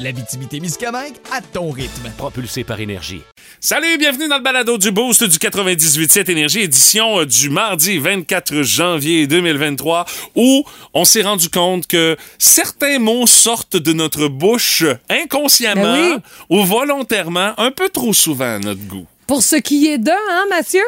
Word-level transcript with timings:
L'Abitibi-Témiscamingue 0.00 1.12
à 1.30 1.42
ton 1.42 1.70
rythme. 1.70 2.10
propulsé 2.16 2.64
par 2.64 2.80
énergie. 2.80 3.20
Salut, 3.60 3.98
bienvenue 3.98 4.28
dans 4.28 4.38
le 4.38 4.42
balado 4.42 4.78
du 4.78 4.90
Boost 4.90 5.24
du 5.24 5.36
98.7 5.36 6.30
Énergie, 6.30 6.60
édition 6.60 7.20
euh, 7.20 7.26
du 7.26 7.50
mardi 7.50 7.98
24 7.98 8.62
janvier 8.62 9.26
2023, 9.26 10.06
où 10.36 10.64
on 10.94 11.04
s'est 11.04 11.20
rendu 11.22 11.50
compte 11.50 11.86
que 11.86 12.16
certains 12.38 12.98
mots 12.98 13.26
sortent 13.26 13.76
de 13.76 13.92
notre 13.92 14.28
bouche 14.28 14.84
inconsciemment 15.10 15.82
Ben 15.82 16.22
oui. 16.48 16.58
ou 16.58 16.64
volontairement 16.64 17.52
un 17.58 17.70
peu 17.70 17.90
trop 17.90 18.14
souvent 18.14 18.54
à 18.54 18.58
notre 18.58 18.80
goût. 18.86 19.06
Pour 19.26 19.42
ce 19.42 19.56
qui 19.56 19.86
est 19.88 19.98
de, 19.98 20.10
hein, 20.10 20.46
Mathieu? 20.48 20.82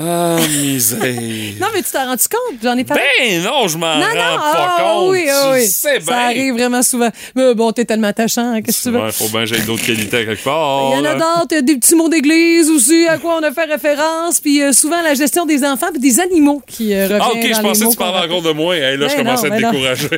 Ah, 0.00 0.36
misère. 0.48 0.98
Non, 1.60 1.66
mais 1.74 1.82
tu 1.82 1.90
t'en 1.90 2.06
rends 2.06 2.12
compte? 2.16 2.58
J'en 2.62 2.76
ai 2.76 2.84
parlé. 2.84 3.02
ben 3.18 3.42
non, 3.42 3.66
je 3.66 3.76
m'en 3.78 3.94
rends 3.94 3.98
non, 3.98 4.04
pas 4.14 4.38
ah, 4.38 4.76
compte. 4.80 5.10
oui, 5.10 5.26
ah, 5.28 5.50
oui. 5.54 5.66
Ça 5.66 5.98
bien. 5.98 6.14
arrive 6.16 6.54
vraiment 6.54 6.82
souvent. 6.82 7.10
Mais 7.34 7.54
bon, 7.54 7.72
t'es 7.72 7.84
tellement 7.84 8.06
attachant, 8.08 8.52
hein, 8.54 8.62
qu'est-ce 8.62 8.84
que 8.84 8.90
tu 8.90 8.94
veux? 8.94 9.02
Ouais, 9.02 9.12
faut 9.12 9.28
bien 9.28 9.40
que 9.40 9.46
j'aie 9.46 9.60
d'autres 9.62 9.84
qualités 9.84 10.24
quelque 10.24 10.44
part. 10.44 10.92
Il 10.92 10.98
y 10.98 11.00
en 11.00 11.04
a 11.04 11.14
d'autres, 11.14 11.48
il 11.50 11.54
y 11.54 11.58
a 11.58 11.62
des 11.62 11.76
petits 11.76 11.96
mots 11.96 12.08
d'église 12.08 12.70
aussi, 12.70 13.06
à 13.08 13.18
quoi 13.18 13.38
on 13.40 13.42
a 13.42 13.50
fait 13.50 13.64
référence, 13.64 14.40
puis 14.40 14.62
euh, 14.62 14.72
souvent 14.72 15.02
la 15.02 15.14
gestion 15.14 15.46
des 15.46 15.64
enfants 15.64 15.88
puis 15.90 16.00
des 16.00 16.20
animaux 16.20 16.62
qui 16.66 16.94
euh, 16.94 17.04
revient 17.08 17.18
Ah, 17.20 17.30
ok, 17.32 17.40
dans 17.50 17.56
je 17.56 17.62
pensais 17.62 17.84
que 17.86 17.90
tu 17.90 17.96
parlais 17.96 18.26
encore 18.26 18.42
de 18.42 18.52
moi. 18.52 18.76
Hey, 18.76 18.96
là, 18.96 19.08
je 19.08 19.16
Ben 19.16 19.24
commence 19.24 19.42
non, 19.42 19.50
à 19.50 19.54
être 19.56 19.62
ben 19.62 19.66
non. 19.66 19.72
découragé. 19.72 20.08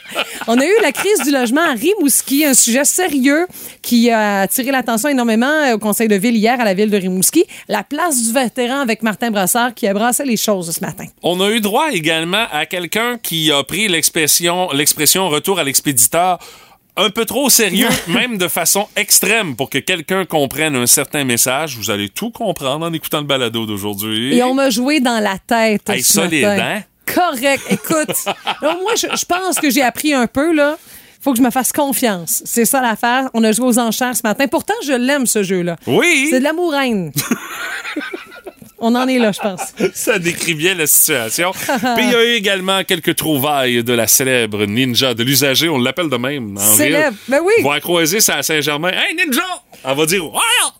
On 0.48 0.58
a 0.58 0.64
eu 0.64 0.72
la 0.82 0.92
crise 0.92 1.20
du 1.24 1.30
logement 1.30 1.62
à 1.62 1.72
Rimouski, 1.72 2.44
un 2.44 2.54
sujet 2.54 2.84
sérieux 2.84 3.46
qui 3.82 4.10
a 4.10 4.42
attiré 4.42 4.70
l'attention 4.70 5.08
énormément 5.08 5.46
euh, 5.46 5.74
au 5.74 5.78
conseil 5.78 6.08
de 6.08 6.16
ville 6.16 6.36
hier 6.36 6.60
à 6.60 6.64
la 6.64 6.74
ville 6.74 6.90
de 6.90 6.96
Rimouski. 6.96 7.44
La 7.68 7.82
place 7.84 8.22
du 8.22 8.32
vétéran 8.32 8.80
avec 8.80 9.02
Martin 9.02 9.29
Brassard 9.30 9.74
qui 9.74 9.86
a 9.86 9.94
brassé 9.94 10.24
les 10.24 10.36
choses 10.36 10.70
ce 10.74 10.80
matin. 10.80 11.06
On 11.22 11.40
a 11.40 11.50
eu 11.50 11.60
droit 11.60 11.90
également 11.92 12.46
à 12.52 12.66
quelqu'un 12.66 13.18
qui 13.22 13.50
a 13.50 13.62
pris 13.64 13.88
l'expression, 13.88 14.70
l'expression 14.72 15.28
retour 15.28 15.58
à 15.58 15.64
l'expéditeur 15.64 16.38
un 16.96 17.08
peu 17.10 17.24
trop 17.24 17.48
sérieux, 17.48 17.88
même 18.08 18.36
de 18.36 18.48
façon 18.48 18.86
extrême 18.96 19.56
pour 19.56 19.70
que 19.70 19.78
quelqu'un 19.78 20.24
comprenne 20.24 20.76
un 20.76 20.86
certain 20.86 21.24
message. 21.24 21.76
Vous 21.76 21.90
allez 21.90 22.08
tout 22.08 22.30
comprendre 22.30 22.84
en 22.86 22.92
écoutant 22.92 23.18
le 23.20 23.26
balado 23.26 23.64
d'aujourd'hui. 23.64 24.36
Et 24.36 24.42
on 24.42 24.54
m'a 24.54 24.70
joué 24.70 25.00
dans 25.00 25.20
la 25.20 25.38
tête. 25.38 25.88
Hey, 25.88 26.02
ce 26.02 26.14
solide, 26.14 26.44
matin. 26.44 26.76
hein? 26.78 26.82
Correct. 27.06 27.62
Écoute, 27.70 28.14
là, 28.62 28.76
moi, 28.82 28.94
je, 28.96 29.06
je 29.16 29.24
pense 29.24 29.58
que 29.58 29.70
j'ai 29.70 29.82
appris 29.82 30.12
un 30.12 30.26
peu, 30.26 30.52
là. 30.52 30.76
Faut 31.22 31.32
que 31.32 31.38
je 31.38 31.42
me 31.42 31.50
fasse 31.50 31.70
confiance. 31.72 32.42
C'est 32.46 32.64
ça 32.64 32.80
l'affaire. 32.80 33.28
On 33.34 33.44
a 33.44 33.52
joué 33.52 33.66
aux 33.66 33.78
enchères 33.78 34.16
ce 34.16 34.22
matin. 34.24 34.46
Pourtant, 34.46 34.72
je 34.82 34.92
l'aime, 34.92 35.26
ce 35.26 35.42
jeu-là. 35.42 35.76
Oui, 35.86 36.28
C'est 36.30 36.38
de 36.38 36.44
l'amour. 36.44 36.72
On 38.80 38.94
en 38.94 39.06
est 39.08 39.18
là, 39.18 39.32
je 39.32 39.40
pense. 39.40 39.60
ça 39.94 40.18
décrit 40.18 40.54
bien 40.54 40.74
la 40.74 40.86
situation. 40.86 41.52
Puis 41.52 42.04
il 42.04 42.10
y 42.10 42.14
a 42.14 42.24
eu 42.24 42.32
également 42.32 42.82
quelques 42.84 43.14
trouvailles 43.16 43.84
de 43.84 43.92
la 43.92 44.06
célèbre 44.06 44.64
ninja 44.64 45.14
de 45.14 45.22
l'usager. 45.22 45.68
On 45.68 45.78
l'appelle 45.78 46.08
de 46.08 46.16
même. 46.16 46.56
en 46.56 46.60
Célèbre. 46.76 47.16
Ben 47.28 47.40
oui. 47.44 47.52
On 47.64 47.68
va 47.68 47.80
croiser, 47.80 48.20
c'est 48.20 48.32
à 48.32 48.42
Saint-Germain. 48.42 48.90
Hey, 48.90 49.14
ninja! 49.14 49.42
Elle 49.84 49.96
va 49.96 50.06
dire! 50.06 50.22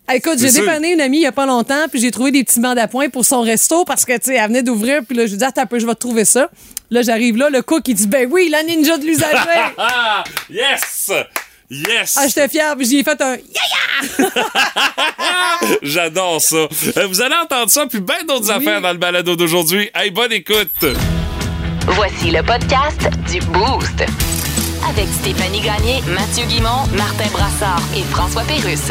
Ah, 0.09 0.15
Écoute, 0.17 0.39
j'ai 0.39 0.51
dépanné 0.51 0.93
une 0.93 1.01
amie 1.01 1.19
il 1.19 1.23
y 1.23 1.27
a 1.27 1.33
pas 1.33 1.47
longtemps, 1.47 1.87
puis 1.91 2.01
j'ai 2.01 2.11
trouvé 2.11 2.31
des 2.33 2.43
petits 2.45 2.61
bandes 2.61 2.79
à 2.79 2.89
poing 2.89 3.09
pour 3.09 3.25
son 3.25 3.43
resto 3.43 3.85
parce 3.85 4.05
que, 4.05 4.13
tu 4.15 4.31
sais, 4.31 4.35
elle 4.35 4.49
venait 4.49 4.63
d'ouvrir, 4.63 5.03
puis 5.07 5.17
là, 5.17 5.25
je 5.27 5.31
lui 5.33 5.39
dis, 5.39 5.45
attends 5.45 5.63
un 5.63 5.67
peu, 5.67 5.79
je 5.79 5.87
vais 5.87 5.95
te 5.95 6.01
trouver 6.01 6.25
ça. 6.25 6.51
Là, 6.91 7.03
j'arrive 7.03 7.37
là, 7.37 7.49
le 7.51 7.63
cook, 7.63 7.83
il 7.87 7.95
dit, 7.95 8.07
ben 8.09 8.29
oui, 8.31 8.49
la 8.51 8.63
ninja 8.63 8.99
de 8.99 9.05
l'usager. 9.05 9.37
Ah! 9.79 10.25
Yes! 10.51 11.13
Yes! 11.71 12.17
ah, 12.19 12.27
j'étais 12.27 12.49
fière, 12.49 12.77
puis 12.77 12.87
j'y 12.87 12.99
ai 12.99 13.05
fait 13.05 13.21
un 13.21 13.37
yeah! 13.37 14.29
J'adore 15.83 16.41
ça. 16.41 16.57
Euh, 16.97 17.07
vous 17.07 17.21
allez 17.21 17.35
entendre 17.37 17.71
ça, 17.71 17.87
puis 17.87 18.01
bien 18.01 18.25
d'autres 18.27 18.51
affaires 18.51 18.81
dans 18.81 18.93
le 18.93 18.99
balado 18.99 19.37
d'aujourd'hui. 19.37 19.89
Hey, 19.95 20.11
bonne 20.11 20.33
écoute! 20.33 20.85
Voici 21.87 22.31
le 22.31 22.43
podcast 22.43 23.09
du 23.31 23.39
Boost. 23.47 24.05
Avec 24.89 25.07
Stéphanie 25.21 25.61
Gagné, 25.61 26.01
Mathieu 26.09 26.45
Guimont, 26.47 26.87
Martin 26.97 27.29
Brassard 27.33 27.83
et 27.95 28.03
François 28.11 28.43
Pérusse. 28.43 28.91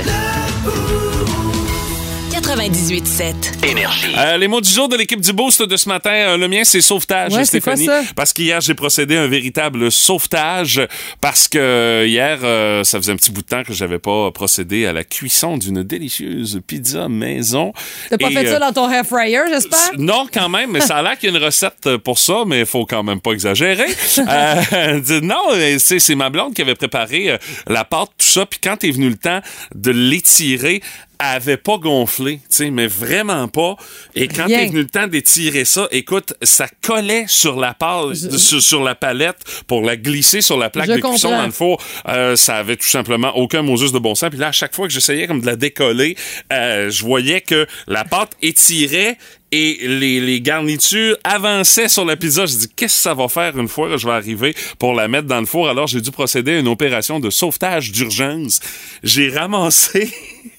98.7. 2.42 3.66
Énergie. 3.70 4.08
Euh, 4.18 4.38
les 4.38 4.48
mots 4.48 4.62
du 4.62 4.70
jour 4.70 4.88
de 4.88 4.96
l'équipe 4.96 5.20
du 5.20 5.34
Boost 5.34 5.62
de 5.62 5.76
ce 5.78 5.90
matin, 5.90 6.12
euh, 6.12 6.38
le 6.38 6.48
mien, 6.48 6.64
c'est 6.64 6.80
sauvetage, 6.80 7.34
Ouais, 7.34 7.44
c'est 7.44 7.60
quoi 7.60 7.76
Stéphanie. 7.76 8.06
ça? 8.06 8.14
Parce 8.16 8.32
qu'hier, 8.34 8.62
j'ai 8.62 8.74
procédé 8.76 9.18
à 9.18 9.24
un 9.24 9.28
véritable 9.28 9.92
sauvetage 9.92 10.82
parce 11.20 11.48
que 11.50 11.58
euh, 11.58 12.08
hier, 12.08 12.40
euh, 12.44 12.84
ça 12.86 12.98
faisait 12.98 13.12
un 13.12 13.18
petit 13.18 13.32
bout 13.32 13.42
de 13.42 13.48
temps 13.48 13.64
que 13.64 13.74
j'avais 13.74 14.00
pas 14.00 14.32
procédé 14.32 14.86
à 14.86 14.94
la 14.94 15.04
cuisson 15.04 15.58
d'une 15.58 15.84
délicieuse 15.84 16.62
pizza 16.66 17.10
maison. 17.10 17.74
T'as 18.10 18.18
pas 18.18 18.30
fait 18.30 18.48
euh, 18.48 18.54
ça 18.54 18.60
dans 18.60 18.72
ton 18.72 18.90
hair 18.90 19.06
fryer, 19.06 19.42
j'espère? 19.50 19.92
Non, 19.98 20.26
quand 20.34 20.48
même, 20.50 20.72
mais 20.72 20.82
ça 20.82 20.96
a 20.98 21.02
l'air 21.04 21.18
qu'il 21.20 21.30
y 21.32 21.34
a 21.34 21.38
une 21.38 21.44
recette 21.44 21.98
pour 21.98 22.20
ça, 22.20 22.44
mais 22.48 22.62
il 22.62 22.66
faut 22.66 22.86
quand 22.86 23.04
même 23.04 23.20
pas 23.22 23.32
exagérer. 23.32 23.88
Euh, 24.30 25.22
non, 25.22 25.38
c'est 25.80 26.00
c'est 26.00 26.16
ma 26.16 26.30
blonde 26.30 26.54
qui 26.54 26.62
avait 26.62 26.76
préparé 26.76 27.32
euh, 27.32 27.38
la 27.68 27.84
pâte, 27.84 28.10
tout 28.18 28.26
ça, 28.28 28.46
puis 28.46 28.60
quand 28.62 28.84
est 28.84 28.92
venu 28.92 29.10
le 29.10 29.16
temps 29.18 29.40
de 29.74 29.92
l'étirer, 29.92 30.82
avait 31.20 31.58
pas 31.58 31.78
gonflé, 31.78 32.38
tu 32.38 32.44
sais, 32.50 32.72
mais 32.72 32.88
vraiment 32.88 33.48
pas. 33.50 33.76
Et 34.16 34.30
quand 34.30 34.48
est 34.48 34.68
venu 34.68 34.80
le 34.80 34.88
temps 34.88 35.08
d'étirer 35.08 35.66
ça, 35.66 35.88
écoute, 35.92 36.34
ça 36.42 36.68
collait 36.82 37.26
sur 37.28 37.60
la 37.60 37.74
pâte, 37.74 38.16
sur, 38.16 38.62
sur 38.62 38.84
la 38.84 38.96
palette 38.96 39.38
pour 39.68 39.82
la 39.82 39.98
glisser 39.98 40.42
sur 40.42 40.58
la 40.58 40.70
plaque 40.70 40.88
Je 40.88 40.94
de 40.94 41.02
cuisson 41.02 41.32
dans 41.32 41.46
le 41.46 41.52
four. 41.52 41.82
Euh, 42.08 42.36
ça 42.36 42.56
avait 42.56 42.78
tout 42.78 42.88
simplement 42.88 43.36
aucun 43.36 43.62
Moses 43.62 43.92
de 43.92 44.00
bon 44.00 44.16
sens. 44.16 44.30
Puis 44.30 44.40
là, 44.40 44.48
à 44.48 44.52
chaque 44.54 44.74
fois 44.74 44.88
que 44.88 44.94
j'essayais 44.94 45.28
comme 45.28 45.42
de 45.42 45.46
la 45.46 45.58
décoller, 45.58 46.16
euh, 46.54 46.90
je 46.90 47.04
voyais 47.04 47.42
que 47.42 47.68
la 47.88 48.06
pâte 48.06 48.32
étirait 48.42 49.18
et 49.52 49.80
les, 49.82 50.20
les 50.20 50.42
garnitures 50.42 51.18
avançaient 51.24 51.90
sur 51.90 52.06
la 52.06 52.16
pizza. 52.16 52.46
J'ai 52.46 52.58
dit, 52.58 52.70
qu'est-ce 52.76 52.98
que 52.98 53.02
ça 53.02 53.14
va 53.14 53.28
faire 53.28 53.58
une 53.58 53.68
fois 53.68 53.90
que 53.90 53.98
je 53.98 54.06
vais 54.06 54.14
arriver 54.14 54.56
pour 54.78 54.94
la 54.94 55.08
mettre 55.08 55.28
dans 55.28 55.40
le 55.40 55.46
four? 55.46 55.70
Alors, 55.70 55.88
j'ai 55.88 56.02
dû 56.02 56.12
procéder 56.12 56.54
à 56.56 56.60
une 56.60 56.68
opération 56.68 57.20
de 57.20 57.30
sauvetage 57.30 57.92
d'urgence. 57.92 58.60
J'ai 59.04 59.30
ramassé, 59.30 60.12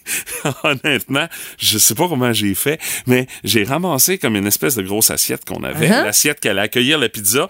honnêtement, 0.65 1.27
je 1.59 1.79
sais 1.79 1.95
pas 1.95 2.09
comment 2.09 2.33
j'ai 2.33 2.55
fait, 2.55 2.81
mais 3.06 3.27
j'ai 3.45 3.65
ramassé 3.65 4.19
comme 4.19 4.37
une 4.37 4.47
espèce 4.47 4.75
de 4.75 4.83
grosse 4.83 5.11
assiette 5.11 5.45
qu'on 5.45 5.62
avait, 5.62 5.89
Uh-huh. 5.89 6.05
l'assiette 6.05 6.41
qui 6.41 6.49
allait 6.49 6.61
accueillir 6.62 6.99
la 6.99 7.09
pizza. 7.09 7.49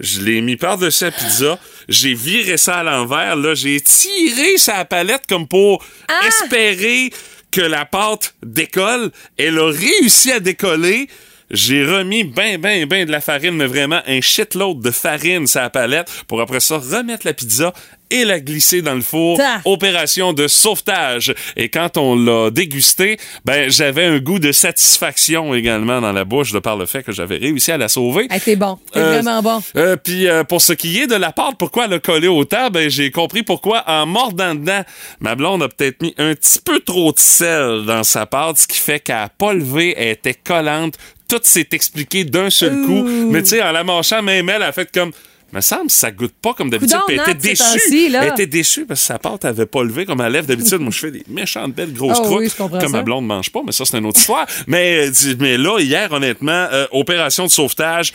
Je 0.00 0.20
l'ai 0.20 0.40
mis 0.40 0.56
par-dessus 0.56 1.04
la 1.04 1.10
pizza, 1.10 1.58
j'ai 1.88 2.14
viré 2.14 2.56
ça 2.56 2.76
à 2.78 2.82
l'envers, 2.82 3.36
là, 3.36 3.54
j'ai 3.54 3.80
tiré 3.80 4.56
sa 4.56 4.84
palette 4.84 5.26
comme 5.28 5.46
pour 5.46 5.84
espérer 6.26 7.10
que 7.52 7.60
la 7.60 7.84
pâte 7.84 8.34
décolle. 8.42 9.12
Elle 9.36 9.58
a 9.58 9.70
réussi 9.70 10.32
à 10.32 10.40
décoller. 10.40 11.08
J'ai 11.50 11.84
remis 11.84 12.24
ben, 12.24 12.58
ben, 12.58 12.86
ben 12.86 13.06
de 13.06 13.12
la 13.12 13.20
farine, 13.20 13.56
mais 13.56 13.66
vraiment 13.66 14.00
un 14.06 14.22
shitload 14.22 14.80
de 14.80 14.90
farine 14.90 15.46
sur 15.46 15.60
la 15.60 15.68
palette 15.68 16.10
pour 16.26 16.40
après 16.40 16.60
ça 16.60 16.78
remettre 16.78 17.26
la 17.26 17.34
pizza 17.34 17.74
et 18.12 18.24
la 18.24 18.38
glisser 18.40 18.82
dans 18.82 18.94
le 18.94 19.00
four. 19.00 19.38
Ta. 19.38 19.60
Opération 19.64 20.32
de 20.32 20.46
sauvetage. 20.48 21.34
Et 21.56 21.68
quand 21.68 21.96
on 21.96 22.14
l'a 22.14 22.50
dégusté, 22.50 23.18
ben, 23.44 23.70
j'avais 23.70 24.04
un 24.04 24.18
goût 24.18 24.38
de 24.38 24.52
satisfaction 24.52 25.54
également 25.54 26.00
dans 26.00 26.12
la 26.12 26.24
bouche 26.24 26.52
de 26.52 26.58
par 26.58 26.76
le 26.76 26.86
fait 26.86 27.02
que 27.02 27.12
j'avais 27.12 27.36
réussi 27.38 27.72
à 27.72 27.78
la 27.78 27.88
sauver. 27.88 28.26
Hey, 28.30 28.40
t'es 28.40 28.56
bon. 28.56 28.78
T'es 28.92 29.00
Euh, 29.00 29.12
vraiment 29.20 29.42
bon. 29.42 29.62
Euh, 29.76 29.96
Puis 29.96 30.28
euh, 30.28 30.44
pour 30.44 30.60
ce 30.60 30.72
qui 30.72 30.98
est 31.00 31.06
de 31.06 31.14
la 31.14 31.32
pâte, 31.32 31.54
pourquoi 31.58 31.86
elle 31.86 31.94
a 31.94 31.98
collé 31.98 32.28
au 32.28 32.44
temps, 32.44 32.68
ben 32.70 32.88
j'ai 32.90 33.10
compris 33.10 33.42
pourquoi 33.42 33.82
en 33.86 34.06
mordant 34.06 34.54
dedans, 34.54 34.82
ma 35.20 35.34
blonde 35.34 35.62
a 35.62 35.68
peut-être 35.68 36.02
mis 36.02 36.14
un 36.18 36.34
petit 36.34 36.58
peu 36.64 36.80
trop 36.80 37.12
de 37.12 37.18
sel 37.18 37.84
dans 37.86 38.02
sa 38.04 38.26
pâte, 38.26 38.58
ce 38.58 38.66
qui 38.68 38.78
fait 38.78 39.00
qu'elle 39.00 39.16
a 39.16 39.28
pas 39.28 39.52
levé, 39.52 39.94
elle 39.96 40.08
était 40.08 40.34
collante, 40.34 40.94
tout 41.28 41.40
s'est 41.42 41.68
expliqué 41.72 42.24
d'un 42.24 42.50
seul 42.50 42.82
coup. 42.84 43.02
Mais 43.30 43.42
tu 43.42 43.50
sais, 43.50 43.62
en 43.62 43.72
la 43.72 43.84
mâchant, 43.84 44.22
même 44.22 44.48
elle 44.50 44.62
a 44.62 44.72
fait 44.72 44.90
comme 44.92 45.12
me 45.52 45.60
semble 45.60 45.86
que 45.86 45.92
ça 45.92 46.10
goûte 46.10 46.32
pas 46.40 46.54
comme 46.54 46.70
d'habitude. 46.70 46.96
Puis 47.06 47.16
Elle 47.16 47.30
était 47.30 47.48
déçue. 47.48 48.06
Elle 48.14 48.28
était 48.28 48.46
déçue 48.46 48.86
parce 48.86 49.00
que 49.00 49.06
sa 49.06 49.18
pâte 49.18 49.44
avait 49.44 49.66
pas 49.66 49.82
levé 49.82 50.06
comme 50.06 50.20
elle 50.20 50.32
lève 50.32 50.46
d'habitude. 50.46 50.78
Moi, 50.80 50.90
je 50.92 50.98
fais 50.98 51.10
des 51.10 51.24
méchantes 51.28 51.74
belles 51.74 51.92
grosses 51.92 52.18
Oh 52.20 52.24
croûtes. 52.24 52.40
oui, 52.40 52.50
comme 52.56 52.80
ça. 52.80 52.88
ma 52.88 53.02
blonde 53.02 53.26
mange 53.26 53.50
pas, 53.50 53.60
mais 53.64 53.72
ça, 53.72 53.84
c'est 53.84 53.98
une 53.98 54.06
autre 54.06 54.18
histoire. 54.20 54.46
mais, 54.66 55.08
euh, 55.08 55.34
mais 55.40 55.58
là, 55.58 55.78
hier, 55.80 56.10
honnêtement, 56.12 56.66
euh, 56.72 56.86
opération 56.92 57.44
de 57.46 57.50
sauvetage. 57.50 58.12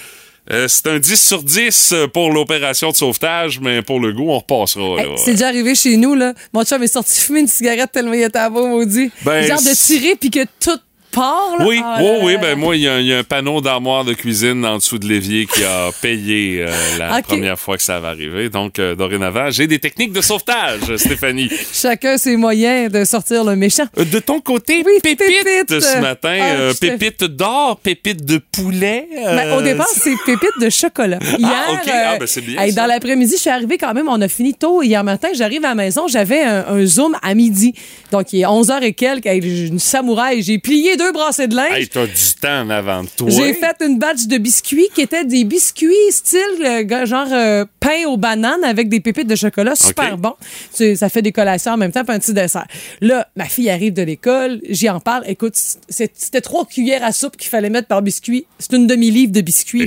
euh, 0.51 0.68
c'est 0.69 0.88
un 0.88 0.98
10 0.98 1.22
sur 1.22 1.44
10 1.44 1.94
pour 2.13 2.31
l'opération 2.31 2.89
de 2.92 2.95
sauvetage, 2.95 3.60
mais 3.60 3.81
pour 3.81 4.00
le 4.00 4.13
goût, 4.13 4.30
on 4.31 4.39
repassera. 4.39 5.01
Hey, 5.01 5.10
c'est 5.18 5.31
déjà 5.34 5.48
arrivé 5.50 5.75
chez 5.75 5.98
nous, 5.98 6.16
là. 6.16 6.34
Mon 6.54 6.63
chum 6.63 6.81
est 6.84 6.88
sorti 6.88 7.19
fumer 7.22 7.42
une 7.42 7.48
cigarette 7.48 7.92
tellement 7.92 8.13
il 8.13 8.24
était 8.24 8.39
à 8.39 8.50
beau, 8.50 8.66
maudit. 8.66 9.12
Ben, 9.24 9.45
Genre 9.45 9.60
de 9.62 9.75
tirer 9.75 10.16
puis 10.16 10.31
que 10.31 10.45
tout 10.60 10.80
porc. 11.12 11.56
là? 11.59 11.65
Oui, 11.65 11.80
Ah, 11.83 12.00
oui, 12.24 12.38
Ben 12.42 12.57
moi, 12.57 12.75
il 12.75 12.83
y, 12.83 12.88
a- 12.88 13.00
il 13.00 13.06
y 13.07 13.13
a 13.13 13.18
un 13.19 13.24
panneau 13.24 13.62
d'armoire 13.62 14.04
de 14.06 14.13
cuisine 14.13 14.65
en 14.65 14.77
dessous 14.77 14.98
de 15.00 15.07
l'évier 15.07 15.45
qui 15.45 15.63
a 15.63 15.89
payé 16.01 16.62
euh, 16.62 16.71
la 17.00 17.21
première 17.21 17.57
fois 17.59 17.77
que 17.77 17.83
ça 17.83 18.00
va 18.00 18.09
arriver. 18.09 18.50
Donc, 18.50 18.80
euh, 18.80 18.95
dorénavant, 18.95 19.50
j'ai 19.50 19.68
des 19.68 19.80
techniques 19.80 20.12
de 20.13 20.21
sauvetage, 20.21 20.81
Stéphanie. 20.98 21.50
Chacun 21.74 22.18
ses 22.18 22.36
moyens 22.38 22.92
de 22.92 23.04
sortir 23.06 23.44
le 23.44 23.56
méchant. 23.56 23.86
Euh, 23.98 24.06
De 24.06 24.19
ton 24.19 24.39
côté, 24.42 24.83
Oui, 24.86 24.94
pépite, 25.01 25.19
pépite. 25.44 25.80
ce 25.81 26.00
matin. 26.00 26.38
Ah, 26.42 26.71
pépite 26.80 27.24
d'or, 27.24 27.80
pépite 27.81 28.25
de 28.25 28.38
poulet. 28.38 29.07
Ben, 29.15 29.53
au 29.57 29.62
départ, 29.62 29.88
c'est 29.88 30.15
pépites 30.25 30.60
de 30.60 30.69
chocolat. 30.69 31.19
Hier, 31.38 31.50
ok. 31.71 31.92
Ah, 31.92 32.18
ben, 32.19 32.27
c'est 32.27 32.42
bien, 32.42 32.62
hey, 32.62 32.74
dans 32.74 32.86
l'après-midi, 32.86 33.33
je 33.36 33.42
suis 33.42 33.50
arrivée 33.50 33.77
quand 33.77 33.94
même, 33.94 34.07
on 34.10 34.19
a 34.21 34.27
fini 34.27 34.53
tôt 34.53 34.81
hier 34.83 35.03
matin. 35.03 35.30
J'arrive 35.33 35.63
à 35.65 35.69
la 35.69 35.75
maison, 35.75 36.07
j'avais 36.07 36.42
un, 36.44 36.65
un 36.68 36.86
Zoom 36.86 37.15
à 37.21 37.33
midi. 37.33 37.74
Donc, 38.12 38.33
il 38.33 38.42
est 38.42 38.45
11h 38.45 38.81
et 38.83 38.94
quelques, 38.94 39.27
avec 39.27 39.44
une 39.44 39.80
samouraï. 39.80 40.42
J'ai 40.42 40.57
plié 40.60 40.97
deux 40.98 41.12
brassées 41.12 41.48
de 41.48 41.56
linge. 41.56 41.72
Hey, 41.74 41.88
t'as 41.88 42.06
du 42.06 42.14
temps 42.42 42.62
en 42.62 42.70
avant 42.70 43.04
de 43.04 43.10
toi. 43.16 43.30
J'ai 43.30 43.54
fait 43.54 43.76
une 43.86 43.98
batch 44.00 44.26
de 44.28 44.38
biscuits 44.38 44.88
qui 44.94 45.02
étaient 45.02 45.24
des 45.26 45.44
biscuits 45.44 45.94
style 46.10 46.40
euh, 46.66 47.06
genre 47.06 47.28
euh, 47.32 47.66
pain 47.80 48.06
aux 48.08 48.18
bananes 48.18 48.64
avec 48.64 48.90
des 48.90 49.00
pépites 49.00 49.28
de 49.28 49.36
chocolat 49.36 49.76
super 49.76 50.18
bon. 50.18 50.34
Tu- 50.76 50.96
Ça 50.96 51.10
fait 51.10 51.22
des 51.22 51.32
collations 51.32 51.74
en 51.74 51.78
même 51.78 51.92
temps 51.92 52.04
puis 52.04 52.16
un 52.16 52.20
petit 52.20 52.34
dessert. 52.34 52.66
Là, 53.02 53.28
ma 53.36 53.46
fille 53.46 53.70
arrive 53.70 53.94
de 53.94 54.02
l'école, 54.02 54.60
j'y 54.70 54.90
en 54.90 55.00
parle. 55.00 55.24
Écoute, 55.28 55.56
c'était 55.90 56.42
trois 56.42 56.66
cuillères 56.66 57.04
à 57.04 57.12
soupe 57.12 57.38
qu'il 57.38 57.50
fallait 57.50 57.70
mettre 57.70 57.88
par 57.88 58.02
biscuit. 58.02 58.46
C'est 58.60 58.74
une 58.74 58.88
demi-livre 58.88 59.32
de 59.32 59.42
biscuits. 59.42 59.86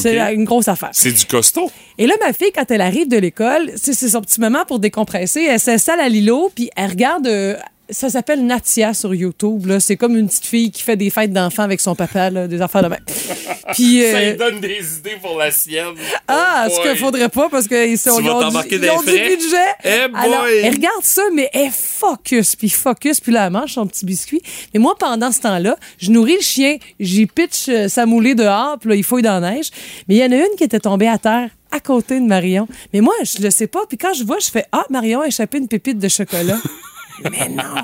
C'est 0.00 0.34
une 0.34 0.44
grosse 0.44 0.68
affaire. 0.68 0.90
C'est 0.92 1.12
du 1.12 1.24
costaud. 1.24 1.70
Et 1.98 2.06
là, 2.06 2.14
ma 2.24 2.32
fille, 2.32 2.50
quand 2.54 2.70
elle 2.70 2.80
arrive 2.80 3.08
de 3.08 3.16
l'école, 3.16 3.70
c'est 3.76 3.94
c'est 3.94 4.08
son 4.10 4.20
petit 4.20 4.40
moment 4.40 4.64
pour 4.66 4.78
décompresser. 4.80 5.42
Elle 5.48 5.60
s'installe 5.60 6.00
à 6.00 6.08
Lilo, 6.08 6.50
puis 6.54 6.70
elle 6.76 6.90
regarde. 6.90 7.26
euh, 7.26 7.56
ça 7.90 8.08
s'appelle 8.08 8.44
Natia 8.44 8.94
sur 8.94 9.14
YouTube. 9.14 9.66
là. 9.66 9.80
C'est 9.80 9.96
comme 9.96 10.16
une 10.16 10.26
petite 10.28 10.46
fille 10.46 10.70
qui 10.70 10.82
fait 10.82 10.96
des 10.96 11.10
fêtes 11.10 11.32
d'enfants 11.32 11.62
avec 11.62 11.80
son 11.80 11.94
papa, 11.94 12.30
là, 12.30 12.48
des 12.48 12.60
affaires 12.62 12.82
de 12.82 12.88
même. 12.88 13.04
Puis, 13.74 14.02
Ça 14.02 14.16
euh, 14.18 14.30
lui 14.30 14.38
donne 14.38 14.60
des 14.60 14.96
idées 14.98 15.16
pour 15.20 15.38
la 15.38 15.50
sienne. 15.50 15.94
ah, 16.28 16.66
Oh 16.68 16.74
ce 16.74 16.88
qu'il 16.88 16.98
faudrait 16.98 17.28
pas 17.28 17.48
parce 17.48 17.66
qu'ils 17.68 17.98
sont, 17.98 18.20
ils 18.20 18.30
ont, 18.30 18.48
du, 18.48 18.56
ils 18.70 18.90
ont 18.90 19.02
du 19.02 19.12
budget. 19.12 19.56
Eh 19.84 20.08
boy! 20.08 20.20
Alors, 20.20 20.46
elle 20.46 20.74
regarde 20.74 21.02
ça, 21.02 21.22
mais 21.34 21.50
elle 21.52 21.70
focus, 21.70 22.56
puis 22.56 22.68
focus, 22.70 23.20
puis 23.20 23.32
là, 23.32 23.46
elle 23.46 23.52
mange 23.52 23.72
son 23.72 23.86
petit 23.86 24.04
biscuit. 24.04 24.42
Mais 24.72 24.80
moi, 24.80 24.94
pendant 24.98 25.32
ce 25.32 25.40
temps-là, 25.40 25.76
je 25.98 26.10
nourris 26.10 26.36
le 26.36 26.42
chien, 26.42 26.76
j'y 27.00 27.26
pitch 27.26 27.68
euh, 27.68 27.88
sa 27.88 28.06
moulée 28.06 28.34
dehors, 28.34 28.78
puis 28.78 28.90
là, 28.90 28.96
il 28.96 29.04
fouille 29.04 29.22
dans 29.22 29.40
la 29.40 29.52
neige. 29.52 29.70
Mais 30.08 30.16
il 30.16 30.18
y 30.18 30.24
en 30.24 30.32
a 30.32 30.36
une 30.36 30.56
qui 30.56 30.64
était 30.64 30.80
tombée 30.80 31.08
à 31.08 31.18
terre 31.18 31.50
à 31.70 31.80
côté 31.80 32.20
de 32.20 32.24
Marion. 32.24 32.68
Mais 32.92 33.00
moi, 33.00 33.14
je 33.24 33.42
le 33.42 33.50
sais 33.50 33.66
pas, 33.66 33.80
puis 33.88 33.98
quand 33.98 34.14
je 34.14 34.24
vois, 34.24 34.38
je 34.38 34.50
fais 34.50 34.64
«Ah, 34.72 34.84
Marion 34.90 35.22
a 35.22 35.26
échappé 35.26 35.58
une 35.58 35.68
pépite 35.68 35.98
de 35.98 36.08
chocolat.» 36.08 36.58
Mais 37.22 37.48
non! 37.48 37.76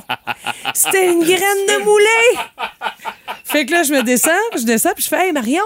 C'était 0.75 1.11
une 1.13 1.21
graine 1.23 1.39
de 1.69 1.85
moulée! 1.85 2.43
Fait 3.45 3.67
que 3.67 3.73
là, 3.73 3.83
je 3.83 3.93
me 3.93 4.03
descends, 4.03 4.31
je 4.57 4.63
descends, 4.63 4.93
puis 4.95 5.03
je 5.05 5.09
fais 5.09 5.27
Hey 5.27 5.33
Marion, 5.33 5.63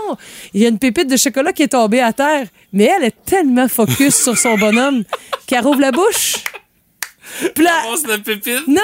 il 0.54 0.62
y 0.62 0.66
a 0.66 0.68
une 0.68 0.78
pépite 0.78 1.08
de 1.08 1.16
chocolat 1.16 1.52
qui 1.52 1.62
est 1.64 1.68
tombée 1.68 2.00
à 2.00 2.12
terre. 2.12 2.46
Mais 2.72 2.84
elle 2.84 3.04
est 3.04 3.24
tellement 3.24 3.68
focus 3.68 4.14
sur 4.22 4.36
son 4.38 4.56
bonhomme 4.56 5.04
qu'elle 5.46 5.62
rouvre 5.64 5.80
la 5.80 5.92
bouche. 5.92 6.36
Puis 7.54 7.64
là, 7.64 7.80
Avance 7.84 8.06
la 8.06 8.18
pépite? 8.18 8.66
non, 8.68 8.80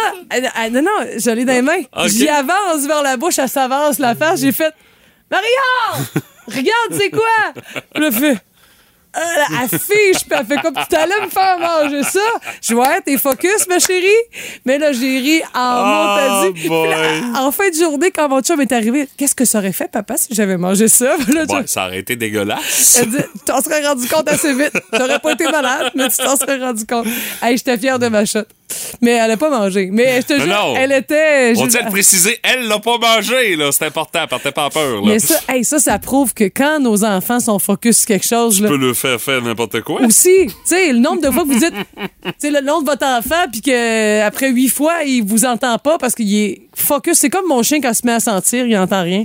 non, 0.71 0.83
non, 0.83 1.06
je 1.19 1.31
l'ai 1.31 1.44
dans 1.44 1.53
les 1.53 1.62
mains. 1.62 1.83
Ok. 1.97 2.09
J'y 2.09 2.29
avance 2.29 2.87
vers 2.87 3.03
la 3.03 3.17
bouche, 3.17 3.38
elle 3.38 3.49
s'avance 3.49 3.99
la 3.99 4.15
face. 4.15 4.41
J'ai 4.41 4.53
fait 4.53 4.73
Marion, 5.31 6.06
regarde, 6.47 6.93
c'est 6.99 7.11
quoi? 7.11 7.62
Elle 7.94 8.12
fait. 8.12 8.38
Elle, 9.15 9.57
elle 9.62 9.69
fiche, 9.79 10.25
puis 10.29 10.39
elle 10.39 10.47
fait 10.47 10.61
comme 10.62 10.75
tu 10.89 10.97
allais 10.97 11.21
me 11.23 11.29
faire 11.29 11.59
manger 11.59 12.03
ça? 12.05 12.21
Je 12.62 12.75
vois, 12.75 12.89
ouais, 12.89 13.01
t'es 13.05 13.19
focus, 13.19 13.67
ma 13.69 13.79
chérie? 13.79 14.07
Mais 14.65 14.79
là, 14.79 14.93
j'ai 14.93 15.19
ri 15.19 15.43
en 15.55 15.81
Oh, 15.81 15.85
là, 16.15 16.51
boy. 16.69 17.23
en 17.37 17.51
fin 17.51 17.69
de 17.71 17.75
journée, 17.75 18.11
quand 18.11 18.29
mon 18.29 18.41
chum 18.41 18.61
est 18.61 18.71
arrivé, 18.73 19.09
qu'est-ce 19.17 19.35
que 19.35 19.45
ça 19.45 19.59
aurait 19.59 19.73
fait, 19.73 19.91
papa, 19.91 20.17
si 20.17 20.29
j'avais 20.33 20.57
mangé 20.57 20.89
ça? 20.89 21.17
Là, 21.29 21.45
ça 21.67 21.87
aurait 21.87 21.99
été 21.99 22.15
dégueulasse. 22.17 22.99
elle 23.03 23.11
dit, 23.11 23.17
tu 23.17 23.39
t'en 23.45 23.61
serais 23.61 23.87
rendu 23.87 24.07
compte 24.09 24.29
assez 24.29 24.53
vite. 24.55 24.73
T'aurais 24.93 25.19
pas 25.19 25.33
été 25.33 25.45
malade, 25.51 25.91
mais 25.95 26.09
tu 26.09 26.17
t'en 26.19 26.37
serais 26.37 26.59
rendu 26.59 26.87
compte. 26.87 27.07
Hey, 27.43 27.57
j'étais 27.57 27.79
fière 27.79 27.99
de 27.99 28.09
ma 28.09 28.25
shot. 28.25 28.41
Mais 29.01 29.13
elle 29.13 29.31
a 29.31 29.37
pas 29.37 29.51
mangé. 29.51 29.89
Mais 29.93 30.21
je 30.21 30.27
te 30.27 30.35
jure, 30.41 30.47
non. 30.47 30.75
elle 30.77 30.93
était. 30.93 31.53
On 31.57 31.65
je- 31.65 31.71
tient 31.71 31.81
à 31.81 31.85
le 31.85 31.91
préciser, 31.91 32.39
elle 32.43 32.67
l'a 32.69 32.79
pas 32.79 32.99
mangé, 32.99 33.57
là. 33.57 33.71
C'est 33.73 33.87
important, 33.87 34.27
partez 34.29 34.53
pas 34.53 34.65
en 34.67 34.71
peur, 34.71 34.97
là. 34.97 35.03
Mais 35.05 35.19
ça, 35.19 35.37
hey, 35.49 35.65
ça, 35.65 35.79
ça 35.79 35.99
prouve 35.99 36.35
que 36.35 36.45
quand 36.45 36.81
nos 36.81 37.05
enfants 37.05 37.41
sont 37.41 37.59
focus 37.59 37.99
sur 37.99 38.07
quelque 38.07 38.27
chose, 38.27 38.57
Tu 38.57 38.63
là, 38.63 38.69
peux 38.69 38.77
le 38.77 38.95
faire 38.95 39.21
faire 39.21 39.43
n'importe 39.43 39.81
quoi. 39.83 40.01
aussi, 40.03 40.47
tu 40.47 40.53
sais, 40.65 40.93
le 40.93 40.99
nombre 40.99 41.23
de 41.23 41.31
fois 41.31 41.43
que 41.45 41.49
vous 41.49 41.59
dites, 41.59 41.75
tu 42.25 42.33
sais, 42.39 42.51
le 42.51 42.61
nom 42.61 42.81
de 42.81 42.87
votre 42.87 43.07
enfant, 43.07 43.45
puis 43.51 43.61
que 43.63 44.23
après 44.23 44.51
huit 44.51 44.69
fois, 44.69 45.03
il 45.05 45.23
vous 45.23 45.45
entend 45.45 45.79
pas 45.79 45.99
parce 45.99 46.15
qu'il 46.15 46.35
est 46.35 46.63
focus. 46.75 47.19
C'est 47.19 47.31
comme 47.31 47.47
mon 47.49 47.63
chien 47.63 47.81
quand 47.81 47.91
il 47.91 47.95
se 47.95 48.07
met 48.07 48.13
à 48.13 48.21
sentir, 48.21 48.67
il 48.67 48.77
entend 48.77 49.03
rien. 49.03 49.25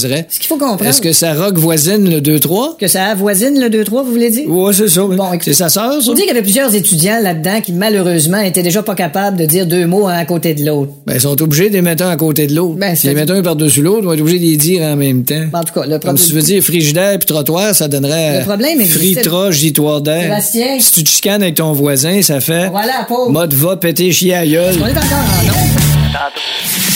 ferait? 0.07 0.27
ce 0.29 0.39
qu'il 0.39 0.47
faut 0.47 0.57
comprendre, 0.57 0.85
Est-ce 0.85 1.01
que 1.01 1.11
ça 1.13 1.33
rock 1.33 1.57
voisine 1.57 2.09
le 2.09 2.19
2-3? 2.21 2.77
que 2.77 2.87
ça 2.87 3.05
avoisine 3.05 3.59
le 3.59 3.69
2-3, 3.69 4.03
vous 4.03 4.11
voulez 4.11 4.29
dire? 4.29 4.49
Ouais, 4.49 4.73
c'est 4.73 4.87
ça. 4.87 5.01
Bon, 5.03 5.25
c'est 5.41 5.53
sa 5.53 5.69
sœur, 5.69 5.93
ça? 5.93 6.01
Faut 6.05 6.13
dire 6.13 6.23
qu'il 6.25 6.27
y 6.27 6.31
avait 6.31 6.41
plusieurs 6.41 6.73
étudiants 6.73 7.19
là-dedans 7.21 7.61
qui, 7.61 7.73
malheureusement, 7.73 8.39
étaient 8.39 8.63
déjà 8.63 8.83
pas 8.83 8.95
capables 8.95 9.37
de 9.37 9.45
dire 9.45 9.65
deux 9.65 9.85
mots 9.87 10.07
un 10.07 10.13
à 10.13 10.25
côté 10.25 10.53
de 10.53 10.65
l'autre. 10.65 10.91
Ben, 11.05 11.13
ils 11.15 11.21
sont 11.21 11.41
obligés 11.41 11.69
de 11.69 11.73
les 11.73 11.81
mettre 11.81 12.03
un 12.03 12.09
à 12.09 12.15
côté 12.17 12.47
de 12.47 12.55
l'autre. 12.55 12.75
Ben, 12.77 12.95
si 12.95 13.07
les 13.07 13.13
mettent 13.13 13.31
un 13.31 13.41
par-dessus 13.41 13.81
l'autre, 13.81 13.99
ils 14.01 14.05
vont 14.05 14.13
être 14.13 14.21
obligés 14.21 14.39
de 14.39 14.45
les 14.45 14.57
dire 14.57 14.81
en 14.83 14.95
même 14.95 15.23
temps. 15.23 15.45
En 15.53 15.63
tout 15.63 15.73
cas, 15.73 15.81
le 15.85 15.89
Comme 15.91 15.99
problème... 15.99 16.17
si 16.17 16.27
tu 16.29 16.33
veux 16.33 16.41
dire 16.41 16.63
frigidaire 16.63 17.17
puis 17.19 17.25
trottoir, 17.27 17.73
ça 17.75 17.87
donnerait 17.87 18.39
Le 18.39 18.45
problème 18.45 18.79
existe- 18.81 18.97
fritra, 18.99 19.51
gitoire 19.51 20.01
d'air. 20.01 20.23
Sébastien. 20.23 20.79
Si 20.79 20.91
tu 20.93 21.03
te 21.03 21.09
chicanes 21.09 21.41
avec 21.43 21.55
ton 21.55 21.71
voisin, 21.73 22.21
ça 22.21 22.39
fait 22.39 22.69
Voilà, 22.69 23.05
pauvre. 23.07 23.31
mode 23.31 23.53
va 23.53 23.75
péter 23.77 24.11
chier 24.11 24.33
à 24.35 24.45
gueule. 24.45 24.75
On 24.81 24.87
est 24.87 24.91
encore 24.91 25.01
en. 25.03 26.90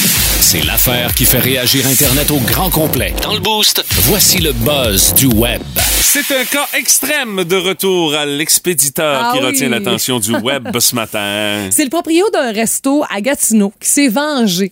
C'est 0.55 0.65
l'affaire 0.65 1.13
qui 1.13 1.25
fait 1.25 1.39
réagir 1.39 1.85
Internet 1.85 2.31
au 2.31 2.39
grand 2.39 2.69
complet. 2.69 3.13
Dans 3.21 3.33
le 3.33 3.41
boost, 3.41 3.83
voici 4.03 4.37
le 4.37 4.53
buzz 4.53 5.13
du 5.15 5.25
web. 5.25 5.61
C'est 5.99 6.31
un 6.33 6.45
cas 6.45 6.65
extrême 6.77 7.43
de 7.43 7.57
retour 7.57 8.15
à 8.15 8.25
l'expéditeur 8.25 9.21
Ah 9.21 9.31
qui 9.33 9.39
oui. 9.39 9.47
retient 9.47 9.67
l'attention 9.67 10.17
du 10.17 10.33
web 10.37 10.69
ce 10.79 10.95
matin. 10.95 11.67
C'est 11.71 11.83
le 11.83 11.89
proprio 11.89 12.23
d'un 12.31 12.53
resto 12.53 13.03
à 13.09 13.19
Gatineau 13.19 13.73
qui 13.81 13.89
s'est 13.89 14.07
vengé 14.07 14.71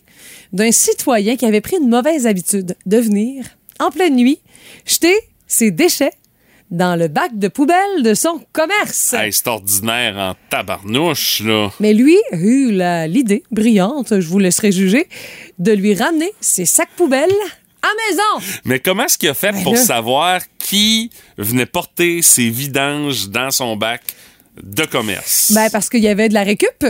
d'un 0.53 0.71
citoyen 0.71 1.35
qui 1.35 1.45
avait 1.45 1.59
pris 1.59 1.75
une 1.75 1.89
mauvaise 1.89 2.27
habitude 2.27 2.77
de 2.85 2.97
venir, 2.97 3.43
en 3.81 3.91
pleine 3.91 4.15
nuit, 4.15 4.39
jeter 4.85 5.13
ses 5.47 5.69
déchets 5.71 6.13
dans 6.73 6.95
le 6.95 7.07
bac 7.07 7.37
de 7.37 7.47
poubelle 7.47 8.01
de 8.03 8.15
son 8.15 8.41
commerce. 8.51 9.13
Hey, 9.13 9.31
c'est 9.31 9.47
ordinaire 9.47 10.17
en 10.17 10.35
tabarnouche, 10.49 11.41
là. 11.41 11.71
Mais 11.79 11.93
lui 11.93 12.17
a 12.31 12.35
eu 12.35 12.71
l'idée 13.07 13.43
brillante, 13.51 14.19
je 14.19 14.27
vous 14.27 14.39
laisserai 14.39 14.71
juger, 14.71 15.07
de 15.59 15.71
lui 15.71 15.93
ramener 15.93 16.33
ses 16.41 16.65
sacs 16.65 16.89
poubelles 16.97 17.29
à 17.83 17.87
maison. 18.09 18.59
Mais 18.65 18.79
comment 18.79 19.05
est-ce 19.05 19.17
qu'il 19.19 19.29
a 19.29 19.33
fait 19.35 19.51
Ben 19.51 19.63
pour 19.63 19.75
là. 19.75 19.81
savoir 19.81 20.41
qui 20.57 21.11
venait 21.37 21.67
porter 21.67 22.21
ses 22.23 22.49
vidanges 22.49 23.29
dans 23.29 23.51
son 23.51 23.75
bac 23.75 24.01
de 24.61 24.85
commerce? 24.85 25.51
Ben, 25.53 25.69
parce 25.69 25.89
qu'il 25.89 26.01
y 26.01 26.07
avait 26.07 26.29
de 26.29 26.33
la 26.33 26.43
récup. 26.43 26.85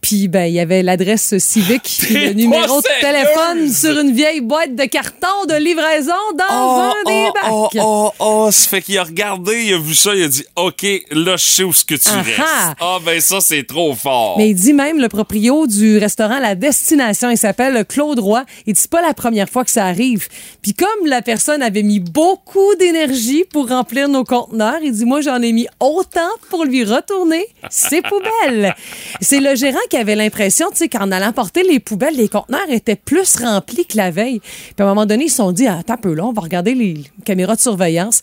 Puis, 0.00 0.28
ben, 0.28 0.44
il 0.44 0.54
y 0.54 0.60
avait 0.60 0.82
l'adresse 0.84 1.36
civique 1.38 1.98
puis 2.00 2.14
le 2.14 2.32
numéro 2.32 2.80
de 2.80 3.00
téléphone 3.00 3.70
sur 3.72 3.98
une 3.98 4.12
vieille 4.12 4.40
boîte 4.40 4.74
de 4.76 4.84
carton 4.84 5.44
de 5.48 5.54
livraison 5.54 6.12
dans 6.38 6.44
Oh, 6.50 6.92
un 6.92 7.10
des 7.10 7.26
oh, 7.26 7.32
bacs. 7.34 7.42
oh, 7.50 7.68
oh, 7.80 8.12
oh, 8.20 8.50
ça 8.52 8.68
fait 8.68 8.80
qu'il 8.82 8.96
a 8.96 9.02
regardé, 9.02 9.64
il 9.64 9.74
a 9.74 9.78
vu 9.78 9.94
ça, 9.94 10.14
il 10.14 10.22
a 10.22 10.28
dit, 10.28 10.44
OK, 10.56 10.86
là, 11.10 11.36
je 11.36 11.44
sais 11.44 11.62
où 11.64 11.72
ce 11.72 11.84
que 11.84 11.96
tu 11.96 12.08
Ah, 12.12 12.22
restes. 12.22 12.38
ah. 12.40 12.74
Ah, 12.80 12.98
ben 13.04 13.20
ça, 13.20 13.40
c'est 13.40 13.64
trop 13.66 13.92
fort. 13.94 14.38
Mais 14.38 14.50
il 14.50 14.54
dit 14.54 14.72
même 14.72 14.98
le 15.00 15.08
proprio 15.08 15.66
du 15.66 15.98
restaurant 15.98 16.38
La 16.38 16.54
Destination, 16.54 17.30
il 17.30 17.36
s'appelle 17.38 17.84
Claude 17.86 18.20
Roy. 18.20 18.44
Il 18.66 18.74
dit 18.74 18.80
c'est 18.80 18.90
pas 18.90 19.02
la 19.02 19.14
première 19.14 19.48
fois 19.48 19.64
que 19.64 19.70
ça 19.70 19.84
arrive. 19.86 20.28
Puis 20.62 20.74
comme 20.74 21.06
la 21.06 21.22
personne 21.22 21.60
avait 21.62 21.82
mis 21.82 21.98
beaucoup 22.00 22.74
d'énergie 22.76 23.44
pour 23.52 23.68
remplir 23.68 24.08
nos 24.08 24.24
conteneurs, 24.24 24.78
il 24.82 24.92
dit 24.92 25.04
moi 25.04 25.20
j'en 25.22 25.42
ai 25.42 25.52
mis 25.52 25.66
autant 25.80 26.30
pour 26.50 26.64
lui 26.64 26.84
retourner 26.84 27.44
ses 27.68 28.00
poubelles. 28.02 28.74
C'est 29.20 29.40
le 29.40 29.54
gérant 29.56 29.78
qu'il 29.88 29.98
avait 29.98 30.14
l'impression, 30.14 30.66
tu 30.70 30.76
sais, 30.76 30.88
qu'en 30.88 31.10
allant 31.10 31.32
porter 31.32 31.62
les 31.62 31.80
poubelles, 31.80 32.16
les 32.16 32.28
conteneurs 32.28 32.68
étaient 32.70 32.96
plus 32.96 33.36
remplis 33.36 33.86
que 33.86 33.96
la 33.96 34.10
veille. 34.10 34.40
Puis 34.40 34.74
à 34.78 34.84
un 34.84 34.88
moment 34.88 35.06
donné, 35.06 35.24
ils 35.24 35.30
se 35.30 35.36
sont 35.36 35.52
dit, 35.52 35.66
ah, 35.66 35.78
attends 35.80 35.94
un 35.94 35.96
peu 35.98 36.14
là, 36.14 36.24
on 36.26 36.32
va 36.32 36.42
regarder 36.42 36.74
les 36.74 37.02
caméras 37.24 37.56
de 37.56 37.60
surveillance. 37.60 38.20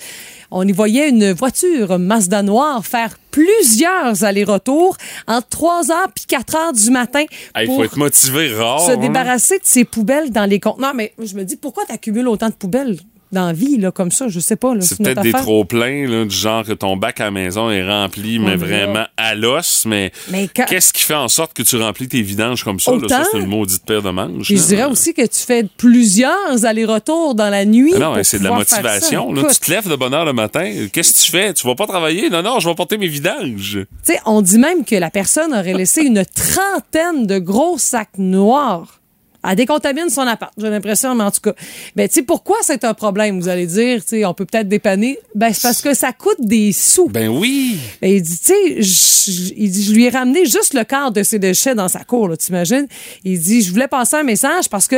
On 0.51 0.65
y 0.67 0.71
voyait 0.71 1.09
une 1.09 1.31
voiture 1.33 1.97
Mazda 1.99 2.43
noire 2.43 2.85
faire 2.85 3.17
plusieurs 3.31 4.23
allers-retours 4.23 4.95
entre 5.27 5.47
3 5.49 5.91
heures 5.91 6.11
puis 6.15 6.25
4 6.27 6.55
heures 6.55 6.73
du 6.73 6.89
matin 6.91 7.25
Il 7.59 7.67
faut 7.67 7.83
être 7.83 7.97
motivé 7.97 8.53
rare. 8.53 8.79
se 8.79 8.91
hein? 8.91 8.97
débarrasser 8.97 9.57
de 9.57 9.65
ces 9.65 9.83
poubelles 9.83 10.31
dans 10.31 10.45
les 10.45 10.59
conteneurs. 10.59 10.93
Mais 10.93 11.13
je 11.21 11.35
me 11.35 11.43
dis, 11.43 11.55
pourquoi 11.57 11.85
tu 11.85 11.91
accumules 11.91 12.27
autant 12.27 12.49
de 12.49 12.53
poubelles? 12.53 12.97
Dans 13.35 13.45
la 13.47 13.53
vie, 13.53 13.77
là, 13.77 13.91
comme 13.91 14.09
ça? 14.09 14.27
Je 14.27 14.39
sais 14.39 14.55
pas. 14.55 14.73
C'est 14.81 14.97
peut-être 14.97 15.21
des 15.21 15.31
trop-pleins, 15.31 16.25
du 16.25 16.35
genre 16.35 16.63
que 16.63 16.73
ton 16.73 16.97
bac 16.97 17.19
à 17.21 17.25
la 17.25 17.31
maison 17.31 17.69
est 17.69 17.87
rempli, 17.87 18.39
mais 18.39 18.55
vraiment 18.55 19.05
à 19.17 19.35
l'os. 19.35 19.85
Mais, 19.85 20.11
Mais 20.31 20.47
quand- 20.53 20.65
qu'est-ce 20.65 20.91
qui 20.91 21.03
fait 21.03 21.13
en 21.13 21.27
sorte 21.27 21.53
que 21.53 21.61
tu 21.61 21.75
remplis 21.77 22.07
tes 22.07 22.21
vidanges 22.23 22.63
comme 22.63 22.79
ça? 22.79 22.91
là? 22.93 23.07
Ça, 23.07 23.23
c'est 23.31 23.37
une 23.39 23.45
maudite 23.47 23.85
paire 23.85 24.01
de 24.01 24.09
manches. 24.09 24.47
Je 24.47 24.55
dirais 24.55 24.85
aussi 24.85 25.13
que 25.13 25.21
tu 25.21 25.39
fais 25.41 25.63
plusieurs 25.77 26.65
allers-retours 26.65 27.35
dans 27.35 27.49
la 27.49 27.65
nuit. 27.65 27.93
Non, 27.93 28.15
c'est 28.23 28.39
de 28.39 28.43
la 28.43 28.51
motivation. 28.51 29.31
là. 29.33 29.43
Tu 29.51 29.59
te 29.59 29.71
lèves 29.71 29.87
de 29.89 29.95
bonne 29.95 30.13
heure 30.13 30.25
le 30.25 30.33
matin. 30.33 30.71
Qu'est-ce 30.91 31.13
que 31.13 31.19
tu 31.25 31.31
fais? 31.31 31.53
Tu 31.53 31.67
vas 31.67 31.75
pas 31.75 31.85
travailler? 31.87 32.29
Non, 32.29 32.41
non, 32.41 32.59
je 32.59 32.67
vais 32.67 32.75
porter 32.75 32.97
mes 32.97 33.07
vidanges. 33.07 33.79
tu 33.79 33.87
sais, 34.03 34.19
on 34.25 34.41
dit 34.41 34.57
même 34.57 34.83
que 34.85 34.95
la 34.95 35.09
personne 35.11 35.53
aurait 35.53 35.73
laissé 35.73 36.01
une 36.01 36.23
trentaine 36.25 37.27
de 37.27 37.37
gros 37.39 37.77
sacs 37.77 38.17
noirs. 38.17 39.01
Elle 39.47 39.55
décontamine 39.55 40.09
son 40.09 40.21
appart, 40.21 40.51
j'ai 40.57 40.69
l'impression, 40.69 41.13
mais 41.15 41.23
en 41.23 41.31
tout 41.31 41.41
cas. 41.41 41.53
Ben, 41.95 42.07
tu 42.07 42.15
sais, 42.15 42.21
pourquoi 42.23 42.57
c'est 42.61 42.83
un 42.83 42.93
problème, 42.93 43.39
vous 43.39 43.47
allez 43.47 43.67
dire? 43.67 44.01
Tu 44.03 44.09
sais, 44.09 44.25
on 44.25 44.33
peut 44.33 44.45
peut-être 44.45 44.67
dépanner? 44.67 45.19
Ben, 45.35 45.53
c'est 45.53 45.61
parce 45.61 45.81
que 45.81 45.93
ça 45.93 46.11
coûte 46.13 46.39
des 46.39 46.71
sous. 46.71 47.07
Ben 47.09 47.27
oui. 47.29 47.77
Ben, 48.01 48.11
il 48.11 48.21
dit, 48.21 48.39
tu 48.39 48.45
sais, 48.45 48.81
je- 48.81 49.53
il 49.55 49.69
dit, 49.71 49.83
je 49.83 49.93
lui 49.93 50.05
ai 50.05 50.09
ramené 50.09 50.45
juste 50.45 50.73
le 50.73 50.83
quart 50.83 51.11
de 51.11 51.23
ses 51.23 51.39
déchets 51.39 51.75
dans 51.75 51.87
sa 51.87 52.03
cour, 52.03 52.27
là, 52.29 52.37
t'imagines? 52.37 52.87
Il 53.23 53.39
dit, 53.39 53.61
je 53.61 53.71
voulais 53.71 53.87
passer 53.87 54.15
un 54.17 54.23
message 54.23 54.69
parce 54.69 54.87
que 54.87 54.97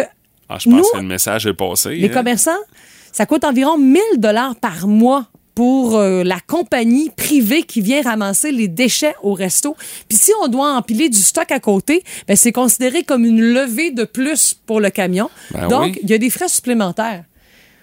Ah, 0.50 0.58
je 0.60 0.70
pense 0.70 0.78
Nous, 0.80 0.86
que 0.94 0.98
le 0.98 1.04
message 1.04 1.46
est 1.46 1.54
passé. 1.54 1.96
les 1.96 2.08
hein. 2.08 2.14
commerçants, 2.14 2.52
ça 3.12 3.26
coûte 3.26 3.44
environ 3.44 3.78
1000 3.78 4.00
dollars 4.18 4.56
par 4.56 4.88
mois 4.88 5.26
pour 5.58 5.98
euh, 5.98 6.24
la 6.24 6.40
compagnie 6.40 7.10
privée 7.10 7.64
qui 7.64 7.82
vient 7.82 8.04
ramasser 8.04 8.52
les 8.52 8.68
déchets 8.68 9.16
au 9.24 9.34
resto. 9.34 9.76
Puis 10.08 10.16
si 10.16 10.32
on 10.44 10.50
doit 10.50 10.72
empiler 10.74 11.10
du 11.10 11.18
stock 11.18 11.52
à 11.52 11.60
côté, 11.60 12.04
ben 12.28 12.38
c'est 12.38 12.52
considéré 12.52 13.02
comme 13.02 13.26
une 13.26 13.42
levée 13.42 13.90
de 13.90 14.04
plus 14.04 14.54
pour 14.54 14.80
le 14.80 14.92
camion. 14.92 15.32
Ben 15.50 15.68
Donc, 15.68 15.86
oui. 15.86 16.00
il 16.04 16.12
y 16.12 16.14
a 16.14 16.20
des 16.20 16.30
frais 16.30 16.48
supplémentaires. 16.48 17.24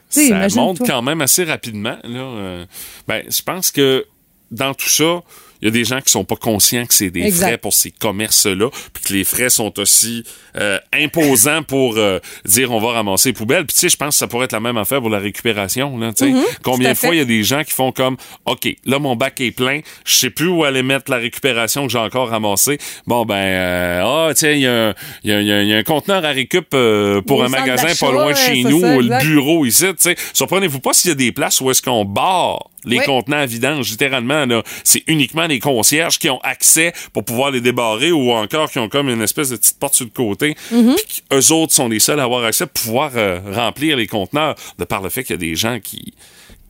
Ça 0.09 0.47
monte 0.55 0.87
quand 0.87 1.03
même 1.03 1.21
assez 1.21 1.43
rapidement. 1.43 1.97
Là. 2.05 2.21
Euh, 2.21 2.65
ben, 3.09 3.25
je 3.29 3.43
pense 3.43 3.73
que 3.73 4.07
dans 4.53 4.73
tout 4.73 4.89
ça, 4.89 5.25
il 5.65 5.69
y 5.69 5.69
a 5.69 5.71
des 5.73 5.85
gens 5.85 6.01
qui 6.03 6.13
sont 6.13 6.25
pas 6.25 6.37
conscients 6.37 6.85
que 6.85 6.93
c'est 6.93 7.09
des 7.11 7.23
Exact. 7.23 7.47
frais 7.47 7.59
pour 7.59 7.73
ces 7.73 7.91
commerces-là, 7.91 8.69
puis 8.93 9.03
que 9.03 9.13
les 9.15 9.25
frais 9.25 9.49
sont 9.49 9.81
aussi 9.81 10.23
euh, 10.57 10.79
imposants 10.93 11.63
pour 11.63 11.97
euh, 11.97 12.19
dire 12.45 12.71
on 12.71 12.81
va 12.81 12.93
ramasser 12.93 13.31
les 13.31 13.33
poubelles. 13.33 13.65
Puis 13.65 13.75
tu 13.75 13.81
sais, 13.81 13.89
je 13.89 13.97
pense 13.97 14.11
que 14.15 14.19
ça 14.19 14.27
pourrait 14.29 14.45
être 14.45 14.53
la 14.53 14.61
même 14.61 14.77
affaire 14.77 15.01
pour 15.01 15.09
la 15.11 15.19
récupération. 15.19 15.97
Là, 15.99 16.13
sais. 16.15 16.33
Combien 16.63 16.93
de 16.93 16.97
fois 16.99 17.15
il 17.15 17.19
y 17.19 17.23
a 17.23 17.25
des 17.25 17.43
gens 17.43 17.65
qui 17.65 17.73
font 17.73 17.93
comme 17.93 18.17
OK, 18.45 18.69
là 18.85 18.99
mon 18.99 19.17
bac 19.17 19.41
est 19.41 19.51
plein, 19.53 19.81
je 20.05 20.15
sais 20.15 20.31
plus 20.31 20.49
où 20.49 20.65
aller 20.65 20.83
mettre 20.83 21.11
la 21.11 21.17
récupération 21.17 21.87
que 21.87 21.93
j'ai 21.93 21.99
encore 21.99 22.29
ramassée. 22.29 22.77
Bon 23.07 23.25
ben 23.25 23.35
euh, 23.35 24.03
ah 24.05 24.35
tiens, 24.35 24.53
il 24.53 24.61
y, 24.61 24.67
a 24.67 24.89
un- 24.91 24.95
il 25.25 25.31
y 25.31 25.33
y 25.47 25.53
a- 25.53 25.63
il 25.63 25.69
y 25.69 25.73
a 25.73 25.79
un 25.79 25.83
conteneur 25.83 26.25
à 26.25 26.29
récup 26.31 26.67
euh, 26.75 27.23
pour 27.23 27.39
Au 27.39 27.43
un 27.45 27.49
magasin 27.49 27.89
pas 27.99 28.13
loin 28.13 28.33
de 28.33 28.37
chez 28.37 28.63
nous, 28.65 28.81
ça, 28.83 28.97
ou 28.97 29.01
le 29.01 29.21
bureau 29.23 29.65
ici, 29.65 29.85
tu 29.87 29.95
sais. 29.99 30.17
Surprenez-vous 30.35 30.81
pas 30.81 30.93
s'il 30.93 31.09
y 31.11 31.13
a 31.13 31.15
des 31.17 31.33
places 31.33 31.61
où 31.61 31.71
est-ce 31.71 31.81
qu'on 31.83 32.05
barre 32.05 32.71
les 32.85 32.99
Oui. 32.99 33.05
contenants 33.05 33.39
à 33.39 33.47
vidange, 33.47 33.91
littéralement, 33.91 34.47
là. 34.47 34.63
C'est 34.83 35.03
uniquement 35.07 35.47
les 35.47 35.59
concierges 35.59 36.19
qui 36.19 36.29
ont 36.31 36.41
accès 36.43 36.93
pour 37.13 37.25
pouvoir 37.25 37.51
les 37.51 37.61
débarrer 37.61 38.13
ou 38.13 38.31
encore 38.33 38.71
qui 38.71 38.79
ont 38.79 38.89
comme 38.89 39.09
une 39.09 39.23
espèce 39.23 39.51
de 39.51 39.57
petite 39.57 39.79
porte 39.79 39.95
sur 39.95 40.05
le 40.05 40.11
côté. 40.11 40.57
Mm-hmm. 40.73 40.95
Puis 41.07 41.23
eux 41.33 41.53
autres 41.53 41.73
sont 41.73 41.89
les 41.89 42.01
seuls 42.01 42.21
à 42.21 42.25
avoir 42.25 42.45
accès 42.45 42.67
pour 42.67 42.83
pouvoir 42.83 43.13
euh, 43.17 43.41
remplir 43.53 43.97
les 43.97 44.07
conteneurs 44.07 44.55
de 44.79 44.85
par 44.85 45.03
le 45.03 45.09
fait 45.09 45.25
qu'il 45.25 45.35
y 45.35 45.39
a 45.39 45.39
des 45.39 45.57
gens 45.57 45.79
qui 45.81 46.15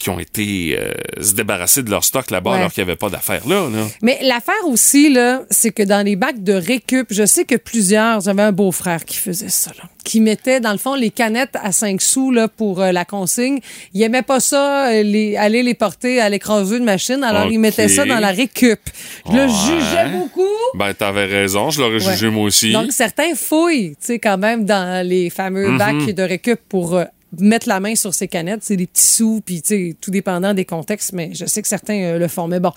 qui 0.05 0.11
ont 0.11 0.19
été 0.21 0.77
euh, 0.79 0.93
se 1.23 1.33
débarrasser 1.33 1.83
de 1.83 1.89
leur 1.91 2.05
stock 2.05 2.31
là-bas 2.31 2.51
Ouais. 2.51 2.59
alors 2.59 2.71
qu'il 2.71 2.85
n'y 2.85 2.91
avait 2.91 2.99
pas 2.99 3.09
d'affaires 3.09 3.49
là, 3.49 3.71
là. 3.71 3.87
Mais 4.03 4.19
l'affaire 4.23 4.67
aussi, 4.69 5.09
là, 5.11 5.45
c'est 5.49 5.71
que 5.71 5.83
dans 5.83 6.05
les 6.05 6.15
bacs 6.15 6.43
de 6.43 6.53
récup, 6.53 7.07
je 7.11 7.25
sais 7.25 7.45
que 7.47 7.55
plusieurs, 7.55 8.21
j'avais 8.21 8.43
un 8.43 8.53
beau-frère 8.53 9.07
qui 9.07 9.17
faisait 9.17 9.49
ça, 9.49 9.71
là, 9.79 9.85
qui 10.05 10.21
mettait, 10.21 10.61
dans 10.61 10.73
le 10.73 10.77
fond, 10.79 10.95
les 10.95 11.09
canettes 11.09 11.57
à 11.63 11.73
5 11.73 12.03
sous 12.03 12.31
là, 12.31 12.49
pour 12.49 12.83
euh, 12.83 12.93
la 12.93 13.07
consigne. 13.07 13.61
Il 13.95 14.03
aimait 14.03 14.21
pas 14.21 14.41
ça, 14.41 14.89
euh, 14.91 15.03
les, 15.03 15.37
aller 15.39 15.63
les 15.63 15.73
porter 15.73 16.21
à 16.21 16.29
l'écraseux 16.29 16.81
de 16.81 16.85
machine, 16.85 17.25
alors 17.25 17.47
il 17.51 17.59
mettait 17.59 17.89
ça 17.89 18.05
dans 18.05 18.19
la 18.21 18.31
récup. 18.31 18.81
Je 19.27 19.33
le 19.33 19.49
jugeais 19.49 20.11
beaucoup. 20.13 20.43
Ben, 20.75 20.93
t'avais 20.93 21.25
raison, 21.25 21.71
je 21.71 21.81
l'aurais 21.81 21.95
Ouais. 22.05 22.13
jugé 22.13 22.29
moi 22.29 22.45
aussi. 22.45 22.73
Donc, 22.73 22.93
certains 22.93 23.35
fouillent, 23.35 23.93
tu 23.93 24.07
sais, 24.07 24.19
quand 24.19 24.37
même, 24.37 24.67
dans 24.67 25.07
les 25.07 25.31
fameux 25.31 25.71
Mhm. 25.71 25.79
bacs 25.79 26.15
de 26.15 26.23
récup 26.23 26.61
pour 26.69 27.01
mettre 27.39 27.69
la 27.69 27.81
main 27.81 27.95
sur 27.95 28.15
ces 28.15 28.29
canettes. 28.29 28.61
C'est 28.63 28.77
des 28.77 28.87
petits 28.87 29.07
sous, 29.07 29.43
puis, 29.45 29.63
tu 29.63 29.69
sais, 29.69 29.97
tout 30.01 30.11
dépendant 30.11 30.55
des 30.55 30.65
contextes, 30.65 31.13
mais 31.13 31.31
je 31.35 31.47
sais 31.47 31.63
que 31.63 31.69
certains 31.69 32.01
euh, 32.03 32.19
le 32.19 32.29
font. 32.29 32.49
Mais 32.49 32.61
bon, 32.61 32.73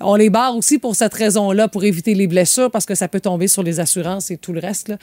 on 0.00 0.14
les 0.14 0.30
barre 0.30 0.56
aussi 0.56 0.78
pour 0.78 0.96
cette 0.96 1.14
raison-là, 1.14 1.68
pour 1.68 1.84
éviter 1.84 2.14
les 2.14 2.26
blessures, 2.26 2.70
parce 2.70 2.86
que 2.86 2.94
ça 2.94 3.08
peut 3.08 3.20
tomber 3.20 3.48
sur 3.48 3.62
les 3.62 3.80
assurances 3.80 4.30
et 4.30 4.36
tout 4.36 4.52
le 4.52 4.60
reste, 4.60 4.88
là. 4.88 4.96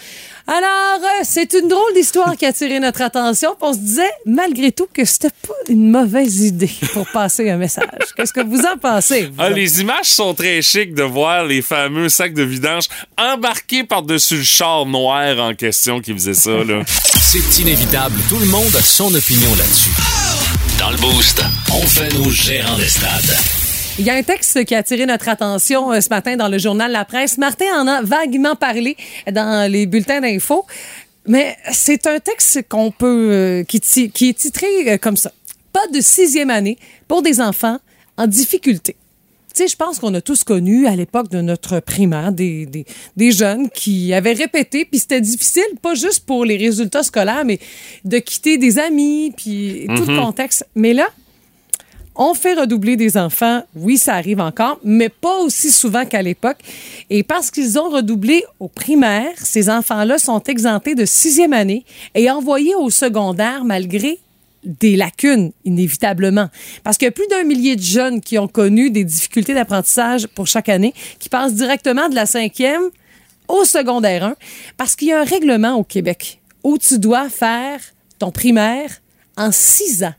Alors, 0.48 1.04
euh, 1.04 1.24
c'est 1.24 1.54
une 1.54 1.68
drôle 1.68 1.94
d'histoire 1.94 2.36
qui 2.38 2.46
a 2.46 2.50
attiré 2.50 2.80
notre 2.80 3.02
attention, 3.02 3.56
puis 3.60 3.70
on 3.70 3.74
se 3.74 3.80
disait, 3.80 4.12
malgré 4.26 4.72
tout, 4.72 4.88
que 4.94 5.06
c'était 5.06 5.30
pas 5.30 5.54
une 5.70 5.90
mauvaise 5.90 6.42
idée 6.42 6.72
pour 6.94 7.08
passer 7.12 7.50
un 7.50 7.58
message. 7.58 7.88
Qu'est-ce 8.16 8.34
que 8.34 8.46
vous 8.46 8.62
en 8.62 8.78
pensez? 8.78 9.26
vous 9.28 9.36
Ah, 9.38 9.50
les 9.50 9.82
images 9.82 10.06
sont 10.06 10.34
très 10.34 10.62
chics 10.62 10.94
de 10.94 11.04
voir 11.04 11.46
les 11.46 11.62
fameux 11.62 12.10
sacs 12.10 12.34
de 12.34 12.44
vidange 12.44 12.86
embarqués 13.18 13.84
par-dessus 13.84 14.38
le 14.38 14.44
char 14.44 14.86
noir 14.86 15.40
en 15.40 15.54
question 15.54 16.00
qui 16.00 16.14
faisait 16.14 16.34
ça. 16.34 16.52
C'est 16.86 17.62
inévitable. 17.62 18.16
Tout 18.30 18.38
le 18.38 18.46
monde 18.46 18.76
a 18.76 18.82
son 18.94 19.12
opinion 19.16 19.50
là-dessus. 19.56 19.90
Dans 20.78 20.92
le 20.92 20.98
Boost, 20.98 21.42
on 21.74 21.82
fait 21.82 22.14
nos 22.14 22.30
gérants 22.30 22.78
des 22.78 22.88
stades. 22.88 23.36
Il 23.98 24.06
y 24.06 24.12
a 24.12 24.14
un 24.14 24.22
texte 24.22 24.64
qui 24.66 24.76
a 24.76 24.78
attiré 24.78 25.08
notre 25.08 25.30
attention 25.30 25.92
euh, 25.92 26.00
ce 26.00 26.10
matin 26.10 26.36
dans 26.36 26.48
le 26.48 26.60
journal 26.60 26.92
La 26.92 27.04
Presse. 27.04 27.40
Martin 27.40 27.66
en 27.76 27.88
a 27.88 28.04
vaguement 28.04 28.56
parlé 28.56 28.96
dans 29.32 29.72
les 29.72 29.88
bulletins 29.88 30.22
d'infos, 30.22 30.68
mais 31.26 31.58
c'est 31.72 32.06
un 32.06 32.20
texte 32.20 32.70
qu'on 32.70 32.92
peut, 32.92 33.30
euh, 33.32 33.64
qui, 33.64 33.80
qui 33.80 34.30
est 34.30 34.38
titré 34.38 34.68
euh, 34.88 34.98
comme 35.00 35.18
ça. 35.18 35.32
Pas 35.72 35.88
de 35.92 36.00
sixième 36.00 36.52
année 36.52 36.78
pour 37.08 37.24
des 37.24 37.42
enfants 37.42 37.80
en 38.18 38.28
difficulté. 38.28 38.96
Sais, 39.54 39.68
je 39.68 39.76
pense 39.76 40.00
qu'on 40.00 40.14
a 40.16 40.22
tous 40.22 40.44
connu 40.44 40.88
à 40.88 40.96
l'époque 40.96 41.30
de 41.30 41.40
notre 41.40 41.80
primaire 41.80 42.32
des, 42.32 42.66
des, 42.66 42.86
des 43.16 43.32
jeunes 43.32 43.70
qui 43.70 44.12
avaient 44.12 44.34
répété, 44.34 44.84
puis 44.84 45.00
c'était 45.00 45.22
difficile, 45.22 45.64
pas 45.80 45.94
juste 45.94 46.26
pour 46.26 46.44
les 46.44 46.58
résultats 46.58 47.04
scolaires, 47.04 47.46
mais 47.46 47.60
de 48.04 48.18
quitter 48.18 48.58
des 48.58 48.80
amis, 48.80 49.32
puis 49.38 49.86
tout 49.96 50.06
le 50.06 50.20
contexte. 50.20 50.66
Mais 50.74 50.94
là, 50.94 51.08
on 52.16 52.34
fait 52.34 52.54
redoubler 52.54 52.96
des 52.96 53.18
enfants, 53.18 53.64
oui, 53.76 53.98
ça 53.98 54.16
arrive 54.16 54.40
encore, 54.40 54.80
mais 54.84 55.10
pas 55.10 55.38
aussi 55.40 55.72
souvent 55.72 56.06
qu'à 56.06 56.22
l'époque. 56.22 56.58
Et 57.10 57.24
parce 57.24 57.50
qu'ils 57.52 57.80
ont 57.80 57.90
redoublé 57.90 58.44
au 58.60 58.68
primaire, 58.68 59.32
ces 59.38 59.70
enfants-là 59.70 60.18
sont 60.18 60.42
exemptés 60.44 60.96
de 60.96 61.06
sixième 61.06 61.54
année 61.54 61.86
et 62.16 62.30
envoyés 62.30 62.76
au 62.76 62.90
secondaire 62.90 63.66
malgré 63.66 64.20
des 64.66 64.96
lacunes, 64.96 65.52
inévitablement. 65.66 66.50
Parce 66.84 66.98
qu'il 66.98 67.06
y 67.06 67.10
a 67.10 67.12
plus 67.12 67.28
d'un 67.28 67.44
millier 67.44 67.76
de 67.76 67.82
jeunes 67.82 68.22
qui 68.22 68.38
ont 68.38 68.48
connu 68.48 68.90
des 68.92 69.04
difficultés 69.04 69.54
d'apprentissage 69.54 70.28
pour 70.28 70.48
chaque 70.48 70.70
année, 70.70 70.94
qui 71.20 71.30
passent 71.30 71.54
directement 71.54 72.10
de 72.10 72.16
la 72.16 72.26
cinquième 72.26 72.84
au 73.48 73.66
secondaire 73.66 74.24
1, 74.24 74.36
parce 74.78 74.96
qu'il 74.96 75.10
y 75.10 75.12
a 75.12 75.20
un 75.22 75.26
règlement 75.26 75.74
au 75.76 75.84
Québec 75.84 76.40
où 76.64 76.78
tu 76.78 76.98
dois 77.00 77.30
faire 77.30 77.80
ton 78.20 78.32
primaire 78.32 78.90
en 79.36 79.52
six 79.52 80.04
ans. 80.04 80.14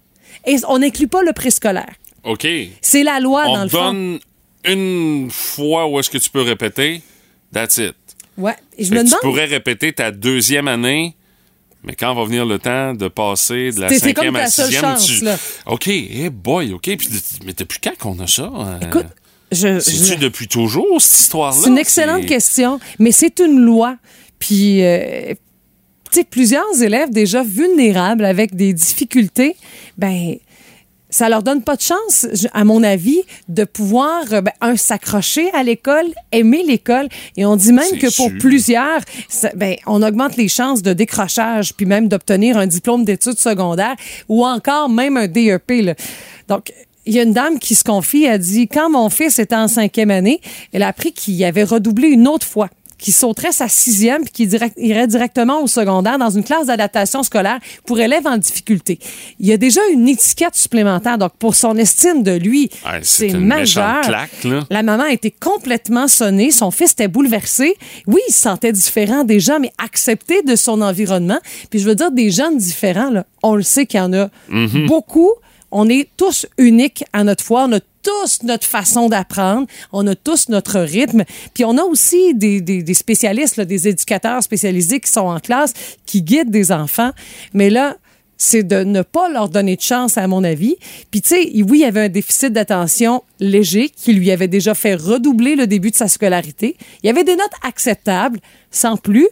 Et 0.47 0.57
on 0.69 0.79
n'inclut 0.81 1.09
pas 1.09 1.23
le 1.23 1.33
préscolaire. 1.33 1.95
OK. 2.25 2.47
C'est 2.83 3.03
la 3.03 3.21
loi, 3.21 3.45
dans 3.47 3.61
On 3.61 3.63
le 3.65 3.69
te 3.71 3.77
fond. 3.77 3.93
donne 3.93 4.19
une 4.67 5.31
fois 5.31 5.87
où 5.89 5.99
est-ce 5.99 6.11
que 6.11 6.19
tu 6.19 6.29
peux 6.31 6.43
répéter. 6.43 7.01
That's 7.53 7.79
it. 7.79 7.95
Ouais. 8.37 8.57
Et 8.77 8.85
je 8.85 8.91
me 8.91 8.97
que 8.97 9.01
tu 9.01 9.07
demande. 9.07 9.21
pourrais 9.23 9.45
répéter 9.47 9.93
ta 9.93 10.11
deuxième 10.11 10.69
année, 10.69 11.15
mais 11.85 11.95
quand 11.95 12.15
va 12.15 12.25
venir 12.25 12.45
le 12.47 12.59
temps 12.59 12.95
de 12.95 13.09
passer 13.09 13.71
de 13.71 13.81
la 13.81 13.89
cinquième 13.91 14.37
à 14.37 14.47
seule 14.49 14.67
sixième, 14.67 14.83
chance, 14.83 15.07
tu... 15.07 15.25
là. 15.25 15.37
OK, 15.67 15.89
hey 15.89 16.31
boy, 16.31 16.73
OK. 16.73 16.83
Puis, 16.97 17.09
mais 17.45 17.53
depuis 17.53 17.79
quand 17.83 17.97
qu'on 17.99 18.19
a 18.21 18.27
ça? 18.27 18.51
hein? 18.55 18.79
Écoute, 18.83 19.07
je. 19.53 19.79
C'est-tu 19.79 20.15
je- 20.15 20.19
depuis 20.19 20.49
toujours, 20.49 21.01
cette 21.01 21.21
histoire-là? 21.21 21.59
C'est 21.63 21.69
une 21.71 21.79
excellente 21.79 22.27
question, 22.27 22.81
mais 22.99 23.13
c'est 23.13 23.39
une 23.41 23.61
loi. 23.61 23.97
Puis, 24.39 24.83
euh, 24.83 25.35
tu 26.11 26.21
sais, 26.21 26.25
plusieurs 26.25 26.83
élèves 26.83 27.11
déjà 27.11 27.43
vulnérables 27.43 28.25
avec 28.25 28.55
des 28.57 28.73
difficultés, 28.73 29.57
ben 29.97 30.37
ça 31.15 31.29
leur 31.29 31.45
donne 31.45 31.63
pas 31.63 31.77
de 31.77 31.81
chance, 31.81 32.27
à 32.53 32.65
mon 32.65 32.83
avis, 32.83 33.23
de 33.49 33.63
pouvoir, 33.63 34.25
euh, 34.33 34.41
ben, 34.41 34.51
un, 34.61 34.77
s'accrocher 34.77 35.49
à 35.53 35.63
l'école, 35.63 36.07
aimer 36.33 36.65
l'école. 36.67 37.09
Et 37.37 37.47
on 37.47 37.55
dit 37.55 37.73
même 37.73 37.99
que 38.01 38.13
pour 38.17 38.33
plusieurs, 38.41 39.01
ça- 39.29 39.53
ben, 39.55 39.77
on 39.87 40.03
augmente 40.03 40.37
les 40.37 40.49
chances 40.49 40.83
de 40.83 40.93
décrochage, 40.93 41.73
puis 41.75 41.87
même 41.87 42.09
d'obtenir 42.09 42.57
un 42.57 42.67
diplôme 42.67 43.05
d'études 43.05 43.39
secondaires 43.39 43.95
ou 44.29 44.45
encore 44.45 44.89
même 44.89 45.17
un 45.17 45.29
DEP. 45.29 45.83
là. 45.83 45.95
Donc, 46.49 46.73
il 47.07 47.15
y 47.15 47.21
a 47.21 47.23
une 47.23 47.33
dame 47.33 47.61
qui 47.61 47.77
se 47.77 47.85
confie, 47.85 48.25
elle 48.25 48.41
dit, 48.41 48.67
quand 48.67 48.91
mon 48.91 49.09
fils 49.09 49.39
était 49.39 49.55
en 49.55 49.69
cinquième 49.69 50.11
année, 50.11 50.41
elle 50.73 50.83
a 50.83 50.89
appris 50.89 51.13
qu'il 51.13 51.45
avait 51.45 51.63
redoublé 51.63 52.09
une 52.09 52.27
autre 52.27 52.47
fois 52.47 52.71
qui 53.05 53.13
sauterait 53.13 53.53
sa 53.53 53.69
sixième 53.69 54.23
puis 54.23 54.31
qui 54.33 54.47
direct- 54.47 54.79
irait 54.79 55.07
directement 55.07 55.63
au 55.63 55.67
secondaire 55.67 56.17
dans 56.17 56.31
une 56.31 56.43
classe 56.43 56.69
d'adaptation 56.69 57.23
scolaire 57.23 57.59
pour 57.85 58.01
élèves 58.01 58.27
en 58.27 58.39
difficulté. 58.39 58.99
Il 59.39 59.47
y 59.47 59.53
a 59.53 59.59
déjà 59.59 59.83
une 59.93 60.09
étiquette 60.09 60.55
supplémentaire. 60.55 61.19
Donc, 61.19 61.33
pour 61.39 61.55
son 61.55 61.77
estime 61.77 62.23
de 62.23 62.33
lui, 62.33 62.71
Ouais, 62.87 63.01
c'est 63.03 63.29
majeur. 63.35 63.89
méchante 63.99 64.07
claque, 64.07 64.45
là. 64.45 64.61
La 64.71 64.83
maman 64.83 65.03
a 65.05 65.11
été 65.13 65.31
complètement 65.31 66.09
sonnée. 66.09 66.51
Son 66.51 66.71
fils 66.71 66.93
était 66.93 67.09
bouleversé. 67.09 67.75
Oui, 68.07 68.21
il 68.27 68.33
se 68.33 68.41
sentait 68.41 68.73
différent 68.73 69.23
des 69.23 69.39
gens, 69.39 69.61
mais 69.61 69.71
accepté 69.77 70.41
de 70.41 70.57
son 70.57 70.81
environnement. 70.81 71.41
Puis 71.69 71.81
je 71.81 71.87
veux 71.87 71.95
dire, 71.95 72.11
des 72.11 72.31
jeunes 72.31 72.57
différents, 72.57 73.11
là, 73.11 73.27
on 73.43 73.55
le 73.55 73.63
sait 73.63 73.85
qu'il 73.85 74.01
y 74.01 74.03
en 74.03 74.15
a 74.15 74.31
Mhm. 74.49 74.87
beaucoup. 74.87 75.31
On 75.71 75.91
est 75.91 76.09
tous 76.17 76.47
uniques 76.57 77.05
à 77.13 77.23
notre 77.23 77.45
foi. 77.45 77.67
On 77.69 77.73
a 77.75 77.81
tous 78.05 78.43
notre 78.45 78.67
façon 78.67 79.09
d'apprendre. 79.09 79.67
On 79.93 80.07
a 80.07 80.15
tous 80.15 80.49
notre 80.49 80.79
rythme. 80.81 81.25
Puis 81.55 81.65
on 81.65 81.77
a 81.79 81.83
aussi 81.83 82.35
des, 82.35 82.95
spécialistes, 82.95 83.61
des 83.61 83.89
éducateurs 83.89 84.43
spécialisés 84.43 85.01
qui 85.01 85.11
sont 85.11 85.21
en 85.27 85.41
classe, 85.41 85.73
qui 86.07 86.23
guident 86.23 86.51
des 86.51 86.71
enfants. 86.71 87.11
Mais 87.53 87.71
là, 87.71 87.97
c'est 88.37 88.63
de 88.63 88.85
ne 88.85 89.03
pas 89.03 89.29
leur 89.29 89.49
donner 89.49 89.77
de 89.77 89.81
chance, 89.81 90.19
à 90.19 90.27
mon 90.27 90.45
avis. 90.45 90.77
Puis, 91.11 91.23
tu 91.23 91.29
sais, 91.31 91.51
oui, 91.55 91.79
il 91.79 91.81
y 91.81 91.85
avait 91.85 92.03
un 92.03 92.09
déficit 92.09 92.53
d'attention 92.53 93.23
léger 93.41 93.89
qui 93.89 94.13
lui 94.13 94.31
avait 94.31 94.49
déjà 94.49 94.75
fait 94.75 94.95
redoubler 94.95 95.57
le 95.57 95.67
début 95.67 95.91
de 95.91 95.97
sa 95.97 96.09
scolarité. 96.09 96.77
Il 97.03 97.07
y 97.07 97.11
avait 97.11 97.25
des 97.25 97.37
notes 97.37 97.55
acceptables, 97.63 98.41
sans 98.71 98.97
plus. 98.97 99.29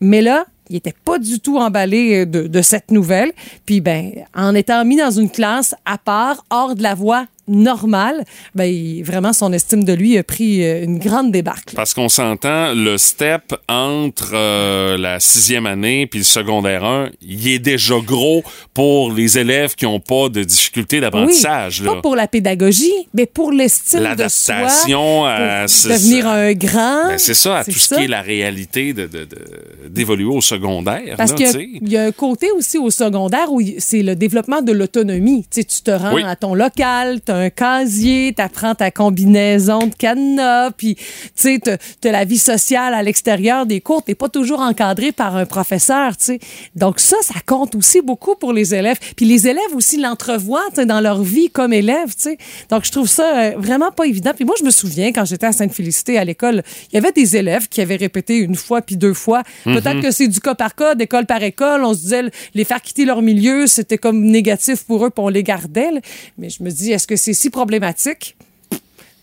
Mais 0.00 0.20
là, 0.20 0.44
il 0.68 0.74
n'était 0.74 0.94
pas 1.04 1.18
du 1.18 1.38
tout 1.38 1.58
emballé 1.58 2.26
de, 2.26 2.46
de 2.46 2.62
cette 2.62 2.90
nouvelle. 2.90 3.32
Puis, 3.64 3.80
ben, 3.80 4.12
en 4.34 4.54
étant 4.54 4.84
mis 4.84 4.96
dans 4.96 5.10
une 5.10 5.30
classe 5.30 5.74
à 5.84 5.96
part, 5.96 6.44
hors 6.50 6.74
de 6.74 6.82
la 6.82 6.94
voie 6.94 7.26
normale, 7.52 8.24
ben, 8.54 8.64
il- 8.64 9.02
vraiment, 9.02 9.32
son 9.32 9.52
estime 9.52 9.84
de 9.84 9.92
lui 9.92 10.18
a 10.18 10.22
pris 10.24 10.64
euh, 10.64 10.84
une 10.84 10.98
grande 10.98 11.30
débarque. 11.32 11.72
Parce 11.74 11.94
qu'on 11.94 12.08
s'entend, 12.08 12.72
le 12.74 12.98
step 12.98 13.54
entre 13.68 14.32
euh, 14.34 14.96
la 14.98 15.20
sixième 15.20 15.66
année 15.66 16.06
puis 16.06 16.20
le 16.20 16.24
secondaire 16.24 16.84
1, 16.84 17.10
il 17.22 17.48
est 17.48 17.58
déjà 17.58 17.94
gros 18.04 18.42
pour 18.74 19.12
les 19.12 19.38
élèves 19.38 19.74
qui 19.74 19.84
n'ont 19.84 20.00
pas 20.00 20.28
de 20.28 20.42
difficultés 20.42 21.00
d'apprentissage. 21.00 21.80
Oui, 21.80 21.86
là. 21.86 21.94
pas 21.94 22.00
pour 22.02 22.16
la 22.16 22.26
pédagogie, 22.28 22.92
mais 23.14 23.26
pour 23.26 23.52
l'estime 23.52 24.00
de 24.00 24.04
soi. 24.28 24.54
L'adaptation 24.54 25.24
à 25.24 25.64
devenir 25.66 26.26
un 26.26 26.52
grand. 26.52 27.08
Ben, 27.08 27.18
c'est 27.18 27.34
ça, 27.34 27.58
à 27.58 27.64
tout 27.64 27.72
ça. 27.72 27.94
ce 27.96 28.00
qui 28.00 28.04
est 28.04 28.08
la 28.08 28.22
réalité 28.22 28.92
de, 28.92 29.06
de- 29.06 29.24
de- 29.24 29.88
d'évoluer 29.88 30.24
au 30.24 30.40
secondaire. 30.40 31.14
Parce 31.16 31.32
qu'il 31.32 31.46
y 31.88 31.96
a- 31.96 32.02
y, 32.04 32.06
un 32.08 32.12
côté 32.12 32.50
aussi 32.50 32.78
au 32.78 32.90
secondaire 32.90 33.52
où 33.52 33.60
c'est 33.78 34.02
le 34.02 34.16
développement 34.16 34.62
de 34.62 34.72
l'autonomie. 34.72 35.44
Tu 35.50 35.64
te 35.64 35.90
rends 35.90 36.14
Oui. 36.14 36.22
à 36.24 36.36
ton 36.36 36.54
local, 36.54 37.20
tu 37.24 37.32
as 37.32 37.41
un 37.42 37.50
casier, 37.50 38.32
tu 38.36 38.42
apprends 38.42 38.74
ta 38.74 38.90
combinaison 38.90 39.86
de 39.86 39.94
cadenas, 39.94 40.70
puis 40.72 40.96
tu 41.36 41.60
as 41.68 42.12
la 42.12 42.24
vie 42.24 42.38
sociale 42.38 42.94
à 42.94 43.02
l'extérieur 43.02 43.66
des 43.66 43.80
cours. 43.80 44.04
Tu 44.04 44.14
pas 44.14 44.28
toujours 44.28 44.60
encadré 44.60 45.12
par 45.12 45.36
un 45.36 45.46
professeur. 45.46 46.16
tu 46.16 46.24
sais. 46.24 46.38
Donc 46.74 47.00
ça, 47.00 47.16
ça 47.22 47.34
compte 47.46 47.74
aussi 47.74 48.00
beaucoup 48.00 48.34
pour 48.36 48.52
les 48.52 48.74
élèves. 48.74 48.98
Puis 49.16 49.26
les 49.26 49.48
élèves 49.48 49.74
aussi 49.74 50.00
l'entrevoient 50.00 50.62
sais, 50.74 50.86
dans 50.86 51.00
leur 51.00 51.22
vie 51.22 51.50
comme 51.50 51.72
élèves. 51.72 52.14
tu 52.14 52.30
sais. 52.30 52.38
Donc 52.70 52.84
je 52.84 52.92
trouve 52.92 53.08
ça 53.08 53.36
euh, 53.36 53.52
vraiment 53.56 53.90
pas 53.90 54.06
évident. 54.06 54.32
Puis 54.34 54.44
moi, 54.44 54.54
je 54.58 54.64
me 54.64 54.70
souviens, 54.70 55.12
quand 55.12 55.24
j'étais 55.24 55.46
à 55.46 55.52
Sainte-Félicité 55.52 56.18
à 56.18 56.24
l'école, 56.24 56.62
il 56.92 56.94
y 56.94 56.98
avait 56.98 57.12
des 57.12 57.36
élèves 57.36 57.68
qui 57.68 57.80
avaient 57.80 57.96
répété 57.96 58.36
une 58.36 58.54
fois 58.54 58.82
puis 58.82 58.96
deux 58.96 59.14
fois. 59.14 59.42
Peut-être 59.64 60.00
que 60.00 60.10
c'est 60.10 60.28
du 60.28 60.40
cas 60.40 60.54
par 60.54 60.74
cas, 60.74 60.94
d'école 60.94 61.26
par 61.26 61.42
école. 61.42 61.84
On 61.84 61.94
se 61.94 62.00
disait, 62.00 62.22
les 62.54 62.64
faire 62.64 62.80
quitter 62.80 63.04
leur 63.04 63.22
milieu, 63.22 63.66
c'était 63.66 63.98
comme 63.98 64.22
négatif 64.24 64.84
pour 64.84 65.04
eux, 65.04 65.10
puis 65.10 65.24
on 65.24 65.28
les 65.28 65.42
gardait. 65.42 65.90
Mais 66.38 66.48
je 66.50 66.62
me 66.62 66.70
dis, 66.70 66.92
est-ce 66.92 67.06
que 67.06 67.16
c'est 67.22 67.34
si 67.34 67.50
problématique? 67.50 68.36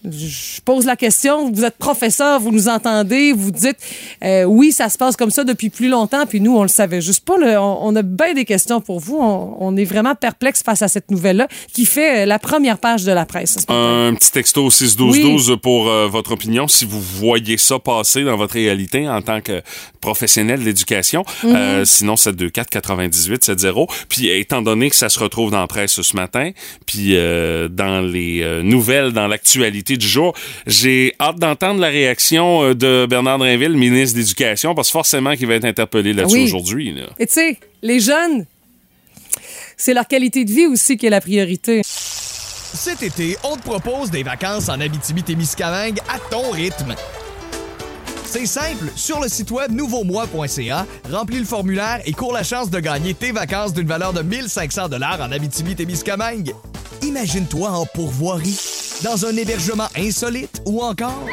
Je 0.06 0.62
pose 0.62 0.86
la 0.86 0.96
question, 0.96 1.51
vous 1.51 1.65
êtes 1.65 1.77
professeur, 1.77 2.39
vous 2.39 2.51
nous 2.51 2.70
entendez, 2.70 3.34
vous 3.34 3.51
dites 3.51 3.75
euh, 4.24 4.46
oui, 4.46 4.72
ça 4.72 4.88
se 4.88 4.98
passe 4.98 5.18
comme 5.18 5.29
ça 5.29 5.44
depuis 5.44 5.70
plus 5.70 5.89
longtemps, 5.89 6.25
puis 6.25 6.39
nous, 6.39 6.56
on 6.56 6.62
le 6.62 6.70
savait 6.70 7.01
juste 7.01 7.25
pas. 7.25 7.38
là. 7.38 7.62
On, 7.62 7.89
on 7.89 7.96
a 7.98 8.01
bien 8.01 8.34
des 8.34 8.46
questions 8.46 8.79
pour 8.79 9.01
vous. 9.01 9.18
On, 9.20 9.58
on 9.60 9.75
est 9.75 9.84
vraiment 9.84 10.15
perplexe 10.15 10.63
face 10.63 10.82
à 10.82 10.88
cette 10.88 11.12
nouvelle-là 11.12 11.50
qui 11.74 11.86
fait 11.86 12.20
euh, 12.20 12.25
la 12.25 12.39
première 12.39 12.77
page 12.77 13.03
de 13.03 13.12
la 13.12 13.25
presse. 13.25 13.58
Un 13.68 14.13
petit 14.15 14.32
texto 14.32 14.65
au 14.65 14.70
6-12-12 14.70 15.58
pour 15.58 15.89
euh, 15.89 16.08
votre 16.08 16.32
opinion, 16.32 16.70
si 16.70 16.86
vous 16.86 17.01
voyez 17.01 17.58
ça 17.58 17.77
passer 17.77 18.24
dans 18.24 18.38
votre 18.38 18.53
réalité 18.53 19.08
en 19.10 19.22
tant 19.22 19.41
que 19.41 19.62
professionnel 20.00 20.62
de 20.62 20.65
l'éducation. 20.65 21.25
Mhm. 21.44 21.56
Euh, 21.56 21.86
sinon, 21.86 22.15
724-98-70. 22.15 23.88
Puis, 24.08 24.29
étant 24.29 24.62
donné 24.62 24.89
que 24.89 24.96
ça 24.96 25.10
se 25.10 25.20
retrouve 25.20 25.51
dans 25.51 25.60
la 25.60 25.68
presse 25.68 26.01
ce 26.01 26.15
matin, 26.15 26.51
puis 26.86 27.15
dans 27.15 28.01
les 28.01 28.62
nouvelles, 28.63 29.12
dans 29.12 29.27
l'actualité 29.27 29.88
du 29.98 30.08
jour, 30.08 30.34
j'ai 30.67 31.13
hâte 31.19 31.38
d'entendre 31.38 31.79
la 31.79 31.88
réaction 31.88 32.63
euh, 32.63 32.75
de 32.75 33.05
Bernard 33.10 33.38
Drinville, 33.39 33.72
ministre 33.77 34.15
de 34.15 34.22
l'Éducation, 34.22 34.75
parce 34.75 34.89
que 34.89 34.93
forcément 34.93 35.36
qu'il 35.36 35.47
va 35.47 35.56
être 35.56 35.65
interpellé 35.65 36.13
là-dessus 36.13 36.36
Oui. 36.38 36.43
aujourd'hui. 36.43 36.93
Là. 36.93 37.04
Et 37.19 37.28
tu 37.28 37.34
sais, 37.34 37.58
les 37.82 37.99
jeunes, 37.99 38.45
c'est 39.78 39.93
leur 39.93 40.08
qualité 40.08 40.45
de 40.45 40.52
vie 40.52 40.65
aussi 40.67 40.97
qui 40.97 41.06
est 41.06 41.10
la 41.10 41.21
priorité. 41.21 41.82
Cet 41.84 43.02
été, 43.02 43.36
on 43.43 43.56
te 43.58 43.63
propose 43.63 44.12
des 44.12 44.23
vacances 44.23 44.69
en 44.69 44.80
Abitibi-Témiscamingue 44.80 45.99
à 46.08 46.19
ton 46.30 46.52
rythme. 46.52 46.93
C'est 48.25 48.45
simple, 48.45 48.86
sur 48.95 49.19
le 49.19 49.28
site 49.28 49.49
web 49.49 49.71
nouveaumois.ca, 49.71 50.86
remplis 51.12 51.39
le 51.39 51.45
formulaire 51.45 51.99
et 52.06 52.12
cours 52.12 52.32
la 52.32 52.43
chance 52.43 52.69
de 52.69 52.80
gagner 52.80 53.15
tes 53.15 53.32
vacances 53.32 53.73
d'une 53.73 53.88
valeur 53.88 54.13
de 54.13 54.21
1500 54.21 54.88
dollars 54.89 55.19
en 55.19 55.32
Abitibi-Témiscamingue. 55.32 56.54
Imagine-toi 57.01 57.69
en 57.69 57.85
pourvoirie, 57.85 58.59
dans 59.03 59.25
un 59.25 59.35
hébergement 59.35 59.88
insolite 59.95 60.62
ou 60.65 60.81
encore 60.83 61.23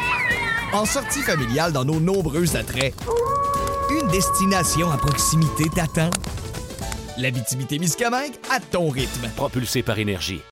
en 0.72 0.84
sortie 0.84 1.22
familiale 1.22 1.72
dans 1.72 1.84
nos 1.84 2.00
nombreux 2.00 2.56
attraits. 2.56 2.94
Une 3.90 4.08
destination 4.08 4.90
à 4.90 4.96
proximité 4.96 5.64
t'attend. 5.74 6.10
L'Abitibi-Témiscamingue 7.18 8.34
à 8.50 8.60
ton 8.60 8.88
rythme. 8.90 9.28
Propulsé 9.36 9.82
par 9.82 9.98
énergie. 9.98 10.42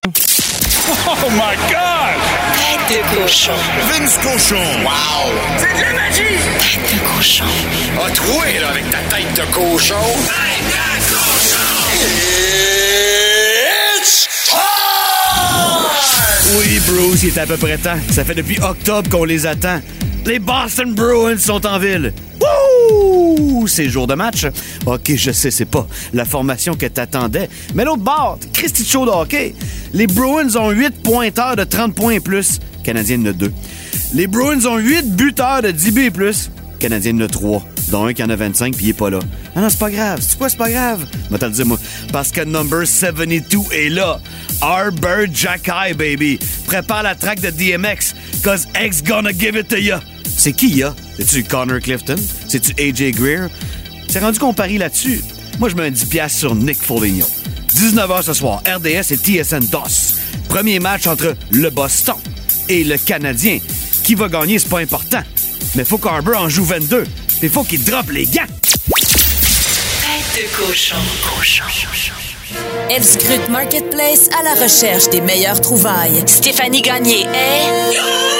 Oh 0.86 1.30
my 1.30 1.56
God! 1.70 2.20
Tête 2.88 2.98
de 2.98 3.22
cochon. 3.22 3.52
Vince 3.88 4.18
Cochon. 4.18 4.56
Wow! 4.82 5.32
C'est 5.58 5.76
de 5.78 5.82
la 5.82 5.92
magie! 5.92 6.38
Tête 6.58 6.94
de 6.94 7.16
cochon. 7.16 7.44
A 8.04 8.10
troué, 8.10 8.58
là, 8.60 8.68
avec 8.70 8.90
ta 8.90 8.98
tête 9.14 9.34
de 9.34 9.52
cochon. 9.52 9.94
Tête 10.26 10.66
de 10.68 11.14
cochon! 11.14 12.33
Oui, 16.56 16.80
Bruce, 16.86 17.22
il 17.22 17.28
est 17.30 17.38
à 17.38 17.46
peu 17.46 17.56
près 17.56 17.78
temps. 17.78 17.98
Ça 18.10 18.24
fait 18.24 18.34
depuis 18.34 18.58
octobre 18.60 19.08
qu'on 19.10 19.24
les 19.24 19.46
attend. 19.46 19.80
Les 20.26 20.38
Boston 20.38 20.94
Bruins 20.94 21.38
sont 21.38 21.66
en 21.66 21.78
ville. 21.78 22.12
Wouh! 22.40 23.66
C'est 23.66 23.88
jour 23.88 24.06
de 24.06 24.14
match. 24.14 24.46
OK, 24.86 25.12
je 25.16 25.30
sais, 25.32 25.50
c'est 25.50 25.64
pas 25.64 25.86
la 26.12 26.24
formation 26.24 26.74
que 26.74 26.86
t'attendais. 26.86 27.48
Mais 27.74 27.84
l'autre 27.84 28.02
bord, 28.02 28.38
Christy 28.52 28.84
Show. 28.84 29.06
Les 29.92 30.06
Bruins 30.06 30.54
ont 30.56 30.70
8 30.70 31.02
pointeurs 31.02 31.56
de 31.56 31.64
30 31.64 31.94
points 31.94 32.12
et 32.12 32.20
plus. 32.20 32.60
Canadiens 32.82 33.18
de 33.18 33.32
2. 33.32 33.52
Les 34.14 34.26
Bruins 34.26 34.64
ont 34.66 34.78
8 34.78 35.16
buteurs 35.16 35.62
de 35.62 35.70
10 35.70 35.90
buts 35.92 36.04
et 36.04 36.10
plus. 36.10 36.50
Canadiens 36.78 37.14
de 37.14 37.26
3. 37.26 37.66
Dont 37.88 38.06
un 38.06 38.12
qui 38.12 38.22
en 38.22 38.30
a 38.30 38.36
25 38.36 38.74
puis 38.76 38.86
il 38.86 38.90
est 38.90 38.94
pas 38.94 39.10
là. 39.10 39.18
Ah 39.54 39.60
non, 39.60 39.68
c'est 39.68 39.78
pas 39.78 39.90
grave. 39.90 40.20
C'est 40.20 40.38
quoi, 40.38 40.48
c'est 40.48 40.56
pas 40.56 40.70
grave? 40.70 41.04
Moi, 41.30 41.38
t'as 41.38 41.48
dire, 41.48 41.66
moi. 41.66 41.78
Parce 42.12 42.30
que 42.30 42.42
number 42.42 42.86
72 42.86 43.66
est 43.72 43.88
là. 43.90 44.20
Arbor 44.60 45.26
Jacky, 45.32 45.94
baby. 45.96 46.38
Prépare 46.66 47.02
la 47.02 47.14
track 47.14 47.40
de 47.40 47.50
DMX. 47.50 48.14
Cause 48.42 48.66
X 48.80 49.02
gonna 49.02 49.32
give 49.32 49.56
it 49.56 49.68
to 49.68 49.76
ya. 49.76 50.00
C'est 50.36 50.52
qui, 50.52 50.68
ya? 50.68 50.94
C'est-tu 51.18 51.44
Connor 51.44 51.80
Clifton? 51.80 52.16
C'est-tu 52.48 52.72
AJ 52.80 53.12
Greer? 53.12 53.48
C'est 54.08 54.20
rendu 54.20 54.38
qu'on 54.38 54.54
parie 54.54 54.78
là-dessus. 54.78 55.22
Moi, 55.58 55.68
je 55.68 55.76
mets 55.76 55.86
un 55.86 55.90
10$ 55.90 56.06
piastres 56.08 56.38
sur 56.38 56.54
Nick 56.54 56.80
Foligno. 56.80 57.26
19h 57.74 58.22
ce 58.22 58.32
soir, 58.32 58.62
RDS 58.66 59.12
et 59.12 59.16
TSN 59.16 59.66
DOS. 59.70 60.14
Premier 60.48 60.78
match 60.80 61.06
entre 61.06 61.36
le 61.50 61.70
Boston 61.70 62.16
et 62.68 62.84
le 62.84 62.96
Canadien. 62.96 63.58
Qui 64.02 64.14
va 64.14 64.28
gagner, 64.28 64.58
c'est 64.58 64.68
pas 64.68 64.80
important. 64.80 65.22
Mais 65.74 65.84
faut 65.84 65.98
qu'Arbor 65.98 66.36
en 66.40 66.48
joue 66.48 66.64
22. 66.64 67.04
Il 67.42 67.50
faut 67.50 67.64
qu'il 67.64 67.82
drop 67.84 68.10
les 68.10 68.26
gants. 68.26 68.42
Tête 68.96 70.36
de 70.36 70.56
cochon. 70.56 70.96
Cochon. 71.36 71.64
Elle 72.90 73.04
scrute 73.04 73.48
Marketplace 73.48 74.28
à 74.38 74.42
la 74.44 74.54
recherche 74.62 75.08
des 75.10 75.20
meilleures 75.20 75.60
trouvailles? 75.60 76.22
Stéphanie 76.26 76.82
Gagné 76.82 77.22
est... 77.22 78.33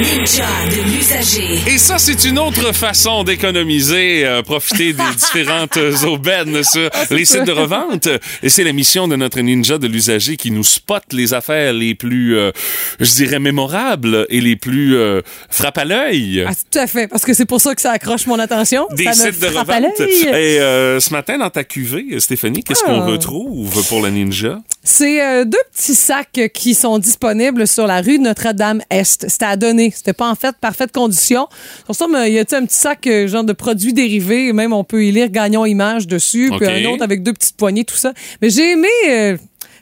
Ninja 0.00 0.46
de 0.70 0.82
l'usager. 0.94 1.54
Et 1.74 1.76
ça, 1.78 1.98
c'est 1.98 2.24
une 2.24 2.38
autre 2.38 2.72
façon 2.72 3.24
d'économiser, 3.24 4.24
euh, 4.24 4.42
profiter 4.42 4.92
des 4.92 5.02
différentes 5.16 5.76
euh, 5.76 5.96
aubaines 6.06 6.62
sur 6.62 6.88
les 7.10 7.24
sites 7.24 7.44
de 7.44 7.50
revente. 7.52 8.06
Et 8.42 8.48
c'est 8.48 8.62
la 8.62 8.72
mission 8.72 9.08
de 9.08 9.16
notre 9.16 9.40
ninja 9.40 9.76
de 9.78 9.88
l'usager 9.88 10.36
qui 10.36 10.52
nous 10.52 10.62
spot 10.62 11.02
les 11.12 11.34
affaires 11.34 11.72
les 11.72 11.96
plus, 11.96 12.36
euh, 12.36 12.52
je 13.00 13.10
dirais, 13.12 13.40
mémorables 13.40 14.26
et 14.28 14.40
les 14.40 14.54
plus 14.54 14.94
euh, 14.96 15.20
frappent 15.50 15.78
à 15.78 15.84
l'œil. 15.84 16.44
Ah, 16.46 16.52
tout 16.70 16.78
à 16.78 16.86
fait, 16.86 17.08
parce 17.08 17.24
que 17.24 17.34
c'est 17.34 17.46
pour 17.46 17.60
ça 17.60 17.74
que 17.74 17.80
ça 17.80 17.90
accroche 17.90 18.26
mon 18.26 18.38
attention. 18.38 18.86
Des 18.92 19.04
ça 19.04 19.12
sites 19.14 19.40
de 19.40 19.46
revente. 19.48 20.00
Et 20.00 20.60
euh, 20.60 21.00
ce 21.00 21.10
matin, 21.10 21.38
dans 21.38 21.50
ta 21.50 21.64
cuvée, 21.64 22.20
Stéphanie, 22.20 22.62
qu'est-ce 22.62 22.82
Ah. 22.86 22.90
qu'on 22.90 23.06
retrouve 23.06 23.84
pour 23.88 24.00
la 24.02 24.10
ninja? 24.10 24.58
C'est 24.84 25.20
euh, 25.22 25.44
deux 25.44 25.58
petits 25.76 25.94
sacs 25.96 26.40
qui 26.54 26.74
sont 26.74 26.98
disponibles 26.98 27.66
sur 27.66 27.86
la 27.86 28.00
rue 28.00 28.18
Notre-Dame-Est. 28.20 29.26
C'était 29.28 29.44
à 29.44 29.56
donner. 29.56 29.87
C'était 29.96 30.12
pas 30.12 30.28
en 30.30 30.34
fait 30.34 30.56
parfaite 30.60 30.92
condition. 30.92 31.48
Sur 31.84 31.94
ça, 31.94 32.06
il 32.26 32.32
y 32.32 32.38
a 32.38 32.42
un 32.42 32.44
petit 32.44 32.74
sac 32.74 33.06
euh, 33.06 33.26
genre 33.28 33.44
de 33.44 33.52
produits 33.52 33.92
dérivés? 33.92 34.52
Même 34.52 34.72
on 34.72 34.84
peut 34.84 35.04
y 35.04 35.12
lire 35.12 35.28
Gagnons 35.30 35.64
Images 35.64 36.06
dessus. 36.06 36.50
Puis 36.56 36.66
un 36.66 36.84
autre 36.90 37.02
avec 37.02 37.22
deux 37.22 37.32
petites 37.32 37.56
poignées, 37.56 37.84
tout 37.84 37.96
ça. 37.96 38.12
Mais 38.42 38.50
j'ai 38.50 38.72
aimé 38.72 38.88
euh, 39.08 39.36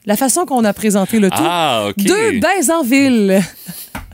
la 0.06 0.16
façon 0.16 0.46
qu'on 0.46 0.64
a 0.64 0.72
présenté 0.72 1.18
le 1.18 1.30
tout. 1.30 1.36
Ah. 1.40 1.88
Deux 1.96 2.40
baises 2.40 2.70
en 2.70 2.82
ville. 2.82 3.40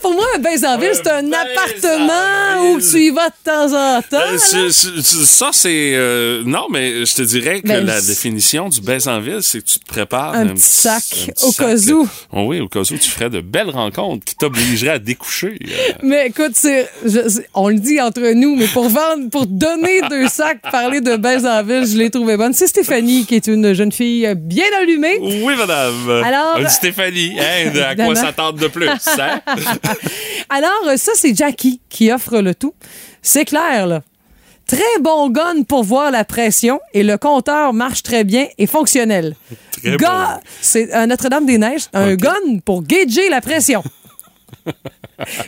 Pour 0.00 0.12
moi, 0.14 0.24
un 0.36 0.38
baise 0.38 0.64
en 0.64 0.78
ville, 0.78 0.90
c'est 0.94 1.08
un 1.10 1.30
appartement 1.32 2.62
où 2.72 2.80
tu 2.80 2.98
y 3.06 3.10
vas 3.10 3.28
de 3.28 3.34
temps 3.44 3.66
en 3.66 4.02
temps. 4.02 4.16
Euh, 4.32 4.68
c'est- 4.70 5.02
ça, 5.26 5.50
c'est. 5.52 5.92
euh, 5.94 6.42
non, 6.44 6.66
mais 6.70 7.04
je 7.04 7.14
te 7.14 7.22
dirais 7.22 7.60
que 7.60 7.68
Ben, 7.68 7.84
la 7.84 8.00
définition 8.00 8.68
du 8.68 8.80
baise 8.80 9.08
en 9.08 9.20
ville, 9.20 9.38
c'est 9.42 9.60
que 9.60 9.66
tu 9.66 9.78
te 9.78 9.86
prépares 9.86 10.34
Un 10.34 10.48
petit 10.48 10.62
sac 10.62 11.02
au 11.42 11.52
cas 11.52 11.76
sac, 11.76 11.94
où. 11.94 12.08
Oh 12.32 12.44
oui, 12.48 12.60
au 12.60 12.68
cas 12.68 12.80
où 12.80 12.84
tu 12.84 12.98
ferais 13.10 13.30
de 13.30 13.40
belles 13.40 13.70
rencontres 13.70 14.24
qui 14.24 14.34
t'obligeraient 14.36 14.92
à 14.94 14.98
découcher. 14.98 15.58
euh. 15.62 15.92
Mais 16.02 16.26
écoute, 16.28 16.52
je- 16.62 17.40
on 17.54 17.68
le 17.68 17.76
dit 17.78 18.00
entre 18.00 18.32
nous, 18.34 18.56
mais 18.56 18.66
pour 18.68 18.88
vendre, 18.88 19.28
pour 19.30 19.46
donner 19.46 20.00
deux 20.10 20.28
sacs, 20.28 20.60
parler 20.70 21.00
de 21.00 21.16
baise 21.16 21.44
en 21.46 21.62
ville, 21.62 21.86
je 21.86 21.96
l'ai 21.96 22.10
trouvé 22.10 22.36
bonne. 22.36 22.52
C'est 22.52 22.66
Stéphanie, 22.66 23.26
qui 23.26 23.34
est 23.36 23.46
une 23.46 23.72
jeune 23.74 23.92
fille 23.92 24.28
bien 24.36 24.64
allumée. 24.80 25.18
Oui, 25.20 25.54
madame. 25.56 26.22
Alors- 26.24 26.70
Stéphanie, 26.70 27.32
hein, 27.38 27.72
à 27.90 27.94
quoi 27.96 28.14
s'attendre 28.14 28.58
de 28.58 28.68
plus, 28.68 28.88
Alors, 30.48 30.70
euh, 30.88 30.96
ça, 30.96 31.12
c'est 31.14 31.34
Jackie 31.36 31.80
qui 31.88 32.10
offre 32.12 32.38
le 32.38 32.54
tout. 32.54 32.74
C'est 33.22 33.44
clair, 33.44 33.86
là. 33.86 34.02
Très 34.66 35.00
bon 35.00 35.30
gun 35.30 35.62
pour 35.66 35.82
voir 35.82 36.10
la 36.10 36.24
pression 36.24 36.78
et 36.92 37.02
le 37.02 37.16
compteur 37.16 37.72
marche 37.72 38.02
très 38.02 38.22
bien 38.24 38.46
et 38.58 38.66
fonctionnel. 38.66 39.34
Très 39.72 39.96
Ga- 39.96 40.40
C'est 40.60 40.92
à 40.92 41.06
Notre-Dame-des-Neiges, 41.06 41.86
un 41.94 42.14
gun 42.16 42.58
pour 42.64 42.82
gager 42.82 43.30
la 43.30 43.40
pression. 43.40 43.82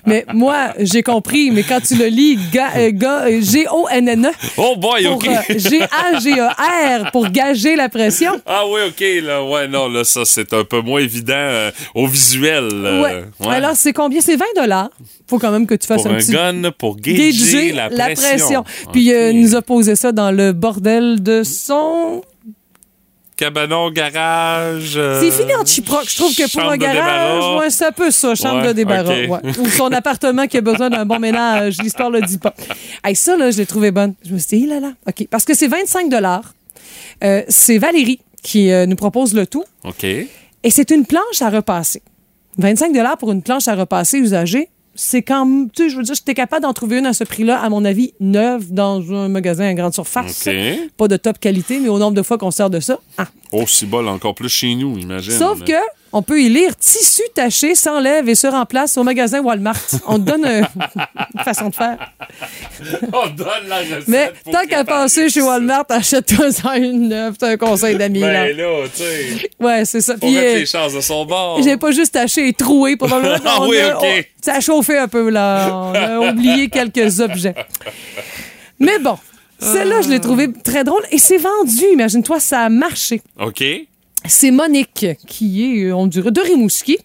mais 0.06 0.24
moi, 0.34 0.74
j'ai 0.78 1.02
compris, 1.02 1.50
mais 1.50 1.62
quand 1.62 1.80
tu 1.80 1.94
le 1.96 2.06
lis, 2.06 2.38
ga- 2.52 2.72
euh, 2.76 2.90
euh, 3.02 3.40
G-O-N-N-E, 3.40 4.28
Oh 4.56 4.74
boy, 4.76 5.04
pour 5.04 5.14
OK. 5.16 5.28
euh, 5.28 5.58
G-A-G-E-R, 5.58 7.10
pour 7.12 7.28
gager 7.30 7.76
la 7.76 7.88
pression. 7.88 8.40
Ah 8.46 8.62
oui, 8.68 8.80
OK, 8.88 9.04
là, 9.24 9.44
ouais, 9.44 9.68
non, 9.68 9.88
là, 9.88 10.04
ça, 10.04 10.24
c'est 10.24 10.52
un 10.52 10.64
peu 10.64 10.80
moins 10.80 11.00
évident 11.00 11.34
euh, 11.36 11.70
au 11.94 12.06
visuel. 12.06 12.68
ouais. 12.72 13.24
ouais. 13.46 13.54
Alors, 13.54 13.72
c'est 13.76 13.92
combien? 13.92 14.20
C'est 14.20 14.36
20 14.36 14.44
dollars. 14.56 14.90
Faut 15.28 15.38
quand 15.38 15.50
même 15.52 15.66
que 15.66 15.74
tu 15.74 15.86
fasses 15.86 16.02
pour 16.02 16.10
un, 16.10 16.14
un 16.14 16.18
petit 16.18 16.32
gun, 16.32 16.70
pour 16.76 16.96
gager, 16.96 17.30
gager 17.30 17.72
la 17.72 18.10
pression. 18.14 18.64
Puis 18.92 19.12
euh, 19.12 19.30
OK. 19.30 19.36
nous 19.36 19.54
a 19.54 19.62
posé 19.62 19.94
ça 19.96 20.12
dans 20.12 20.30
le 20.32 20.52
bordel 20.52 21.22
de 21.22 21.42
son. 21.44 22.22
Cabanon, 23.40 23.90
garage. 23.90 24.98
euh, 24.98 25.18
C'est 25.18 25.30
fini 25.30 25.54
en 25.54 25.64
chiproc. 25.64 26.06
Je 26.06 26.14
trouve 26.16 26.34
que 26.34 26.50
pour 26.52 26.70
un 26.70 26.76
garage, 26.76 27.58
ouais, 27.58 27.70
c'est 27.70 27.86
un 27.86 27.90
peu 27.92 28.10
ça, 28.10 28.34
chambre 28.34 28.60
Ouais, 28.60 28.68
de 28.68 28.72
débarras. 28.74 29.14
ouais. 29.14 29.40
Ou 29.58 29.66
son 29.66 29.90
appartement 29.92 30.46
qui 30.46 30.58
a 30.58 30.60
besoin 30.60 30.90
d'un 30.90 31.06
bon 31.06 31.18
ménage. 31.18 31.78
L'histoire 31.82 32.10
le 32.10 32.20
dit 32.20 32.36
pas. 32.36 32.52
Hey, 33.02 33.16
ça, 33.16 33.38
là, 33.38 33.50
je 33.50 33.56
l'ai 33.56 33.64
trouvé 33.64 33.92
bonne. 33.92 34.12
Je 34.26 34.34
me 34.34 34.38
suis 34.38 34.58
dit, 34.60 34.66
là, 34.66 34.78
là. 34.78 34.92
OK. 35.08 35.26
Parce 35.30 35.46
que 35.46 35.54
c'est 35.54 35.68
25 35.68 36.12
euh, 37.24 37.42
C'est 37.48 37.78
Valérie 37.78 38.20
qui 38.42 38.70
euh, 38.70 38.84
nous 38.84 38.96
propose 38.96 39.32
le 39.32 39.46
tout. 39.46 39.64
OK. 39.84 40.04
Et 40.04 40.28
c'est 40.68 40.90
une 40.90 41.06
planche 41.06 41.40
à 41.40 41.48
repasser. 41.48 42.02
25 42.58 42.92
pour 43.18 43.32
une 43.32 43.42
planche 43.42 43.68
à 43.68 43.74
repasser 43.74 44.18
usagée, 44.18 44.68
c'est 45.02 45.22
quand 45.22 45.46
même, 45.46 45.70
tu 45.70 45.84
sais, 45.84 45.88
je 45.88 45.96
veux 45.96 46.02
dire, 46.02 46.14
j'étais 46.14 46.34
capable 46.34 46.62
d'en 46.62 46.74
trouver 46.74 46.98
une 46.98 47.06
à 47.06 47.14
ce 47.14 47.24
prix-là, 47.24 47.58
à 47.58 47.70
mon 47.70 47.86
avis, 47.86 48.12
neuve 48.20 48.70
dans 48.70 49.00
un 49.14 49.28
magasin 49.28 49.64
à 49.64 49.72
grande 49.72 49.94
surface. 49.94 50.46
Pas 50.98 51.08
de 51.08 51.16
top 51.16 51.38
qualité, 51.38 51.80
mais 51.80 51.88
au 51.88 51.98
nombre 51.98 52.14
de 52.14 52.22
fois 52.22 52.36
qu'on 52.36 52.50
sert 52.50 52.68
de 52.68 52.80
ça. 52.80 52.98
Ah. 53.16 53.26
Oh, 53.50 53.64
c'est 53.66 53.86
bol, 53.86 54.06
encore 54.08 54.34
plus 54.34 54.50
chez 54.50 54.74
nous, 54.74 54.98
imagine. 54.98 55.32
Sauf 55.32 55.64
que 55.64 55.72
on 56.12 56.22
peut 56.22 56.40
y 56.42 56.48
lire 56.48 56.74
tissu 56.76 57.22
taché 57.34 57.74
s'enlève 57.74 58.28
et 58.28 58.34
se 58.34 58.46
remplace 58.46 58.96
au 58.96 59.04
magasin 59.04 59.40
Walmart. 59.40 59.76
On 60.06 60.18
te 60.18 60.24
donne 60.24 60.44
une 61.34 61.42
façon 61.44 61.68
de 61.68 61.74
faire. 61.74 61.98
On 63.12 63.28
donne 63.28 63.68
la 63.68 63.78
recette. 63.78 64.08
Mais 64.08 64.32
pour 64.44 64.52
tant 64.52 64.66
qu'à 64.66 64.84
passer 64.84 65.28
chez. 65.28 65.40
Walmart, 65.42 65.84
achète-toi 65.88 66.50
ça 66.52 66.76
une 66.76 67.08
neuve. 67.08 67.34
C'est 67.38 67.46
un 67.46 67.56
conseil 67.56 67.96
d'amis. 67.96 68.20
Ben 68.20 68.56
là, 68.56 68.84
tu 68.94 69.02
sais, 69.02 69.50
Ouais, 69.60 69.84
c'est 69.84 70.00
ça. 70.00 70.14
pour 70.14 70.28
Puis, 70.28 70.34
mettre 70.36 70.56
euh, 70.56 70.58
les 70.58 70.66
chances 70.66 70.94
de 70.94 71.00
son 71.00 71.24
bord. 71.24 71.62
J'ai 71.62 71.76
pas 71.76 71.90
juste 71.92 72.12
taché 72.12 72.48
et 72.48 72.52
troué. 72.52 72.96
Probablement 72.96 73.36
Ah 73.44 73.54
qu'on 73.58 73.68
oui, 73.68 73.78
a- 73.80 73.96
OK. 73.98 74.04
on- 74.04 74.22
ça 74.44 74.54
a 74.54 74.60
chauffé 74.60 74.98
un 74.98 75.08
peu, 75.08 75.28
là. 75.30 75.70
On 75.72 75.94
a 75.94 76.18
oublié 76.32 76.68
quelques 76.68 77.20
objets. 77.20 77.54
Mais 78.78 78.98
bon, 78.98 79.18
celle-là, 79.58 80.00
je 80.02 80.08
l'ai 80.08 80.20
trouvé 80.20 80.48
très 80.52 80.84
drôle. 80.84 81.02
Et 81.10 81.18
c'est 81.18 81.36
vendu, 81.38 81.84
imagine-toi, 81.92 82.40
ça 82.40 82.60
a 82.62 82.68
marché. 82.68 83.20
OK. 83.38 83.62
C'est 84.26 84.50
Monique, 84.50 85.06
qui 85.26 85.64
est, 85.64 85.84
euh, 85.84 85.96
on 85.96 86.06
dirait, 86.06 86.30
de 86.30 86.40
Rimouski, 86.40 86.98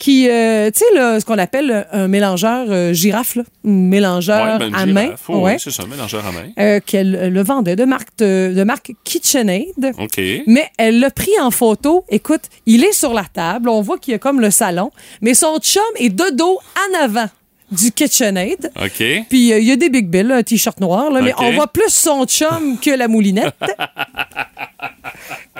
qui, 0.00 0.28
euh, 0.30 0.70
tu 0.70 0.78
sais, 0.78 1.20
ce 1.20 1.24
qu'on 1.26 1.36
appelle 1.38 1.86
un 1.92 2.08
mélangeur 2.08 2.66
euh, 2.70 2.94
girafe, 2.94 3.36
là, 3.36 3.42
un 3.66 3.70
mélangeur 3.70 4.58
Ouais, 4.58 4.70
ben, 4.70 4.74
à 4.74 4.86
main. 4.86 5.14
Oh, 5.28 5.40
ouais. 5.40 5.52
Oui, 5.52 5.60
c'est 5.62 5.70
ça, 5.70 5.82
un 5.82 5.86
mélangeur 5.86 6.26
à 6.26 6.32
main. 6.32 6.48
Euh, 6.58 6.80
qu'elle 6.84 7.14
euh, 7.14 7.28
le 7.28 7.42
vendait 7.42 7.76
de 7.76 7.84
marque, 7.84 8.08
de, 8.18 8.52
de 8.56 8.64
marque 8.64 8.92
KitchenAid. 9.04 9.92
OK. 9.98 10.20
Mais 10.46 10.70
elle 10.78 11.00
l'a 11.00 11.10
pris 11.10 11.38
en 11.40 11.50
photo. 11.50 12.04
Écoute, 12.08 12.44
il 12.64 12.82
est 12.82 12.94
sur 12.94 13.12
la 13.12 13.24
table. 13.24 13.68
On 13.68 13.82
voit 13.82 13.98
qu'il 13.98 14.12
y 14.12 14.14
a 14.14 14.18
comme 14.18 14.40
le 14.40 14.50
salon. 14.50 14.90
Mais 15.20 15.34
son 15.34 15.58
chum 15.58 15.82
est 15.96 16.08
de 16.08 16.34
dos 16.34 16.58
en 16.76 17.04
avant 17.04 17.28
du 17.70 17.92
KitchenAid. 17.92 18.70
OK. 18.80 19.04
Puis 19.28 19.52
euh, 19.52 19.58
il 19.58 19.64
y 19.68 19.72
a 19.72 19.76
des 19.76 19.88
Big 19.90 20.08
Bill, 20.08 20.30
un 20.32 20.42
t-shirt 20.42 20.80
noir. 20.80 21.10
là, 21.10 21.20
Mais 21.22 21.32
on 21.38 21.52
voit 21.52 21.66
plus 21.68 21.88
son 21.90 22.24
chum 22.26 22.78
que 22.82 22.90
la 22.90 23.08
moulinette. 23.08 23.54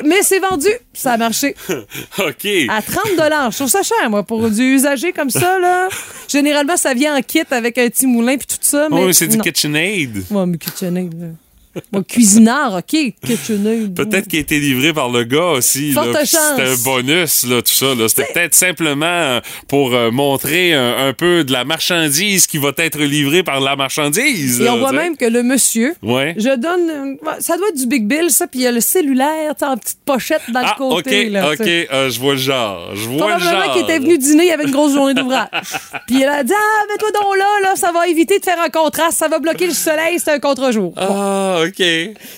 mais 0.05 0.23
c'est 0.23 0.39
vendu. 0.39 0.69
Ça 0.93 1.13
a 1.13 1.17
marché. 1.17 1.55
OK. 2.19 2.47
À 2.69 2.83
30 2.83 3.51
Je 3.53 3.57
trouve 3.57 3.69
ça 3.69 3.83
cher, 3.83 4.09
moi, 4.11 4.23
pour 4.23 4.49
du 4.51 4.63
usagé 4.77 5.13
comme 5.13 5.31
ça. 5.31 5.59
Là. 5.59 5.89
Généralement, 6.29 6.77
ça 6.77 6.95
vient 6.95 7.17
en 7.17 7.23
kit 7.23 7.43
avec 7.51 7.79
un 7.79 7.89
petit 7.89 8.07
moulin 8.07 8.37
puis 8.37 8.47
tout 8.47 8.57
ça. 8.61 8.89
Mais 8.91 8.97
Oh, 9.01 9.07
oui, 9.07 9.15
c'est 9.15 9.29
du. 9.29 9.39
KitchenAid. 9.39 10.25
Ouais, 10.31 10.47
mais 10.47 10.59
KitchenAid. 10.59 11.13
là. 11.21 11.27
Bon, 11.93 12.03
cuisinard, 12.03 12.75
OK. 12.79 12.97
Peut-être 13.23 14.27
qu'il 14.29 14.39
a 14.39 14.43
été 14.43 14.59
livré 14.59 14.93
par 14.93 15.09
le 15.09 15.25
gars 15.25 15.51
aussi. 15.53 15.93
C'était 15.95 16.63
un 16.63 16.77
bonus, 16.85 17.47
là, 17.47 17.63
tout 17.63 17.73
ça. 17.73 17.87
C'était 18.09 18.27
peut-être 18.33 18.55
simplement 18.55 19.07
euh, 19.07 19.41
pour 19.69 19.95
euh, 19.95 20.11
montrer 20.11 20.75
un, 20.75 21.09
un 21.09 21.13
peu 21.13 21.45
de 21.45 21.53
la 21.53 21.65
marchandise 21.65 22.47
qui 22.47 22.59
va 22.59 22.73
être 22.77 22.99
livrée 23.01 23.43
par 23.43 23.61
la 23.61 23.77
marchandise. 23.77 24.61
Et 24.61 24.65
là, 24.65 24.75
on 24.75 24.79
voit 24.79 24.93
même 24.93 25.17
que 25.17 25.25
le 25.25 25.43
monsieur, 25.43 25.95
Ouais. 26.03 26.35
je 26.37 26.57
donne. 26.57 26.91
euh, 27.25 27.33
Ça 27.41 27.57
doit 27.57 27.69
être 27.69 27.77
du 27.79 27.87
Big 27.87 28.07
Bill, 28.07 28.31
ça, 28.31 28.47
puis 28.47 28.61
il 28.61 28.63
y 28.65 28.67
a 28.67 28.73
le 28.73 28.81
cellulaire, 28.81 29.55
en 29.63 29.77
petite 29.77 29.99
pochette 30.05 30.43
dans 30.53 30.61
Ah, 30.65 30.75
le 30.77 30.79
côté. 30.79 31.27
OK, 31.27 31.33
là, 31.33 31.53
OK, 31.53 31.61
euh, 31.61 32.11
je 32.11 32.19
vois 32.21 32.33
le 32.33 32.39
genre. 32.41 32.91
Je 32.95 33.09
vois 33.09 33.37
le 33.39 33.43
genre. 33.45 33.73
qu'il 33.75 33.83
était 33.83 33.99
venu 33.99 34.19
dîner, 34.19 34.45
il 34.45 34.49
y 34.49 34.53
avait 34.53 34.65
une 34.65 34.71
grosse 34.73 34.93
journée 34.95 35.15
d'ouvrage. 35.15 35.49
Puis 36.07 36.17
il 36.19 36.25
a 36.25 36.43
dit 36.43 36.53
Ah, 36.55 36.85
mets-toi 36.91 37.11
donc 37.13 37.37
là, 37.37 37.45
là, 37.63 37.77
ça 37.77 37.93
va 37.93 38.09
éviter 38.09 38.39
de 38.39 38.45
faire 38.45 38.61
un 38.61 38.71
contraste, 38.71 39.19
ça 39.19 39.29
va 39.29 39.39
bloquer 39.39 39.67
le 39.67 39.73
soleil, 39.75 40.19
c'est 40.19 40.33
un 40.33 40.39
contre-jour. 40.41 40.93
Bon. 40.97 41.03
Ah, 41.09 41.60
OK. 41.67 41.83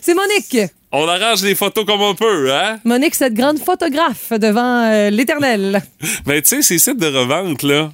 C'est 0.01 0.15
Monique. 0.15 0.71
On 0.93 1.09
arrange 1.09 1.43
les 1.43 1.55
photos 1.55 1.85
comme 1.87 2.03
on 2.03 2.15
peut, 2.15 2.53
hein? 2.53 2.79
Monique, 2.85 3.15
cette 3.15 3.33
grande 3.35 3.59
photographe 3.59 4.31
devant 4.33 4.85
euh, 4.91 5.11
l'éternel. 5.11 5.83
Ben, 6.27 6.43
tu 6.43 6.49
sais, 6.57 6.63
ces 6.63 6.79
sites 6.79 6.99
de 6.99 7.07
revente, 7.07 7.63
là, 7.63 7.91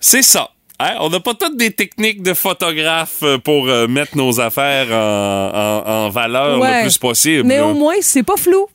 c'est 0.00 0.22
ça. 0.22 0.50
Hein? 0.78 0.92
On 1.00 1.08
n'a 1.08 1.20
pas 1.20 1.32
toutes 1.32 1.56
des 1.56 1.70
techniques 1.70 2.22
de 2.22 2.34
photographe 2.34 3.20
euh, 3.22 3.38
pour 3.38 3.66
euh, 3.68 3.86
mettre 3.88 4.14
nos 4.16 4.40
affaires 4.40 4.88
en, 4.92 5.84
en- 5.86 5.90
en 5.90 6.10
valeur 6.10 6.58
Ouais. 6.60 6.76
le 6.76 6.82
plus 6.82 6.98
possible. 6.98 7.44
Mais 7.44 7.56
là. 7.56 7.66
au 7.66 7.72
moins, 7.74 7.94
c'est 8.02 8.22
pas 8.22 8.36
flou. 8.36 8.66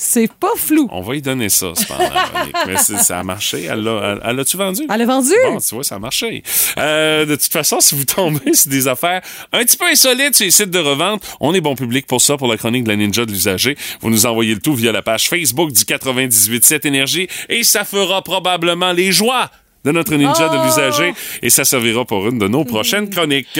C'est 0.00 0.30
pas 0.32 0.52
flou. 0.56 0.88
On 0.92 1.00
va 1.02 1.16
y 1.16 1.22
donner 1.22 1.48
ça, 1.48 1.72
cependant. 1.74 2.04
Mais 2.66 2.76
ça 2.76 3.18
a 3.18 3.22
marché. 3.24 3.64
Elle 3.64 3.82
l'a- 3.82 4.32
l'a-tu 4.32 4.56
vendu? 4.56 4.82
Elle 4.92 5.02
a 5.02 5.04
vendu. 5.06 5.32
Bon, 5.50 5.58
tu 5.58 5.74
vois, 5.74 5.82
ça 5.82 5.96
a 5.96 5.98
marché. 5.98 6.42
Euh, 6.78 7.26
de 7.26 7.34
toute 7.34 7.52
façon, 7.52 7.80
si 7.80 7.96
vous 7.96 8.04
tombez 8.04 8.54
sur 8.54 8.70
des 8.70 8.86
affaires 8.86 9.20
un 9.52 9.58
petit 9.64 9.76
peu 9.76 9.86
insolites 9.86 10.36
sur 10.36 10.44
les 10.44 10.50
sites 10.52 10.70
de 10.70 10.78
revente, 10.78 11.22
on 11.40 11.52
est 11.52 11.60
bon 11.60 11.74
public 11.74 12.06
pour 12.06 12.20
ça, 12.20 12.36
pour 12.36 12.46
la 12.48 12.56
chronique 12.56 12.84
de 12.84 12.90
la 12.90 12.96
Ninja 12.96 13.26
de 13.26 13.32
l'usager. 13.32 13.76
Vous 14.00 14.10
nous 14.10 14.24
envoyez 14.26 14.54
le 14.54 14.60
tout 14.60 14.74
via 14.74 14.92
la 14.92 15.02
page 15.02 15.28
Facebook 15.28 15.72
du 15.72 15.82
98.7 15.82 16.86
Énergie 16.86 17.26
et 17.48 17.64
ça 17.64 17.84
fera 17.84 18.22
probablement 18.22 18.92
les 18.92 19.10
joies 19.10 19.50
de 19.84 19.90
notre 19.92 20.14
Ninja 20.14 20.48
Oh! 20.50 20.56
de 20.56 20.64
l'usager 20.64 21.12
et 21.42 21.50
ça 21.50 21.64
servira 21.64 22.04
pour 22.04 22.28
une 22.28 22.38
de 22.38 22.46
nos 22.46 22.64
prochaines 22.64 23.10
chroniques. 23.10 23.58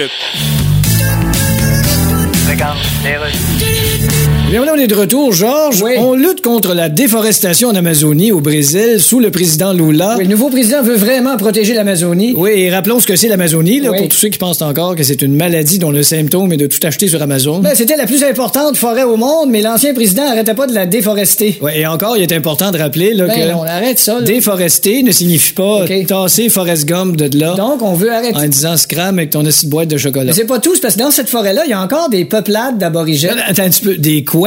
Bien 4.49 4.63
on 4.63 4.75
est 4.79 4.87
de 4.87 4.95
retour, 4.95 5.31
Georges. 5.31 5.83
Oui. 5.83 5.91
On 5.99 6.15
lutte 6.15 6.41
contre 6.41 6.73
la 6.73 6.89
déforestation 6.89 7.69
en 7.69 7.75
Amazonie, 7.75 8.31
au 8.31 8.39
Brésil, 8.39 8.99
sous 8.99 9.19
le 9.19 9.29
président 9.29 9.73
Lula. 9.73 10.15
Oui, 10.17 10.23
le 10.23 10.29
nouveau 10.31 10.49
président 10.49 10.81
veut 10.81 10.95
vraiment 10.95 11.37
protéger 11.37 11.75
l'Amazonie. 11.75 12.33
Oui, 12.35 12.51
et 12.55 12.71
rappelons 12.71 12.99
ce 12.99 13.05
que 13.05 13.15
c'est 13.15 13.27
l'Amazonie, 13.27 13.79
Oui. 13.87 13.97
pour 13.99 14.07
tous 14.09 14.17
ceux 14.17 14.29
qui 14.29 14.39
pensent 14.39 14.63
encore 14.63 14.95
que 14.95 15.03
c'est 15.03 15.21
une 15.21 15.35
maladie 15.35 15.77
dont 15.77 15.91
le 15.91 16.01
symptôme 16.01 16.51
est 16.51 16.57
de 16.57 16.65
tout 16.65 16.79
acheter 16.81 17.07
sur 17.07 17.21
Amazon. 17.21 17.59
Ben, 17.59 17.73
c'était 17.75 17.95
la 17.95 18.07
plus 18.07 18.23
importante 18.23 18.75
forêt 18.75 19.03
au 19.03 19.17
monde, 19.17 19.49
mais 19.51 19.61
l'ancien 19.61 19.93
président 19.93 20.27
arrêtait 20.27 20.55
pas 20.55 20.65
de 20.65 20.73
la 20.73 20.87
déforester. 20.87 21.59
Ouais, 21.61 21.81
et 21.81 21.85
encore, 21.85 22.17
il 22.17 22.23
est 22.23 22.33
important 22.33 22.71
de 22.71 22.79
rappeler 22.79 23.13
là, 23.13 23.27
Ben, 23.27 23.49
que 23.51 23.53
on 23.55 23.63
arrête 23.63 23.99
ça. 23.99 24.15
là. 24.19 24.21
déforester 24.25 25.03
ne 25.03 25.11
signifie 25.11 25.53
pas 25.53 25.85
tasser 26.07 26.49
Forrest 26.49 26.85
Gump 26.85 27.17
de 27.17 27.37
là 27.37 27.53
Donc, 27.55 27.83
on 27.83 27.93
veut 27.93 28.11
arrêter. 28.11 28.35
en 28.35 28.47
disant 28.47 28.77
scram 28.77 29.19
avec 29.19 29.29
ton 29.29 29.43
petite 29.43 29.69
boîte 29.69 29.89
de 29.89 29.97
chocolat. 29.97 30.25
Mais 30.25 30.33
c'est 30.33 30.45
pas 30.45 30.57
tout, 30.59 30.73
parce 30.81 30.95
que 30.95 30.99
dans 30.99 31.11
cette 31.11 31.29
forêt-là, 31.29 31.61
il 31.65 31.69
y 31.69 31.73
a 31.73 31.81
encore 31.81 32.09
des 32.09 32.25
peuplades 32.25 32.79
d'aborigènes. 32.79 33.37
Attends 33.47 33.63
un 33.63 33.69
petit 33.69 33.81
peu. 33.81 33.95
Des 33.95 34.23
quoi? 34.23 34.38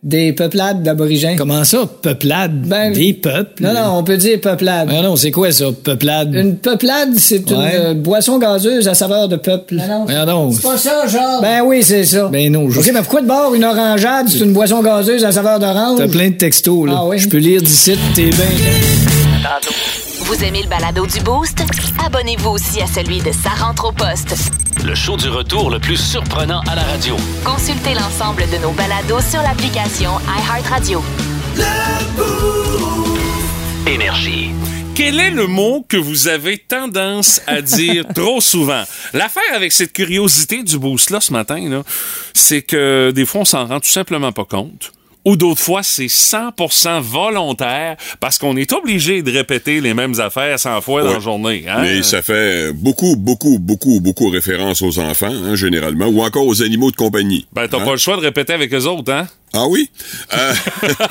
Des 0.00 0.32
peuplades 0.32 0.84
d'aborigènes. 0.84 1.36
Comment 1.36 1.64
ça, 1.64 1.78
peuplade? 2.00 2.62
Ben, 2.68 2.92
Des 2.92 3.12
peuples? 3.14 3.60
Non, 3.64 3.72
non, 3.74 3.98
on 3.98 4.04
peut 4.04 4.16
dire 4.16 4.40
peuplade. 4.40 4.86
Ben 4.88 5.02
non, 5.02 5.16
c'est 5.16 5.32
quoi 5.32 5.50
ça, 5.50 5.64
peuplade? 5.82 6.32
Une 6.34 6.56
peuplade, 6.56 7.14
c'est 7.16 7.50
Ouais. 7.50 7.56
une 7.56 7.84
euh, 7.84 7.94
boisson 7.94 8.38
gazeuse 8.38 8.86
à 8.86 8.94
saveur 8.94 9.26
de 9.26 9.34
peuple. 9.34 9.74
Voyons 10.04 10.24
donc. 10.24 10.54
C'est 10.54 10.62
pas 10.62 10.76
ça, 10.76 11.06
genre. 11.08 11.42
Ben 11.42 11.62
oui, 11.64 11.82
c'est 11.82 12.04
ça. 12.04 12.28
Ben 12.28 12.50
non, 12.52 12.70
je... 12.70 12.78
OK, 12.78 12.90
mais 12.94 13.00
pourquoi 13.00 13.22
de 13.22 13.26
bord 13.26 13.52
une 13.56 13.64
orangeade, 13.64 14.28
c'est 14.28 14.38
une 14.38 14.52
boisson 14.52 14.82
gazeuse 14.82 15.24
à 15.24 15.32
saveur 15.32 15.58
d'orange? 15.58 15.98
T'as 15.98 16.06
plein 16.06 16.28
de 16.28 16.34
textos, 16.36 16.86
là. 16.86 16.94
Ah 16.98 17.06
oui? 17.06 17.18
Je 17.18 17.28
peux 17.28 17.38
lire 17.38 17.60
d'ici, 17.60 17.98
t'es 18.14 18.26
bien... 18.26 18.46
Vous 20.28 20.44
aimez 20.44 20.60
le 20.60 20.68
balado 20.68 21.06
du 21.06 21.20
Boost? 21.20 21.62
Abonnez-vous 22.04 22.50
aussi 22.50 22.82
à 22.82 22.86
celui 22.86 23.20
de 23.22 23.32
Sa 23.32 23.48
rentre 23.48 23.86
au 23.86 23.92
poste. 23.92 24.34
Le 24.84 24.94
show 24.94 25.16
du 25.16 25.30
retour 25.30 25.70
le 25.70 25.78
plus 25.78 25.96
surprenant 25.96 26.60
à 26.70 26.74
la 26.74 26.82
radio. 26.82 27.16
Consultez 27.42 27.94
l'ensemble 27.94 28.42
de 28.50 28.58
nos 28.58 28.72
balados 28.72 29.22
sur 29.22 29.40
l'application 29.40 30.10
iHeartRadio. 30.28 31.02
Énergie. 33.86 34.50
Quel 34.94 35.18
est 35.18 35.30
le 35.30 35.46
mot 35.46 35.86
que 35.88 35.96
vous 35.96 36.28
avez 36.28 36.58
tendance 36.58 37.40
à 37.46 37.62
dire 37.62 38.04
trop 38.14 38.42
souvent? 38.42 38.84
L'affaire 39.14 39.54
avec 39.54 39.72
cette 39.72 39.94
curiosité 39.94 40.62
du 40.62 40.78
boost-là 40.78 41.22
ce 41.22 41.32
matin, 41.32 41.82
c'est 42.34 42.60
que 42.60 43.12
des 43.14 43.24
fois, 43.24 43.40
on 43.40 43.46
s'en 43.46 43.64
rend 43.64 43.80
tout 43.80 43.88
simplement 43.88 44.32
pas 44.32 44.44
compte. 44.44 44.92
Ou 45.28 45.36
d'autres 45.36 45.60
fois, 45.60 45.82
c'est 45.82 46.06
100% 46.06 47.00
volontaire 47.02 47.96
parce 48.18 48.38
qu'on 48.38 48.56
est 48.56 48.72
obligé 48.72 49.20
de 49.20 49.30
répéter 49.30 49.82
les 49.82 49.92
mêmes 49.92 50.18
affaires 50.20 50.58
100 50.58 50.80
fois 50.80 51.02
dans 51.02 51.12
la 51.12 51.20
journée. 51.20 51.64
hein? 51.68 51.80
Mais 51.82 52.02
ça 52.02 52.22
fait 52.22 52.72
beaucoup, 52.72 53.14
beaucoup, 53.14 53.58
beaucoup, 53.58 54.00
beaucoup 54.00 54.30
référence 54.30 54.80
aux 54.80 54.98
enfants, 54.98 55.30
hein, 55.44 55.54
généralement, 55.54 56.06
ou 56.06 56.22
encore 56.22 56.46
aux 56.46 56.62
animaux 56.62 56.90
de 56.90 56.96
compagnie. 56.96 57.46
Ben, 57.52 57.68
t'as 57.68 57.78
Hein? 57.78 57.84
pas 57.84 57.90
le 57.92 57.98
choix 57.98 58.16
de 58.16 58.22
répéter 58.22 58.54
avec 58.54 58.72
eux 58.72 58.86
autres, 58.86 59.12
hein? 59.12 59.26
Ah 59.52 59.66
oui? 59.66 59.90
Euh, 60.34 60.54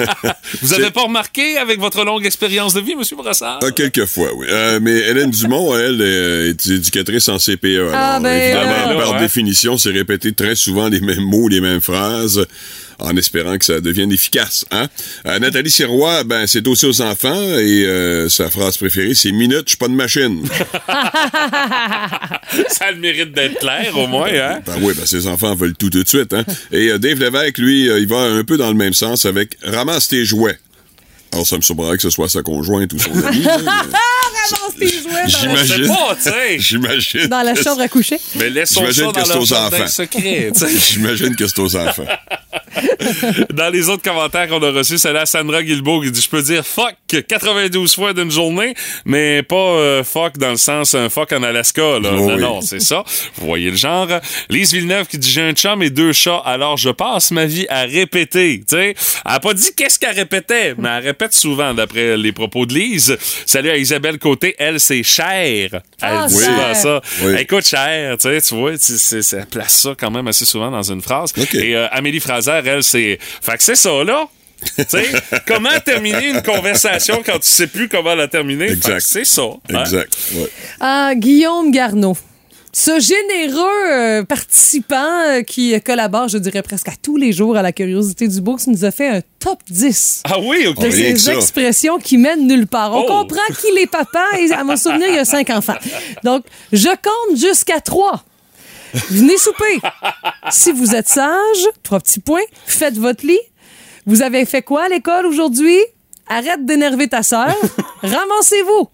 Vous 0.61 0.73
avez 0.73 0.91
pas 0.91 1.03
remarqué 1.03 1.57
avec 1.57 1.79
votre 1.79 2.03
longue 2.03 2.25
expérience 2.25 2.73
de 2.73 2.81
vie, 2.81 2.93
M. 2.93 3.01
Brassard? 3.17 3.59
Ah, 3.63 3.71
quelquefois, 3.71 4.29
oui. 4.35 4.45
Euh, 4.49 4.79
mais 4.81 4.91
Hélène 4.91 5.31
Dumont, 5.31 5.75
elle, 5.75 6.01
euh, 6.01 6.49
est 6.49 6.67
éducatrice 6.67 7.29
en 7.29 7.37
CPE. 7.39 7.89
Ah, 7.93 8.15
Alors, 8.15 8.21
ben, 8.21 8.41
évidemment, 8.41 8.91
euh, 8.91 8.99
par 8.99 9.11
ouais. 9.13 9.19
définition, 9.19 9.77
c'est 9.77 9.91
répéter 9.91 10.33
très 10.33 10.55
souvent 10.55 10.87
les 10.87 11.01
mêmes 11.01 11.23
mots, 11.23 11.47
les 11.47 11.61
mêmes 11.61 11.81
phrases, 11.81 12.45
en 12.99 13.15
espérant 13.15 13.57
que 13.57 13.65
ça 13.65 13.79
devienne 13.79 14.11
efficace. 14.11 14.65
Hein? 14.71 14.87
Euh, 15.25 15.39
Nathalie 15.39 15.69
Sirois, 15.71 16.23
ben, 16.23 16.47
c'est 16.47 16.67
aussi 16.67 16.85
aux 16.85 17.01
enfants, 17.01 17.41
et 17.59 17.85
euh, 17.85 18.29
sa 18.29 18.49
phrase 18.49 18.77
préférée, 18.77 19.13
c'est 19.13 19.31
«Minute, 19.33 19.63
je 19.65 19.69
suis 19.69 19.77
pas 19.77 19.87
de 19.87 19.93
machine 19.93 20.43
ça 22.69 22.85
a 22.85 22.91
le 22.91 22.97
mérite 22.97 23.33
d'être 23.33 23.59
clair, 23.59 23.95
au 23.97 24.07
moins, 24.07 24.29
hein?». 24.33 24.59
Ben 24.65 24.75
oui, 24.81 24.93
ben, 24.97 25.05
ses 25.05 25.27
enfants 25.27 25.53
veulent 25.53 25.75
tout 25.75 25.89
tout 25.89 26.03
de 26.03 26.07
suite. 26.07 26.33
Hein? 26.33 26.43
Et 26.71 26.89
euh, 26.89 26.97
Dave 26.97 27.19
Lévesque, 27.19 27.57
lui, 27.59 27.89
euh, 27.89 27.99
il 27.99 28.07
va 28.07 28.21
un 28.27 28.43
peu 28.43 28.57
dans 28.57 28.67
le 28.69 28.75
même 28.75 28.93
sens 28.93 29.25
avec 29.25 29.57
«Ramasse 29.63 30.07
tes 30.09 30.25
jouets». 30.25 30.57
Alors, 31.33 31.45
ça 31.45 31.57
me 31.57 31.61
surprendrait 31.61 31.97
que 31.97 32.03
ce 32.03 32.09
soit 32.09 32.29
sa 32.29 32.41
conjointe 32.41 32.93
ou 32.93 32.99
son 32.99 33.11
ami. 33.25 33.43
Ramasse 33.43 34.75
tes 34.79 34.87
jouets 35.01 35.27
J'imagine. 36.57 37.27
dans 37.27 37.41
la 37.43 37.53
chambre 37.55 37.81
à 37.81 37.87
coucher. 37.89 38.17
Mais 38.35 38.49
laissons 38.49 38.85
ça 38.85 38.91
J'imagine 38.91 39.03
dans 39.05 39.11
que 39.11 39.21
c'est 39.27 39.33
leur 39.33 39.41
aux 39.41 39.45
jardin 39.45 39.77
enfants. 39.77 39.87
secret. 39.87 40.51
J'imagine 40.89 41.35
que 41.35 41.47
c'est 41.47 41.59
aux 41.59 41.75
enfants. 41.75 42.05
Dans 43.53 43.69
les 43.69 43.89
autres 43.89 44.03
commentaires 44.03 44.47
qu'on 44.47 44.61
a 44.61 44.71
reçus, 44.71 44.97
c'est 44.97 45.13
là 45.13 45.25
Sandra 45.25 45.63
Guilbeault 45.63 46.01
qui 46.01 46.11
dit 46.11 46.21
Je 46.21 46.29
peux 46.29 46.41
dire 46.41 46.65
fuck 46.65 46.95
92 47.27 47.95
fois 47.95 48.13
d'une 48.13 48.31
journée, 48.31 48.73
mais 49.05 49.43
pas 49.43 49.55
euh, 49.55 50.03
fuck 50.03 50.37
dans 50.37 50.51
le 50.51 50.57
sens 50.57 50.93
un 50.95 51.09
fuck 51.09 51.31
en 51.33 51.43
Alaska. 51.43 51.99
Là. 51.99 52.11
Non, 52.11 52.37
non, 52.37 52.61
c'est 52.61 52.79
ça. 52.79 53.03
Vous 53.35 53.45
voyez 53.47 53.69
le 53.71 53.77
genre. 53.77 54.07
Lise 54.49 54.73
Villeneuve 54.73 55.07
qui 55.07 55.17
dit 55.17 55.29
J'ai 55.29 55.41
un 55.41 55.53
chum 55.53 55.81
et 55.83 55.89
deux 55.89 56.13
chats, 56.13 56.41
alors 56.45 56.77
je 56.77 56.89
passe 56.89 57.31
ma 57.31 57.45
vie 57.45 57.65
à 57.69 57.81
répéter. 57.83 58.59
Tu 58.59 58.75
sais, 58.75 58.95
elle 59.25 59.31
a 59.31 59.39
pas 59.39 59.53
dit 59.53 59.69
qu'est-ce 59.75 59.99
qu'elle 59.99 60.15
répétait, 60.15 60.75
mais 60.77 60.89
elle 60.89 61.03
répète 61.03 61.33
souvent 61.33 61.73
d'après 61.73 62.17
les 62.17 62.31
propos 62.31 62.65
de 62.65 62.73
Lise. 62.73 63.17
Salut 63.45 63.69
à 63.69 63.77
Isabelle 63.77 64.17
Côté, 64.19 64.55
elle, 64.57 64.79
c'est 64.79 65.03
cher. 65.03 65.69
Elle 65.73 65.81
Ah, 66.01 66.25
dit 66.27 66.35
cher. 66.35 66.45
souvent 66.45 66.73
ça. 66.73 67.01
Oui. 67.23 67.35
Écoute, 67.39 67.65
cher, 67.65 68.17
tu 68.17 68.55
vois, 68.55 68.77
ça 68.77 69.37
place 69.49 69.81
ça 69.81 69.95
quand 69.99 70.11
même 70.11 70.27
assez 70.27 70.45
souvent 70.45 70.71
dans 70.71 70.83
une 70.91 71.01
phrase. 71.01 71.33
Et 71.53 71.75
euh, 71.75 71.87
Amélie 71.91 72.19
Fraser, 72.19 72.46
elle, 72.47 72.83
c'est. 72.83 73.17
Fait 73.21 73.57
que 73.57 73.63
c'est 73.63 73.75
ça, 73.75 74.03
là. 74.03 74.27
tu 74.75 74.83
sais, 74.87 75.05
comment 75.47 75.69
terminer 75.85 76.29
une 76.29 76.41
conversation 76.41 77.21
quand 77.25 77.39
tu 77.39 77.47
sais 77.47 77.67
plus 77.67 77.87
comment 77.89 78.15
la 78.15 78.27
terminer? 78.27 78.71
Exact. 78.71 79.01
C'est 79.05 79.25
ça. 79.25 79.43
hein? 79.71 79.81
Exact. 79.81 80.13
ouais. 80.35 80.49
Ah, 80.79 81.11
Guillaume 81.15 81.71
Garneau. 81.71 82.17
Ce 82.73 82.99
généreux 82.99 83.91
euh, 83.91 84.23
participant 84.23 85.21
euh, 85.29 85.41
qui 85.41 85.79
collabore, 85.81 86.27
je 86.27 86.37
dirais 86.37 86.61
presque 86.61 86.89
à 86.89 86.93
tous 87.01 87.17
les 87.17 87.31
jours 87.31 87.57
à 87.57 87.63
la 87.63 87.71
curiosité 87.71 88.27
du 88.27 88.39
box, 88.39 88.67
nous 88.67 88.85
a 88.85 88.91
fait 88.91 89.07
un 89.07 89.21
top 89.39 89.57
10 89.69 90.21
Ah 90.25 90.39
oui, 90.39 90.67
OK. 90.67 90.83
de 90.83 90.91
ces 90.91 91.17
ça. 91.17 91.33
expressions 91.33 91.97
qui 91.97 92.17
mènent 92.19 92.45
nulle 92.45 92.67
part. 92.67 92.93
On 92.93 93.01
Oh. 93.01 93.07
comprend 93.07 93.41
qu'il 93.59 93.75
est 93.79 93.87
papa 93.89 94.23
et 94.39 94.51
à 94.51 94.63
mon 94.63 94.75
souvenir, 94.75 95.07
il 95.09 95.15
y 95.15 95.19
a 95.19 95.25
cinq 95.25 95.49
enfants. 95.49 95.77
Donc, 96.23 96.43
je 96.71 96.89
compte 96.89 97.37
jusqu'à 97.39 97.79
trois. 97.79 98.23
Venez 99.09 99.37
souper. 99.37 99.79
Si 100.49 100.71
vous 100.71 100.95
êtes 100.95 101.07
sage, 101.07 101.67
trois 101.83 101.99
petits 101.99 102.19
points, 102.19 102.43
faites 102.65 102.97
votre 102.97 103.25
lit. 103.25 103.39
Vous 104.05 104.21
avez 104.21 104.45
fait 104.45 104.61
quoi 104.61 104.83
à 104.83 104.89
l'école 104.89 105.25
aujourd'hui? 105.25 105.79
Arrête 106.29 106.65
d'énerver 106.65 107.07
ta 107.07 107.23
sœur. 107.23 107.55
Ramassez-vous. 108.01 108.89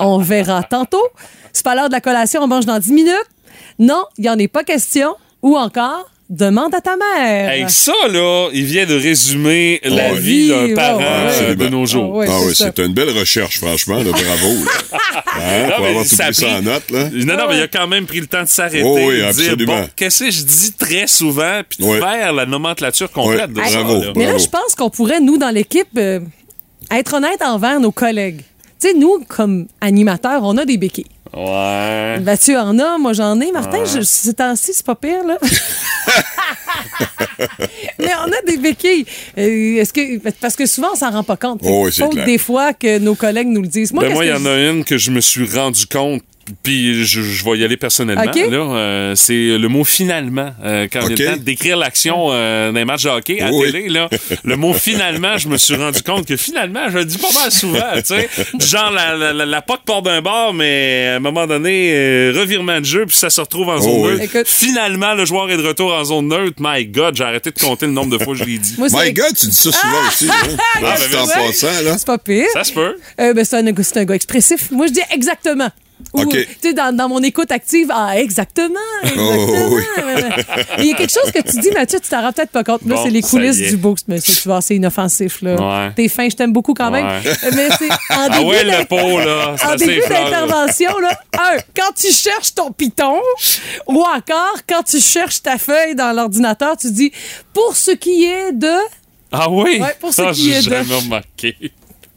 On 0.00 0.18
verra 0.18 0.62
tantôt. 0.62 1.06
C'est 1.52 1.64
pas 1.64 1.74
l'heure 1.74 1.88
de 1.88 1.92
la 1.92 2.00
collation, 2.00 2.42
on 2.42 2.46
mange 2.46 2.66
dans 2.66 2.78
10 2.78 2.92
minutes. 2.92 3.30
Non, 3.78 4.04
il 4.18 4.22
n'y 4.22 4.30
en 4.30 4.38
est 4.38 4.48
pas 4.48 4.64
question. 4.64 5.14
Ou 5.42 5.56
encore, 5.56 6.08
demande 6.30 6.74
à 6.74 6.80
ta 6.80 6.96
mère. 6.96 7.50
Hey, 7.50 7.64
ça, 7.68 7.92
là, 8.10 8.48
il 8.54 8.64
vient 8.64 8.86
de 8.86 8.94
résumer 8.94 9.80
la 9.84 10.14
vie 10.14 10.48
d'un 10.48 10.74
parent 10.74 10.98
ouais, 10.98 11.42
euh, 11.42 11.54
de 11.54 11.68
nos 11.68 11.84
jours. 11.84 12.14
Ouais, 12.14 12.26
ah 12.28 12.36
c'est 12.40 12.46
oui, 12.46 12.54
ça. 12.54 12.72
c'est 12.74 12.84
une 12.84 12.94
belle 12.94 13.10
recherche, 13.10 13.58
franchement. 13.58 13.96
là, 13.98 14.10
bravo. 14.12 14.64
là. 14.64 14.70
Hein, 15.34 15.62
Non, 15.66 15.74
pour 15.76 15.80
mais 15.84 15.88
avoir 15.90 16.04
tout 16.04 16.14
ça 16.14 16.24
a 16.24 16.26
pris 16.26 16.34
ça 16.34 16.46
pris- 16.46 16.54
en 16.56 16.62
note. 16.62 16.90
Là. 16.90 17.08
Non, 17.12 17.36
non, 17.36 17.44
mais 17.48 17.56
il 17.58 17.62
a 17.62 17.68
quand 17.68 17.86
même 17.86 18.06
pris 18.06 18.20
le 18.20 18.26
temps 18.26 18.42
de 18.42 18.48
s'arrêter, 18.48 18.82
Oh 18.84 18.96
oui, 18.98 19.14
de 19.16 19.16
dire, 19.16 19.26
absolument. 19.28 19.80
bon, 19.80 19.88
qu'est-ce 19.96 20.24
que 20.24 20.30
je 20.30 20.42
dis 20.42 20.72
très 20.72 21.06
souvent, 21.06 21.62
puis 21.68 21.82
de 21.82 21.88
Ouais. 21.88 21.98
faire 22.00 22.32
la 22.32 22.46
nomenclature 22.46 23.10
complète 23.10 23.50
Ouais, 23.54 23.62
de 23.64 23.68
ça. 23.68 23.82
bravo. 23.82 24.02
là. 24.02 24.12
Mais 24.16 24.26
là, 24.26 24.38
je 24.38 24.46
pense 24.46 24.74
qu'on 24.76 24.90
pourrait, 24.90 25.20
nous, 25.20 25.38
dans 25.38 25.50
l'équipe, 25.50 25.88
euh, 25.96 26.20
être 26.90 27.14
honnête 27.14 27.40
envers 27.42 27.80
nos 27.80 27.92
collègues. 27.92 28.42
Tu 28.80 28.88
sais, 28.88 28.94
nous, 28.94 29.24
comme 29.28 29.66
animateurs, 29.80 30.42
on 30.44 30.56
a 30.58 30.64
des 30.64 30.76
béquilles. 30.76 31.06
Ouais. 31.34 32.20
Mathieu 32.20 32.58
en 32.58 32.78
a, 32.78 32.98
moi 32.98 33.12
j'en 33.14 33.40
ai. 33.40 33.50
Martin, 33.52 33.84
je, 33.84 34.02
ces 34.02 34.34
temps-ci, 34.34 34.72
c'est 34.74 34.84
pas 34.84 34.94
pire, 34.94 35.24
là. 35.26 35.38
Mais 37.98 38.10
on 38.20 38.30
a 38.30 38.42
des 38.46 38.56
béquilles. 38.58 39.06
Euh, 39.38 39.80
Est-ce 39.80 39.92
que, 39.92 40.18
parce 40.40 40.56
que 40.56 40.66
souvent, 40.66 40.88
on 40.92 40.96
s'en 40.96 41.10
rend 41.10 41.22
pas 41.24 41.36
compte. 41.36 41.60
Oh 41.64 41.84
oui, 41.86 41.92
c'est 41.92 42.08
clair. 42.08 42.24
des 42.26 42.38
fois 42.38 42.72
que 42.72 42.98
nos 42.98 43.14
collègues 43.14 43.48
nous 43.48 43.62
le 43.62 43.68
disent. 43.68 43.92
Moi, 43.92 44.04
Ben 44.04 44.12
moi, 44.12 44.24
il 44.24 44.28
y 44.28 44.32
en 44.32 44.38
je- 44.40 44.48
a 44.48 44.70
une 44.70 44.84
que 44.84 44.98
je 44.98 45.10
me 45.10 45.20
suis 45.20 45.46
rendu 45.48 45.86
compte. 45.86 46.22
Puis 46.62 47.04
je, 47.04 47.22
je 47.22 47.44
vais 47.44 47.58
y 47.58 47.64
aller 47.64 47.76
personnellement. 47.76 48.24
OK. 48.24 48.34
Là, 48.36 48.42
Euh, 48.76 49.14
c'est 49.14 49.58
le 49.58 49.68
mot 49.68 49.84
finalement. 49.84 50.50
Euh, 50.64 50.88
quand 50.92 51.00
il 51.08 51.12
OK. 51.12 51.18
y 51.18 51.22
a 51.22 51.26
le 51.26 51.30
temps 51.32 51.40
de 51.40 51.44
décrire 51.44 51.76
l'action 51.76 52.28
euh, 52.30 52.72
d'un 52.72 52.84
match 52.84 53.04
de 53.04 53.08
hockey 53.10 53.40
à 53.40 53.50
Oui. 53.52 53.70
télé, 53.70 53.88
là, 53.88 54.08
le 54.44 54.56
mot 54.56 54.72
finalement, 54.72 55.38
je 55.38 55.48
me 55.48 55.56
suis 55.56 55.76
rendu 55.76 56.02
compte 56.02 56.26
que 56.26 56.36
finalement, 56.36 56.88
je 56.90 56.98
le 56.98 57.04
dis 57.04 57.18
pas 57.18 57.32
mal 57.32 57.50
souvent. 57.52 57.92
tu 57.96 58.02
sais. 58.04 58.28
Du 58.54 58.66
genre, 58.66 58.90
la, 58.90 59.16
la, 59.16 59.32
la, 59.32 59.46
la 59.46 59.62
poque 59.62 59.84
part 59.84 60.02
d'un 60.02 60.20
bord, 60.20 60.52
mais 60.54 61.08
à 61.12 61.16
un 61.16 61.20
moment 61.20 61.46
donné, 61.46 61.92
euh, 61.94 62.32
revirement 62.36 62.80
de 62.80 62.84
jeu, 62.86 63.06
puis 63.06 63.16
ça 63.16 63.30
se 63.30 63.40
retrouve 63.40 63.68
en 63.68 63.78
zone 63.80 63.92
Oh 63.94 64.10
neutre. 64.10 64.42
Finalement, 64.46 65.14
le 65.14 65.24
joueur 65.24 65.50
est 65.50 65.56
de 65.56 65.66
retour 65.66 65.92
en 65.94 66.04
zone 66.04 66.28
neutre. 66.28 66.56
My 66.60 66.84
God, 66.86 67.16
j'ai 67.16 67.24
arrêté 67.24 67.50
de 67.50 67.58
compter 67.58 67.86
le 67.86 67.92
nombre 67.92 68.16
de 68.18 68.22
fois 68.22 68.34
que 68.34 68.40
je 68.40 68.44
l'ai 68.44 68.58
dit. 68.58 68.74
Moi, 68.78 68.88
My 68.92 69.12
God, 69.12 69.34
tu 69.38 69.46
dis 69.46 69.52
ça 69.56 69.70
souvent 69.72 70.08
aussi. 70.08 70.28
Hein? 70.28 70.56
Ah, 70.82 70.94
C'est 70.98 71.10
ben, 71.10 71.18
en 71.20 71.26
merci. 71.26 71.60
passant, 71.62 71.82
là. 71.84 71.98
C'est 71.98 72.06
pas 72.06 72.18
pire. 72.18 72.46
Ça 72.52 72.64
se 72.64 72.72
peut. 72.72 72.96
Euh, 73.20 73.32
ben, 73.34 73.44
c'est 73.44 73.56
un, 73.56 73.82
c'est 73.82 73.96
un 73.98 74.04
gars 74.04 74.14
expressif. 74.14 74.70
Moi, 74.70 74.86
je 74.88 74.92
dis 74.92 75.00
exactement. 75.12 75.70
Tu 76.30 76.46
sais, 76.60 76.72
dans, 76.74 76.94
dans 76.94 77.08
mon 77.08 77.22
écoute 77.22 77.50
active, 77.52 77.90
ah, 77.92 78.18
exactement. 78.18 78.74
exactement. 79.02 79.36
Oh, 79.70 79.76
oui. 79.76 79.82
Il 80.78 80.84
y 80.86 80.92
a 80.92 80.96
quelque 80.96 81.12
chose 81.12 81.30
que 81.32 81.40
tu 81.42 81.58
dis, 81.60 81.70
Mathieu, 81.70 81.98
tu 82.00 82.08
t'en 82.08 82.22
rends 82.22 82.32
peut-être 82.32 82.50
pas 82.50 82.64
compte. 82.64 82.82
Là, 82.86 82.96
Bon, 82.96 83.02
c'est 83.04 83.10
les 83.10 83.22
coulisses 83.22 83.58
du 83.58 83.76
boost, 83.76 84.08
monsieur. 84.08 84.34
Tu 84.34 84.48
vois, 84.48 84.60
c'est 84.60 84.76
inoffensif, 84.76 85.42
là. 85.42 85.54
Ouais. 85.86 85.92
T'es 85.94 86.08
fin, 86.08 86.28
je 86.28 86.36
t'aime 86.36 86.52
beaucoup 86.52 86.74
quand 86.74 86.90
même. 86.90 87.06
Ouais. 87.06 87.32
Mais 87.54 87.68
c'est 87.78 87.90
en 87.90 87.96
Ah 88.10 88.28
début 88.28 88.50
ouais, 88.50 88.64
d'in- 88.64 88.78
le 88.80 88.84
pot, 88.86 89.18
là. 89.18 89.54
en 89.72 89.74
début 89.76 90.00
d'intervention, 90.08 90.98
là, 90.98 91.18
un, 91.38 91.56
quand 91.76 91.92
tu 91.96 92.12
cherches 92.12 92.54
ton 92.54 92.70
piton, 92.72 93.20
ou 93.86 94.00
encore 94.02 94.56
quand 94.68 94.82
tu 94.82 95.00
cherches 95.00 95.42
ta 95.42 95.58
feuille 95.58 95.94
dans 95.94 96.12
l'ordinateur, 96.14 96.76
tu 96.76 96.90
dis 96.90 97.12
pour 97.52 97.74
ce 97.76 97.92
qui 97.92 98.24
est 98.24 98.52
de, 98.52 98.68
Ah 99.30 99.48
oui? 99.50 99.78
Ouais, 99.80 99.96
pour 100.00 100.12
ce 100.12 100.22
Ah, 100.22 100.32
qui 100.32 100.50
est 100.52 100.58
de- 100.64 100.70
jamais 100.70 100.94
remarqué. 100.94 101.56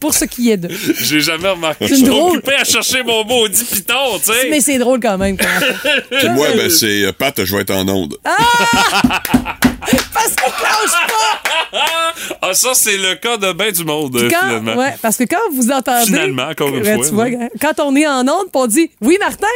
Pour 0.06 0.14
ce 0.14 0.24
qui 0.24 0.52
est 0.52 0.56
de. 0.56 0.68
J'ai 1.00 1.20
jamais 1.20 1.48
remarqué. 1.48 1.88
Je 1.88 1.96
suis 1.96 2.04
drôle. 2.04 2.38
occupé 2.38 2.54
à 2.54 2.62
chercher 2.62 3.02
mon 3.02 3.24
maudit 3.24 3.64
piton, 3.64 4.20
tu 4.24 4.32
sais. 4.32 4.48
Mais 4.48 4.60
c'est 4.60 4.78
drôle 4.78 5.00
quand 5.00 5.18
même. 5.18 5.36
Puis 6.10 6.28
moi, 6.28 6.46
ben, 6.54 6.70
c'est 6.70 7.06
euh, 7.06 7.12
Pat, 7.12 7.44
je 7.44 7.56
vais 7.56 7.62
être 7.62 7.74
en 7.74 7.88
onde. 7.88 8.16
Parce 8.22 8.38
qu'il 10.28 10.52
clenche 10.52 11.08
pas. 11.08 11.40
Ah, 12.40 12.54
ça, 12.54 12.70
c'est 12.74 12.96
le 12.96 13.16
cas 13.16 13.36
de 13.36 13.52
ben 13.52 13.72
du 13.72 13.84
monde, 13.84 14.16
euh, 14.16 14.30
Quand, 14.30 14.46
finalement. 14.46 14.76
ouais, 14.76 14.94
parce 15.02 15.16
que 15.16 15.24
quand 15.24 15.40
vous 15.52 15.70
entendez. 15.70 16.06
Finalement, 16.06 16.48
encore 16.48 16.68
une 16.68 16.84
fois, 16.84 17.04
tu 17.04 17.12
vois, 17.12 17.26
quand 17.60 17.80
on 17.80 17.94
est 17.96 18.06
en 18.06 18.20
onde, 18.22 18.46
puis 18.52 18.54
on 18.54 18.66
dit 18.66 18.90
Oui, 19.00 19.16
Martin, 19.20 19.46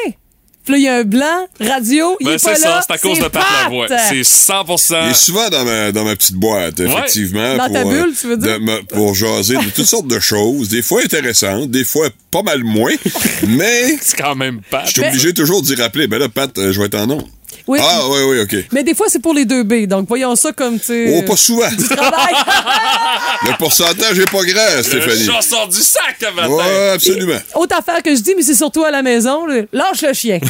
Puis 0.64 0.73
là, 0.75 0.79
il 0.79 0.83
y 0.85 0.88
a 0.88 0.96
un 0.96 1.05
blanc, 1.05 1.46
radio, 1.59 2.16
il 2.20 2.27
Ben, 2.27 2.33
est 2.35 2.44
pas 2.44 2.55
c'est 2.55 2.64
là. 2.64 2.81
ça, 2.81 2.85
c'est 2.87 2.94
à 2.94 2.99
cause 2.99 3.18
de 3.18 3.29
Pat 3.29 3.42
Lavoie. 3.64 3.87
C'est 4.09 4.20
100% 4.23 5.05
Il 5.07 5.11
est 5.11 5.14
souvent 5.14 5.49
dans 5.49 5.64
ma, 5.64 5.90
dans 5.92 6.05
ma 6.05 6.14
petite 6.16 6.37
boîte, 6.37 6.79
effectivement. 6.81 7.57
Dans 7.57 7.73
ta 7.73 7.81
pour, 7.83 7.90
bulle, 7.90 8.11
euh, 8.11 8.14
tu 8.20 8.27
veux 8.29 8.37
dire? 8.37 8.59
de 8.59 8.59
me- 8.64 8.83
pour 8.83 9.14
jaser 9.14 9.57
de 9.57 9.70
toutes 9.75 9.87
sortes 9.87 10.07
de 10.09 10.20
choses, 10.20 10.68
des 10.68 10.83
fois 10.83 11.03
intéressantes, 11.03 11.70
des 11.70 11.85
fois 11.85 12.09
pas 12.31 12.42
mal 12.42 12.62
moins, 12.62 12.92
mais 13.49 13.96
C'est 14.03 14.16
quand 14.16 14.35
même 14.37 14.61
Pat. 14.70 14.85
je 14.87 14.92
suis 14.92 15.01
obligé 15.05 15.33
toujours 15.33 15.62
d'y 15.62 15.75
rappeler. 15.75 16.07
Ben 16.07 16.18
là, 16.18 16.29
Pat, 16.29 16.57
euh, 16.59 16.73
je 16.73 16.79
vais 16.79 16.87
être 16.87 16.94
en 16.96 17.07
nom. 17.07 17.27
Oui. 17.66 17.79
Ah, 17.83 18.01
oui, 18.09 18.18
oui, 18.29 18.40
OK. 18.40 18.57
Mais 18.73 18.83
des 18.83 18.94
fois, 18.94 19.07
c'est 19.09 19.20
pour 19.23 19.35
les 19.35 19.44
deux 19.44 19.62
B. 19.62 19.87
Donc, 19.87 20.07
voyons 20.09 20.35
ça 20.37 20.53
comme, 20.53 20.79
tu 20.79 20.87
sais. 20.87 21.14
Oh, 21.16 21.23
pas 21.23 21.37
souvent. 21.37 21.68
Du 21.70 21.85
travail. 21.88 22.35
Le 23.46 23.57
pourcentage 23.59 24.18
est 24.18 24.31
pas 24.31 24.42
grand, 24.44 24.83
Stéphanie. 24.83 25.25
Le 25.27 25.33
chat 25.33 25.42
sort 25.42 25.68
du 25.68 25.79
sac 25.81 26.23
à 26.27 26.31
matin. 26.33 26.49
Ouais, 26.49 26.90
absolument. 26.94 27.38
Autre 27.55 27.77
affaire 27.79 28.03
que 28.03 28.14
je 28.14 28.20
dis, 28.20 28.35
mais 28.37 28.42
c'est 28.42 28.55
surtout 28.55 28.85
à 28.85 28.90
la 28.90 29.03
maison. 29.03 29.46
là. 29.46 29.62
Lâche 29.73 30.03
le 30.03 30.12
chien. 30.12 30.38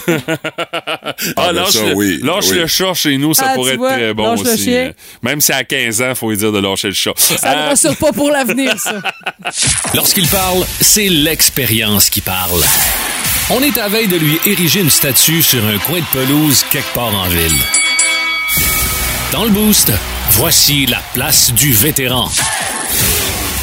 Ah, 1.37 1.49
ben 1.49 1.53
lâche, 1.53 1.71
ça, 1.73 1.83
le, 1.85 1.95
oui, 1.95 2.19
lâche 2.23 2.47
oui. 2.51 2.59
le 2.59 2.67
chat 2.67 2.95
chez 2.95 3.17
nous, 3.19 3.35
ça 3.35 3.49
Ah, 3.51 3.55
pourrait 3.55 3.73
être 3.73 3.79
vois, 3.79 3.93
très 3.93 4.15
bon 4.15 4.31
lâche 4.31 4.43
le 4.45 4.53
aussi. 4.53 4.65
chien. 4.65 4.81
Euh, 4.87 4.93
Même 5.23 5.41
si 5.41 5.53
à 5.53 5.65
15 5.65 6.01
ans, 6.03 6.15
faut 6.15 6.31
lui 6.31 6.37
dire 6.37 6.51
de 6.53 6.59
lâcher 6.59 6.89
le 6.89 6.95
chat. 6.95 7.13
Ça 7.17 7.55
ne 7.55 7.61
Euh, 7.61 7.69
rassure 7.69 7.97
pas 7.97 8.13
pour 8.13 8.31
l'avenir, 8.31 8.75
ça. 8.79 8.95
Lorsqu'il 9.95 10.27
parle, 10.29 10.65
c'est 10.81 11.09
l'expérience 11.09 12.09
qui 12.11 12.21
parle. 12.21 12.63
On 13.53 13.61
est 13.63 13.79
à 13.79 13.89
veille 13.89 14.07
de 14.07 14.17
lui 14.17 14.39
ériger 14.47 14.81
une 14.81 14.91
statue 14.91 15.43
sur 15.43 15.67
un 15.67 15.77
coin 15.79 15.99
de 15.99 16.05
pelouse 16.13 16.65
quelque 16.71 16.95
part 16.95 17.13
en 17.13 17.27
ville. 17.29 17.59
Dans 19.33 19.43
le 19.45 19.51
boost, 19.51 19.93
voici 20.31 20.87
la 20.87 21.03
place 21.15 21.53
du 21.53 21.73
vétéran. 21.73 22.29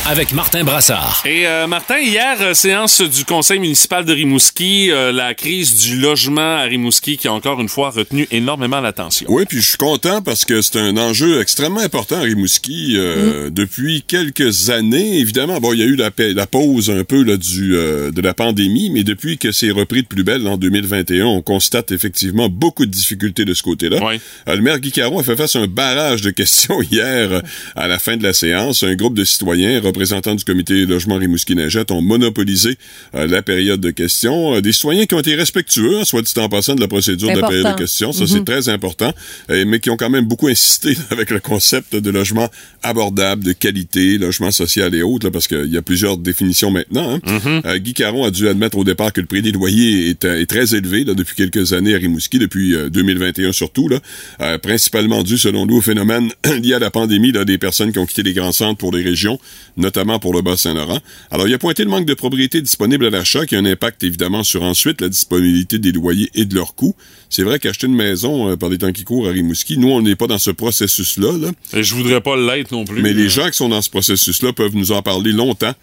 Avec 0.10 0.32
Martin 0.32 0.64
Brassard. 0.64 1.22
Et 1.26 1.46
euh, 1.48 1.68
Martin, 1.68 1.98
hier, 2.00 2.38
euh, 2.42 2.54
séance 2.54 3.02
du 3.02 3.26
conseil 3.26 3.60
municipal 3.60 4.06
de 4.06 4.14
Rimouski, 4.14 4.90
euh, 4.90 5.12
la 5.12 5.34
crise 5.34 5.76
du 5.82 5.98
logement 6.00 6.56
à 6.60 6.62
Rimouski 6.62 7.18
qui 7.18 7.28
a 7.28 7.34
encore 7.34 7.60
une 7.60 7.68
fois 7.68 7.90
retenu 7.90 8.26
énormément 8.32 8.80
l'attention. 8.80 9.28
Oui, 9.30 9.44
puis 9.50 9.58
je 9.60 9.68
suis 9.68 9.78
content 9.78 10.22
parce 10.22 10.46
que 10.46 10.62
c'est 10.62 10.80
un 10.80 10.96
enjeu 10.96 11.42
extrêmement 11.42 11.82
important 11.82 12.16
à 12.16 12.22
Rimouski 12.22 12.94
euh, 12.96 13.50
depuis 13.50 14.02
quelques 14.08 14.70
années. 14.70 15.20
Évidemment, 15.20 15.60
bon, 15.60 15.74
il 15.74 15.80
y 15.80 15.84
a 15.84 15.86
eu 15.88 15.98
la, 15.98 16.10
pa- 16.10 16.32
la 16.32 16.48
pause 16.48 16.90
un 16.90 17.04
peu 17.04 17.22
là, 17.24 17.36
du, 17.36 17.76
euh, 17.76 18.10
de 18.10 18.22
la 18.22 18.34
pandémie, 18.34 18.90
mais 18.90 19.04
depuis 19.04 19.38
que 19.38 19.52
c'est 19.52 19.72
repris 19.72 20.04
de 20.04 20.08
plus 20.08 20.24
belle 20.24 20.48
en 20.48 20.56
2021, 20.56 21.26
on 21.26 21.42
constate 21.42 21.92
effectivement 21.92 22.48
beaucoup 22.48 22.86
de 22.86 22.92
difficultés 22.92 23.44
de 23.44 23.54
ce 23.54 23.62
côté-là. 23.64 24.00
Euh, 24.48 24.56
le 24.56 24.62
maire 24.62 24.80
Guy 24.80 24.94
Caron 24.94 25.20
a 25.20 25.24
fait 25.24 25.36
face 25.36 25.58
à 25.58 25.60
un 25.60 25.68
barrage 25.68 26.22
de 26.22 26.30
questions 26.32 26.82
hier 26.92 27.42
à 27.76 27.88
la 27.90 28.00
fin 28.00 28.16
de 28.16 28.24
la 28.24 28.32
séance. 28.32 28.84
Un 28.84 28.96
groupe 28.96 29.14
de 29.14 29.26
citoyens 29.26 29.82
représentants 29.98 30.36
du 30.36 30.44
comité 30.44 30.86
logement 30.86 31.18
Rimouski-Neigette 31.18 31.90
ont 31.92 32.02
monopolisé 32.02 32.78
euh, 33.16 33.26
la 33.26 33.42
période 33.42 33.82
de 33.82 33.90
questions. 33.90 34.56
Euh, 34.56 34.62
des 34.62 34.72
citoyens 34.72 35.06
qui 35.08 35.16
ont 35.16 35.20
été 35.20 35.34
respectueux, 35.36 35.98
hein, 36.00 36.06
soit 36.06 36.22
dit 36.22 36.32
en 36.38 36.50
passant, 36.50 36.76
de 36.76 36.82
la 36.82 36.88
procédure 36.88 37.30
de 37.34 37.40
la 37.42 37.48
période 37.48 37.74
de 37.74 37.78
questions. 37.78 38.12
Ça, 38.14 38.22
Mhm. 38.24 38.28
c'est 38.28 38.46
très 38.46 38.70
important, 38.70 39.12
mais 39.50 39.80
qui 39.80 39.90
ont 39.90 39.98
quand 39.98 40.10
même 40.10 40.26
beaucoup 40.26 40.48
insisté 40.48 40.96
avec 41.10 41.32
le 41.32 41.40
concept 41.40 41.96
de 41.96 42.10
logement 42.12 42.50
abordable, 42.84 43.44
de 43.44 43.54
qualité, 43.54 44.18
logement 44.20 44.52
social 44.52 44.94
et 44.94 45.02
autres, 45.02 45.26
là, 45.28 45.32
parce 45.32 45.48
qu'il 45.48 45.66
y 45.74 45.78
a 45.78 45.82
plusieurs 45.82 46.18
définitions 46.18 46.70
maintenant. 46.72 47.16
hein. 47.16 47.20
Mm-hmm. 47.26 47.62
Euh, 47.66 47.78
Guy 47.80 47.94
Caron 47.94 48.24
a 48.26 48.32
dû 48.32 48.48
admettre 48.48 48.78
au 48.78 48.84
départ 48.84 49.12
que 49.14 49.22
le 49.22 49.28
prix 49.28 49.42
des 49.42 49.52
loyers 49.52 50.10
est, 50.10 50.26
euh, 50.26 50.40
est 50.42 50.46
très 50.46 50.76
élevé 50.76 51.04
là, 51.06 51.14
depuis 51.16 51.36
quelques 51.36 51.74
années 51.74 51.96
à 51.96 51.98
Rimouski, 51.98 52.38
depuis 52.40 52.76
euh, 52.76 52.90
2021 52.90 53.52
surtout, 53.52 53.88
là, 53.90 54.00
euh, 54.42 54.58
principalement 54.60 55.24
dû, 55.24 55.38
selon 55.38 55.66
nous, 55.66 55.78
au 55.78 55.82
phénomène 55.82 56.30
lié 56.62 56.76
à 56.76 56.80
la 56.80 56.92
pandémie 56.92 57.32
là, 57.32 57.46
des 57.46 57.58
personnes 57.58 57.92
qui 57.92 58.00
ont 58.00 58.06
quitté 58.06 58.24
les 58.24 58.34
grands 58.34 58.52
centres 58.52 58.78
pour 58.78 58.94
les 58.96 59.04
régions, 59.04 59.40
notamment 59.88 60.20
pour 60.20 60.34
le 60.34 60.42
Bas-Saint-Laurent. 60.42 61.00
Alors, 61.32 61.48
il 61.48 61.54
a 61.54 61.58
pointé 61.58 61.86
le 61.86 61.90
manque 61.90 62.06
de 62.06 62.14
propriété 62.14 62.62
disponible 62.62 63.06
à 63.06 63.10
l'achat 63.10 63.46
qui 63.46 63.56
a 63.56 63.60
un 63.60 63.66
impact 63.66 64.04
évidemment 64.04 64.44
sur 64.44 64.64
ensuite 64.64 65.00
la 65.00 65.08
disponibilité 65.08 65.80
des 65.80 65.94
loyers 65.94 66.30
et 66.36 66.44
de 66.44 66.54
leurs 66.56 66.76
coûts. 66.76 66.94
C'est 67.30 67.44
vrai 67.44 67.58
qu'acheter 67.58 67.88
une 67.88 67.96
maison 67.96 68.50
euh, 68.50 68.58
par 68.58 68.68
les 68.68 68.78
temps 68.78 68.92
qui 68.92 69.06
courent 69.06 69.30
à 69.30 69.32
Rimouski, 69.32 69.78
nous, 69.78 69.90
on 69.90 70.02
n'est 70.02 70.18
pas 70.18 70.28
dans 70.28 70.38
ce 70.40 70.52
processus-là. 70.52 71.38
Là. 71.38 71.52
Et 71.74 71.84
je 71.84 71.96
voudrais 71.96 72.20
pas 72.20 72.36
l'être 72.36 72.72
non 72.74 72.84
plus. 72.84 73.02
Mais 73.02 73.14
les 73.14 73.30
gens 73.30 73.48
qui 73.48 73.58
sont 73.58 73.70
dans 73.70 73.82
ce 73.82 73.90
processus-là 73.90 74.52
peuvent 74.52 74.76
nous 74.76 74.92
en 74.92 75.02
parler 75.02 75.32
longtemps. 75.32 75.74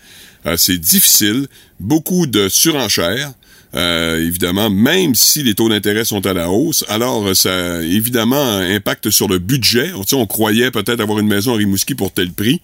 Euh, 0.45 0.59
c'est 0.59 0.77
difficile, 0.77 1.47
beaucoup 1.81 2.27
de 2.27 2.51
surenchères. 2.51 3.33
euh, 3.75 4.25
évidemment, 4.25 4.71
même 4.71 5.15
si 5.15 5.43
les 5.43 5.55
taux 5.55 5.69
d'intérêt 5.69 6.05
sont 6.05 6.25
à 6.27 6.33
la 6.33 6.49
hausse, 6.49 6.85
alors 6.89 7.35
ça 7.35 7.83
évidemment 7.83 8.59
impacte 8.59 9.11
sur 9.11 9.29
le 9.29 9.39
budget. 9.39 9.91
On 10.13 10.27
croyait 10.27 10.71
peut-être 10.71 11.01
avoir 11.01 11.19
une 11.19 11.27
maison 11.27 11.55
à 11.55 11.57
Rimouski 11.57 11.95
pour 11.95 12.13
tel 12.13 12.31
prix. 12.31 12.61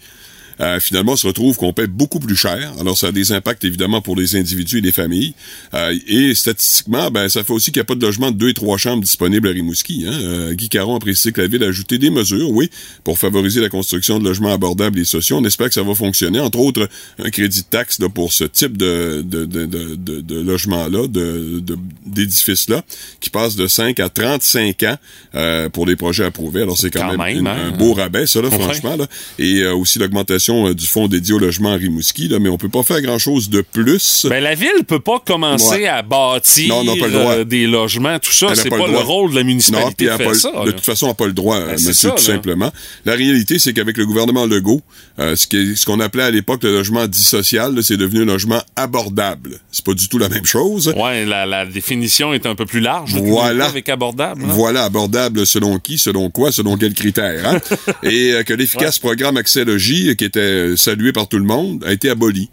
Euh, 0.61 0.79
finalement, 0.81 1.13
on 1.13 1.17
se 1.17 1.27
retrouve 1.27 1.57
qu'on 1.57 1.73
paie 1.73 1.87
beaucoup 1.87 2.21
plus 2.21 2.37
cher. 2.37 2.73
Alors, 2.81 2.97
ça 2.99 3.09
a 3.09 3.13
des 3.13 3.33
impacts 3.33 3.65
évidemment 3.65 4.01
pour 4.03 4.15
les 4.17 4.37
individus 4.37 4.79
et 4.79 4.81
les 4.83 4.93
familles. 4.93 5.35
Euh, 5.75 5.97
et 6.07 6.35
statistiquement, 6.35 7.11
ben, 7.11 7.29
ça 7.29 7.43
fait 7.45 7.53
aussi 7.53 7.73
qu'il 7.73 7.81
n'y 7.81 7.85
a 7.85 7.87
pas 7.87 7.95
de 7.95 8.03
logement 8.05 8.31
de 8.31 8.37
deux 8.37 8.51
et 8.51 8.55
trois 8.55 8.77
chambres 8.77 9.03
disponibles 9.03 9.49
à 9.49 9.53
Rimouski. 9.53 10.05
Hein. 10.07 10.13
Euh, 10.13 10.53
Guy 10.55 10.69
Caron 10.69 10.97
a 10.97 11.01
précisé 11.01 11.33
que 11.33 11.41
la 11.41 11.47
ville 11.47 11.65
a 11.65 11.69
ajouté 11.69 11.99
des 11.99 12.11
mesures, 12.11 12.51
oui, 12.51 12.71
pour 13.05 13.19
favoriser 13.19 13.61
la 13.61 13.69
construction 13.71 14.19
de 14.19 14.25
logements 14.25 14.53
abordables 14.53 14.99
et 14.99 15.05
sociaux. 15.05 15.37
On 15.39 15.45
espère 15.45 15.69
que 15.69 15.75
ça 15.75 15.83
va 15.83 15.95
fonctionner. 15.95 16.41
Entre 16.41 16.59
autres, 16.59 16.89
un 17.19 17.31
crédit 17.31 17.61
de 17.63 17.67
taxe 17.67 17.99
là, 17.99 18.09
pour 18.09 18.33
ce 18.33 18.45
type 18.45 18.77
de, 18.77 19.23
de, 19.25 19.45
de, 19.47 19.65
de, 19.67 20.21
de- 20.21 20.41
logement-là, 20.41 21.07
de- 21.07 21.63
d'édifices-là, 22.07 22.83
qui 23.21 23.31
passe 23.31 23.57
de 23.57 23.67
5 23.67 23.99
à 24.01 24.09
35 24.09 24.83
ans 24.85 24.97
euh, 25.35 25.69
pour 25.69 25.87
les 25.87 25.97
projets 25.97 26.25
approuvés. 26.25 26.63
Alors, 26.63 26.77
c'est 26.79 26.91
quand, 26.91 27.01
Quand 27.01 27.09
même, 27.17 27.19
même, 27.19 27.39
une- 27.39 27.47
hein? 27.47 27.73
un 27.73 27.77
beau 27.77 27.93
rabais, 27.95 28.27
ça, 28.27 28.43
là, 28.43 28.51
franchement. 28.51 28.97
Là. 28.97 29.07
Et 29.39 29.61
euh, 29.61 29.75
aussi 29.75 29.99
l'augmentation 29.99 30.50
euh, 30.69 30.75
du 30.75 30.87
fonds 30.87 31.09
dédié 31.09 31.35
au 31.35 31.39
logement 31.39 31.73
àRimouski, 31.73 32.29
là, 32.29 32.39
mais 32.39 32.49
on 32.49 32.57
peut 32.59 32.69
pas 32.69 32.83
faire 32.83 33.01
grand-chose 33.03 33.49
de 33.51 33.61
plus. 33.63 34.27
Ben, 34.29 34.43
la 34.43 34.55
ville 34.55 34.85
peut 34.87 35.01
pas 35.01 35.21
commencer 35.25 35.71
Ouais. 35.71 35.87
à 35.89 36.03
bâtir 36.03 36.75
Non, 36.85 36.95
euh, 37.03 37.45
des 37.45 37.67
logements, 37.67 38.19
tout 38.19 38.33
ça. 38.33 38.55
C'est 38.55 38.69
pas 38.71 38.79
pas, 38.79 38.87
le 38.89 38.99
rôle 38.99 39.31
de 39.31 39.37
la 39.37 39.43
municipalité 39.45 40.07
de 40.07 40.11
faire 40.11 40.35
ça. 40.35 40.53
de 40.65 40.71
toute 40.73 40.85
façon, 40.85 41.07
on 41.07 41.09
n'a 41.11 41.15
pas 41.15 41.27
le 41.27 41.33
droit, 41.33 41.57
euh, 41.57 41.67
Ben, 41.71 41.79
c'est 41.79 41.89
monsieur, 41.89 42.09
ça, 42.11 42.15
tout 42.17 42.29
là. 42.29 42.35
simplement. 42.35 42.73
La 43.05 43.15
réalité, 43.15 43.59
c'est 43.59 43.73
qu'avec 43.73 43.97
le 43.97 44.07
gouvernement 44.07 44.47
Legault, 44.47 44.83
euh, 45.19 45.37
ce 45.37 45.85
qu'on 45.87 46.01
appelait 46.01 46.25
à 46.25 46.31
l'époque 46.31 46.63
le 46.65 46.73
logement 46.73 47.07
dit 47.07 47.23
social, 47.23 47.75
là, 47.75 47.83
c'est 47.83 47.97
devenu 47.97 48.23
un 48.23 48.27
logement 48.27 48.63
abordable. 48.77 49.59
C'est 49.71 49.85
pas 49.85 49.95
du 49.95 50.09
tout 50.09 50.19
la 50.19 50.29
même 50.29 50.45
chose. 50.47 50.93
Ouais, 50.97 51.25
la, 51.25 51.47
la 51.47 51.67
définition 51.67 52.33
est 52.35 52.47
un 52.47 52.55
peu 52.55 52.67
plus 52.67 52.81
large. 52.81 53.15
là, 53.15 53.21
Voilà. 53.23 53.67
Avec 53.67 53.89
abordable. 53.89 54.43
hein. 54.45 54.49
Voilà, 54.51 54.85
abordable 54.85 55.47
selon 55.47 55.79
qui, 55.79 55.99
selon 55.99 56.31
quoi, 56.31 56.53
selon 56.53 56.77
quels 56.77 56.95
critères. 56.95 57.47
hein? 57.47 57.59
Et 58.03 58.33
euh, 58.33 58.43
que 58.43 58.53
l'efficace 58.55 58.99
programme 58.99 59.37
Accès 59.37 59.65
Logis, 59.65 60.17
qui 60.17 60.25
était 60.25 60.40
euh, 60.41 60.77
salué 60.77 61.13
par 61.13 61.29
tout 61.29 61.39
le 61.39 61.45
monde, 61.45 61.85
a 61.85 61.93
été 61.93 62.11
aboli. 62.11 62.51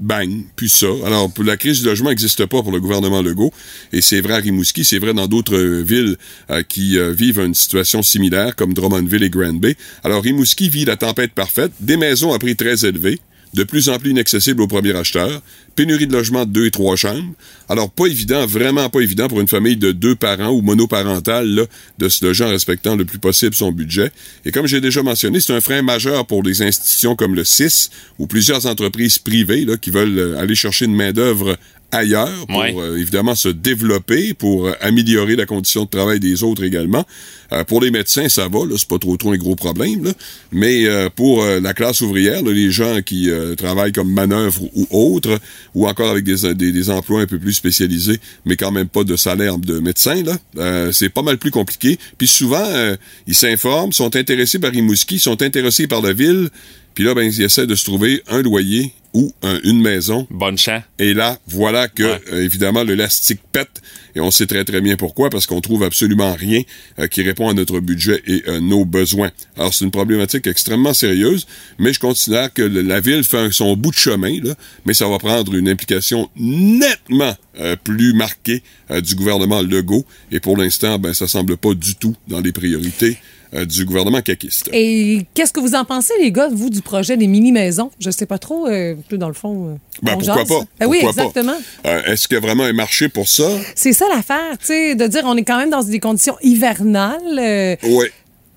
Bang, 0.00 0.28
puis 0.56 0.68
ça. 0.68 0.88
Alors, 1.06 1.30
la 1.42 1.56
crise 1.56 1.80
du 1.80 1.86
logement 1.86 2.10
n'existe 2.10 2.44
pas 2.46 2.62
pour 2.62 2.72
le 2.72 2.80
gouvernement 2.80 3.22
Legault, 3.22 3.52
et 3.92 4.00
c'est 4.00 4.20
vrai 4.20 4.34
à 4.34 4.38
Rimouski, 4.38 4.84
c'est 4.84 4.98
vrai 4.98 5.14
dans 5.14 5.28
d'autres 5.28 5.56
euh, 5.56 5.82
villes 5.82 6.16
euh, 6.50 6.62
qui 6.62 6.98
vivent 7.12 7.38
une 7.38 7.54
situation 7.54 8.02
similaire, 8.02 8.56
comme 8.56 8.74
Drummondville 8.74 9.22
et 9.22 9.30
Grand 9.30 9.54
Bay. 9.54 9.76
Alors, 10.02 10.22
Rimouski 10.22 10.68
vit 10.68 10.84
la 10.84 10.96
tempête 10.96 11.32
parfaite, 11.32 11.72
des 11.80 11.96
maisons 11.96 12.32
à 12.32 12.38
prix 12.38 12.56
très 12.56 12.84
élevés, 12.84 13.20
de 13.54 13.64
plus 13.64 13.88
en 13.88 13.98
plus 13.98 14.10
inaccessibles 14.10 14.62
aux 14.62 14.66
premiers 14.66 14.96
acheteurs, 14.96 15.40
pénurie 15.76 16.06
de 16.06 16.12
logements 16.12 16.44
de 16.44 16.50
deux 16.50 16.66
et 16.66 16.70
trois 16.70 16.96
chambres. 16.96 17.32
Alors, 17.68 17.90
pas 17.90 18.06
évident, 18.06 18.46
vraiment 18.46 18.90
pas 18.90 19.00
évident 19.00 19.28
pour 19.28 19.40
une 19.40 19.48
famille 19.48 19.76
de 19.76 19.92
deux 19.92 20.14
parents 20.14 20.50
ou 20.50 20.60
monoparentale 20.60 21.66
de 21.98 22.08
se 22.08 22.24
loger 22.24 22.44
en 22.44 22.48
respectant 22.48 22.96
le 22.96 23.04
plus 23.04 23.18
possible 23.18 23.54
son 23.54 23.72
budget. 23.72 24.10
Et 24.44 24.50
comme 24.50 24.66
j'ai 24.66 24.80
déjà 24.80 25.02
mentionné, 25.02 25.40
c'est 25.40 25.52
un 25.52 25.60
frein 25.60 25.82
majeur 25.82 26.26
pour 26.26 26.42
des 26.42 26.62
institutions 26.62 27.16
comme 27.16 27.34
le 27.34 27.44
CIS 27.44 27.90
ou 28.18 28.26
plusieurs 28.26 28.66
entreprises 28.66 29.18
privées 29.18 29.66
qui 29.80 29.90
veulent 29.90 30.18
euh, 30.18 30.38
aller 30.38 30.54
chercher 30.54 30.84
une 30.86 30.94
main-d'œuvre 30.94 31.56
ailleurs 31.94 32.46
pour 32.46 32.56
Ouais. 32.58 32.74
euh, 32.76 32.98
évidemment 32.98 33.34
se 33.34 33.48
développer, 33.48 34.34
pour 34.34 34.66
euh, 34.66 34.72
améliorer 34.80 35.36
la 35.36 35.46
condition 35.46 35.84
de 35.84 35.88
travail 35.88 36.20
des 36.20 36.42
autres 36.42 36.64
également. 36.64 37.04
Euh, 37.52 37.62
pour 37.64 37.80
les 37.80 37.90
médecins, 37.90 38.28
ça 38.28 38.48
va, 38.48 38.60
c'est 38.76 38.88
pas 38.88 38.98
trop 38.98 39.16
trop 39.16 39.32
un 39.32 39.36
gros 39.36 39.54
problème. 39.54 40.04
Là. 40.04 40.12
Mais 40.52 40.86
euh, 40.86 41.08
pour 41.14 41.42
euh, 41.42 41.60
la 41.60 41.74
classe 41.74 42.00
ouvrière, 42.00 42.42
là, 42.42 42.52
les 42.52 42.70
gens 42.70 43.00
qui 43.02 43.30
euh, 43.30 43.54
travaillent 43.54 43.92
comme 43.92 44.12
manœuvre 44.12 44.62
ou 44.74 44.86
autres, 44.90 45.38
ou 45.74 45.86
encore 45.86 46.10
avec 46.10 46.24
des, 46.24 46.54
des, 46.54 46.72
des 46.72 46.90
emplois 46.90 47.20
un 47.20 47.26
peu 47.26 47.38
plus 47.38 47.52
spécialisés, 47.54 48.18
mais 48.44 48.56
quand 48.56 48.72
même 48.72 48.88
pas 48.88 49.04
de 49.04 49.16
salaire 49.16 49.58
de 49.58 49.78
médecin, 49.78 50.22
là, 50.22 50.36
euh, 50.58 50.90
c'est 50.92 51.10
pas 51.10 51.22
mal 51.22 51.38
plus 51.38 51.50
compliqué. 51.50 51.98
Puis 52.18 52.26
souvent, 52.28 52.64
euh, 52.66 52.96
ils 53.26 53.34
s'informent, 53.34 53.92
sont 53.92 54.16
intéressés 54.16 54.58
par 54.58 54.72
Rimouski, 54.72 55.18
sont 55.18 55.40
intéressés 55.42 55.86
par 55.86 56.00
la 56.02 56.12
ville, 56.12 56.48
puis 56.94 57.04
là, 57.04 57.14
ben, 57.14 57.22
ils 57.22 57.42
essaient 57.42 57.66
de 57.66 57.74
se 57.74 57.84
trouver 57.84 58.22
un 58.28 58.40
loyer 58.42 58.92
ou 59.14 59.32
un- 59.42 59.60
une 59.64 59.80
maison. 59.80 60.26
Bonne 60.30 60.58
chance. 60.58 60.82
Et 60.98 61.14
là, 61.14 61.38
voilà 61.46 61.88
que, 61.88 62.02
euh, 62.02 62.42
évidemment, 62.42 62.82
l'élastique 62.82 63.40
pète. 63.52 63.80
Et 64.16 64.20
on 64.20 64.30
sait 64.30 64.46
très, 64.46 64.64
très 64.64 64.80
bien 64.80 64.96
pourquoi, 64.96 65.30
parce 65.30 65.46
qu'on 65.46 65.60
trouve 65.60 65.82
absolument 65.84 66.34
rien 66.34 66.62
euh, 66.98 67.06
qui 67.06 67.22
répond 67.22 67.48
à 67.48 67.54
notre 67.54 67.80
budget 67.80 68.22
et 68.26 68.42
euh, 68.48 68.60
nos 68.60 68.84
besoins. 68.84 69.30
Alors, 69.56 69.72
c'est 69.72 69.84
une 69.84 69.90
problématique 69.90 70.46
extrêmement 70.46 70.94
sérieuse, 70.94 71.46
mais 71.78 71.92
je 71.92 72.00
considère 72.00 72.52
que 72.52 72.62
le- 72.62 72.82
la 72.82 73.00
ville 73.00 73.24
fait 73.24 73.38
un- 73.38 73.50
son 73.52 73.76
bout 73.76 73.90
de 73.90 73.96
chemin, 73.96 74.38
là, 74.42 74.54
mais 74.84 74.94
ça 74.94 75.08
va 75.08 75.18
prendre 75.18 75.54
une 75.54 75.68
implication 75.68 76.28
nettement 76.36 77.34
euh, 77.60 77.76
plus 77.76 78.14
marquée 78.14 78.62
euh, 78.90 79.00
du 79.00 79.14
gouvernement 79.14 79.62
Legault. 79.62 80.04
Et 80.32 80.40
pour 80.40 80.56
l'instant, 80.56 80.98
ben, 80.98 81.14
ça 81.14 81.28
semble 81.28 81.56
pas 81.56 81.72
du 81.74 81.94
tout 81.94 82.16
dans 82.26 82.40
les 82.40 82.50
priorités 82.52 83.16
euh, 83.54 83.64
du 83.64 83.84
gouvernement 83.84 84.20
caquiste. 84.22 84.68
Et 84.72 85.24
qu'est-ce 85.34 85.52
que 85.52 85.60
vous 85.60 85.76
en 85.76 85.84
pensez, 85.84 86.12
les 86.20 86.32
gars, 86.32 86.48
vous, 86.52 86.70
du 86.70 86.82
projet 86.82 87.16
des 87.16 87.28
mini-maisons? 87.28 87.92
Je 88.00 88.10
sais 88.10 88.26
pas 88.26 88.38
trop, 88.38 88.66
euh, 88.66 88.96
dans 89.12 89.28
le 89.28 89.34
fond. 89.34 89.68
euh, 89.70 89.74
Ben, 90.02 90.12
pourquoi 90.18 90.44
pas? 90.44 90.64
Ben 90.80 90.86
oui, 90.86 90.98
Pourquoi 91.02 91.22
exactement. 91.24 91.56
Euh, 91.86 92.02
Est-ce 92.04 92.26
qu'il 92.28 92.34
y 92.36 92.38
a 92.38 92.40
vraiment 92.40 92.64
un 92.64 92.72
marché 92.72 93.08
pour 93.08 93.28
ça? 93.28 93.48
C'est 93.74 93.92
ça 93.92 94.06
l'affaire, 94.08 94.58
tu 94.58 94.66
sais, 94.66 94.94
de 94.94 95.06
dire 95.06 95.22
on 95.24 95.36
est 95.36 95.44
quand 95.44 95.58
même 95.58 95.70
dans 95.70 95.82
des 95.82 96.00
conditions 96.00 96.36
hivernales. 96.42 97.20
euh, 97.38 97.76
Oui. 97.84 98.06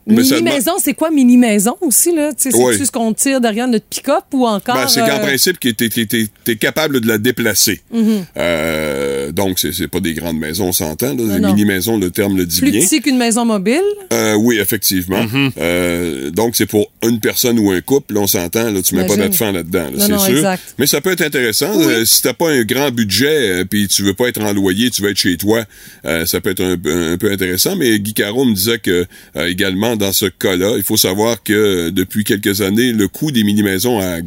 Mini-maison, 0.07 0.71
c'est 0.81 0.93
quoi 0.93 1.09
mini-maison 1.11 1.75
aussi, 1.81 2.13
là? 2.15 2.31
Tu 2.33 2.49
Oui. 2.53 2.73
C'est-tu 2.73 2.85
ce 2.85 2.91
qu'on 2.91 3.13
tire 3.13 3.41
derrière 3.41 3.67
notre 3.67 3.85
pick-up 3.85 4.23
ou 4.33 4.45
encore. 4.47 4.75
Ben, 4.75 4.87
c'est 4.87 5.01
qu'en 5.01 5.17
euh, 5.17 5.19
principe, 5.19 5.59
que 5.59 5.69
t'es, 5.69 5.89
t'es- 5.89 6.05
t'es- 6.05 6.27
t'es 6.43 6.55
capable 6.55 7.01
de 7.01 7.07
la 7.07 7.17
déplacer. 7.17 7.81
Mhm. 7.93 8.25
Euh, 8.37 9.31
donc, 9.31 9.59
c'est, 9.59 9.73
c'est 9.73 9.87
pas 9.87 9.99
des 9.99 10.13
grandes 10.13 10.37
maisons, 10.39 10.67
on 10.69 10.71
s'entend. 10.71 11.13
Mini-maisons, 11.15 11.97
le 11.97 12.09
terme 12.11 12.37
le 12.37 12.45
dit 12.45 12.59
Plus 12.61 12.71
bien. 12.71 12.81
petit 12.81 13.01
qu'une 13.01 13.17
maison 13.17 13.45
mobile? 13.45 13.81
Euh, 14.13 14.35
oui, 14.35 14.57
effectivement. 14.59 15.23
Mhm. 15.23 15.51
Euh, 15.59 16.29
donc, 16.31 16.55
c'est 16.55 16.65
pour 16.65 16.89
une 17.03 17.19
personne 17.19 17.59
ou 17.59 17.71
un 17.71 17.81
couple. 17.81 18.13
Là, 18.13 18.21
on 18.21 18.27
s'entend. 18.27 18.71
Là, 18.71 18.81
tu 18.81 18.95
mets 18.95 19.05
pas 19.05 19.15
d'enfant 19.17 19.51
là-dedans, 19.51 19.89
là, 19.93 19.99
c'est 19.99 20.17
sûr. 20.25 20.37
exact. 20.37 20.63
Mais 20.79 20.87
ça 20.87 21.01
peut 21.01 21.11
être 21.11 21.21
intéressant. 21.21 21.71
Euh, 21.79 22.05
si 22.05 22.21
t'as 22.21 22.33
pas 22.33 22.49
un 22.49 22.63
grand 22.63 22.91
budget 22.91 23.27
euh, 23.61 23.65
puis 23.65 23.87
tu 23.87 24.03
veux 24.03 24.13
pas 24.13 24.27
être 24.29 24.41
en 24.41 24.53
loyer, 24.53 24.89
tu 24.89 25.01
veux 25.01 25.09
être 25.11 25.17
chez 25.17 25.35
toi, 25.37 25.63
euh, 26.05 26.25
ça 26.25 26.39
peut 26.41 26.51
être 26.51 26.63
un, 26.63 26.73
un 26.73 27.17
peu 27.17 27.31
intéressant. 27.31 27.75
Mais 27.75 27.99
Guy 27.99 28.13
Caro 28.13 28.45
me 28.45 28.53
disait 28.53 28.79
que 28.79 29.05
euh, 29.35 29.47
également 29.47 29.96
dans 29.97 30.13
ce 30.13 30.25
cas-là, 30.27 30.73
il 30.77 30.83
faut 30.83 30.97
savoir 30.97 31.41
que 31.43 31.53
euh, 31.53 31.91
depuis 31.91 32.23
quelques 32.23 32.61
années, 32.61 32.91
le 32.93 33.07
coût 33.07 33.31
des 33.31 33.43
mini-maisons 33.43 33.99
a 33.99 34.17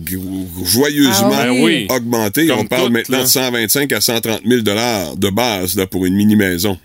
joyeusement 0.65 1.31
Ah 1.33 1.53
oui. 1.53 1.87
Ben 1.89 1.97
augmenté. 1.97 2.47
Comme 2.47 2.59
on 2.61 2.65
parle 2.67 2.87
tout, 2.87 2.93
maintenant 2.93 3.19
là. 3.19 3.25
de 3.25 3.29
125 3.29 3.93
à 3.93 4.01
130 4.01 4.41
000 4.47 4.61
dollars 4.63 5.17
de 5.17 5.31
base 5.31 5.77
là, 5.77 5.87
pour 5.87 6.07
une 6.07 6.15
mini-maison. 6.15 6.79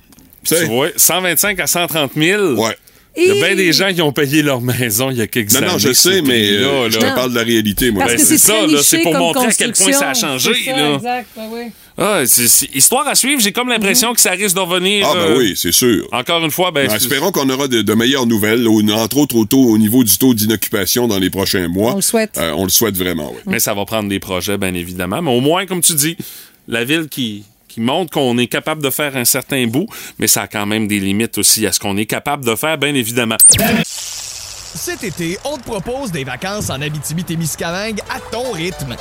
Tu 0.43 0.55
vois, 0.65 0.89
125 0.95 1.59
à 1.59 1.67
130 1.67 2.11
000. 2.15 2.53
Ouais. 2.53 2.75
Il 3.17 3.27
y 3.27 3.31
a 3.31 3.33
bien 3.47 3.55
des 3.55 3.71
gens 3.71 3.93
qui 3.93 4.01
ont 4.01 4.11
payé 4.11 4.41
leur 4.41 4.59
maison 4.59 5.09
il 5.09 5.17
y 5.17 5.21
a 5.21 5.27
quelques 5.27 5.53
Non, 5.53 5.59
années. 5.59 5.67
non, 5.67 5.77
je 5.77 5.93
ce 5.93 6.11
sais, 6.11 6.21
mais 6.21 6.43
prix-là, 6.47 6.67
euh, 6.67 6.89
je 6.91 6.97
te 6.99 7.05
là. 7.05 7.13
parle 7.13 7.31
de 7.31 7.35
la 7.37 7.43
réalité, 7.43 7.89
moi. 7.89 8.03
Parce 8.03 8.15
Ben, 8.15 8.19
que 8.21 8.25
c'est 8.27 8.37
ça, 8.37 8.67
là, 8.67 8.79
c'est 8.83 8.99
pour 9.03 9.13
montrer 9.15 9.47
à 9.47 9.51
quel 9.53 9.71
point 9.71 9.93
ça 9.93 10.09
a 10.09 10.13
changé. 10.13 10.51
C'est 10.53 10.71
ça, 10.71 10.77
là. 10.77 10.95
Exact, 10.95 11.27
ben 11.37 11.43
oui. 11.49 11.61
Ah, 11.97 12.23
c'est- 12.25 12.69
histoire 12.75 13.07
à 13.07 13.15
suivre, 13.15 13.39
j'ai 13.41 13.53
comme 13.53 13.69
l'impression 13.69 14.13
que 14.13 14.19
ça 14.19 14.31
risque 14.31 14.55
de 14.55 14.59
revenir. 14.59 15.07
Ah, 15.09 15.13
ben 15.13 15.19
euh, 15.31 15.37
oui, 15.37 15.53
c'est 15.55 15.71
sûr. 15.71 16.07
Encore 16.11 16.43
une 16.43 16.51
fois, 16.51 16.71
ben, 16.71 16.83
Ben, 16.87 16.89
c'est- 16.89 16.97
espérons 16.97 17.31
qu'on 17.31 17.49
aura 17.49 17.67
de, 17.69 17.81
de 17.81 17.93
meilleures 17.93 18.25
nouvelles, 18.25 18.67
au- 18.67 18.81
entre 18.91 19.17
autres 19.17 19.35
au, 19.37 19.45
taux, 19.45 19.63
au 19.63 19.77
niveau 19.77 20.03
du 20.03 20.17
taux 20.17 20.33
d'inoccupation 20.33 21.07
dans 21.07 21.19
les 21.19 21.29
prochains 21.29 21.69
mois. 21.69 21.93
On 21.93 21.97
le 21.97 22.01
souhaite. 22.01 22.37
Euh, 22.37 22.51
on 22.57 22.63
le 22.63 22.69
souhaite 22.69 22.97
vraiment, 22.97 23.31
oui. 23.33 23.39
mais 23.45 23.59
ça 23.59 23.73
va 23.73 23.85
prendre 23.85 24.09
des 24.09 24.19
projets, 24.19 24.57
bien 24.57 24.73
évidemment. 24.73 25.21
Mais 25.21 25.31
au 25.31 25.39
moins, 25.39 25.65
comme 25.65 25.79
tu 25.81 25.93
dis, 25.93 26.17
la 26.67 26.83
ville 26.83 27.07
qui, 27.09 27.45
qui 27.69 27.79
montre 27.79 28.11
qu'on 28.11 28.37
est 28.39 28.47
capable 28.47 28.83
de 28.83 28.89
faire 28.89 29.15
un 29.15 29.25
certain 29.25 29.65
bout, 29.67 29.87
mais 30.19 30.27
ça 30.27 30.41
a 30.43 30.47
quand 30.47 30.65
même 30.65 30.89
des 30.89 30.99
limites 30.99 31.37
aussi 31.37 31.65
à 31.65 31.71
ce 31.71 31.79
qu'on 31.79 31.95
est 31.95 32.05
capable 32.07 32.43
de 32.43 32.55
faire, 32.55 32.77
bien 32.77 32.93
évidemment. 32.93 33.37
Cet 33.87 35.05
été, 35.05 35.37
on 35.45 35.57
te 35.57 35.63
propose 35.63 36.11
des 36.11 36.25
vacances 36.25 36.69
en 36.69 36.81
Abitibi-Témiscamingue 36.81 37.99
à 38.09 38.19
ton 38.19 38.51
rythme. 38.51 38.97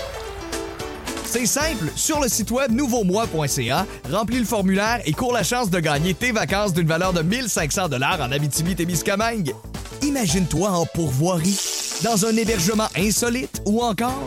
C'est 1.25 1.47
simple, 1.47 1.91
sur 1.97 2.21
le 2.21 2.29
site 2.29 2.51
web 2.51 2.71
nouveaumois.ca, 2.71 3.87
remplis 4.11 4.39
le 4.39 4.45
formulaire 4.45 5.01
et 5.05 5.13
cours 5.13 5.33
la 5.33 5.43
chance 5.43 5.71
de 5.71 5.81
gagner 5.81 6.15
tes 6.15 6.33
vacances 6.33 6.73
d'une 6.73 6.87
valeur 6.87 7.13
de 7.13 7.23
1500 7.23 7.89
dollars 7.89 8.21
en 8.21 8.31
Abitibi-Témiscamingue. 8.31 9.55
Imagine-toi 10.03 10.71
en 10.71 10.87
pourvoirie, 10.87 11.59
dans 12.03 12.27
un 12.27 12.37
hébergement 12.37 12.89
insolite 12.97 13.63
ou 13.67 13.83
encore 13.83 14.27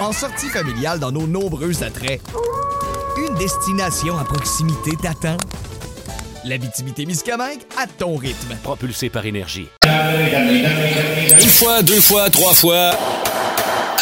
en 0.00 0.12
sortie 0.12 0.48
familiale 0.48 0.98
dans 0.98 1.12
nos 1.12 1.26
nombreux 1.26 1.82
attraits. 1.82 2.20
Une 3.16 3.34
destination 3.36 4.18
à 4.18 4.24
proximité 4.24 4.92
t'attend. 5.00 5.36
L'Abitibi-Témiscamingue 6.44 7.60
à 7.76 7.86
ton 7.86 8.16
rythme. 8.16 8.54
Propulsé 8.62 9.08
par 9.10 9.26
énergie. 9.26 9.68
Une 9.84 11.48
fois, 11.48 11.82
deux 11.82 12.00
fois, 12.00 12.30
trois 12.30 12.54
fois. 12.54 12.92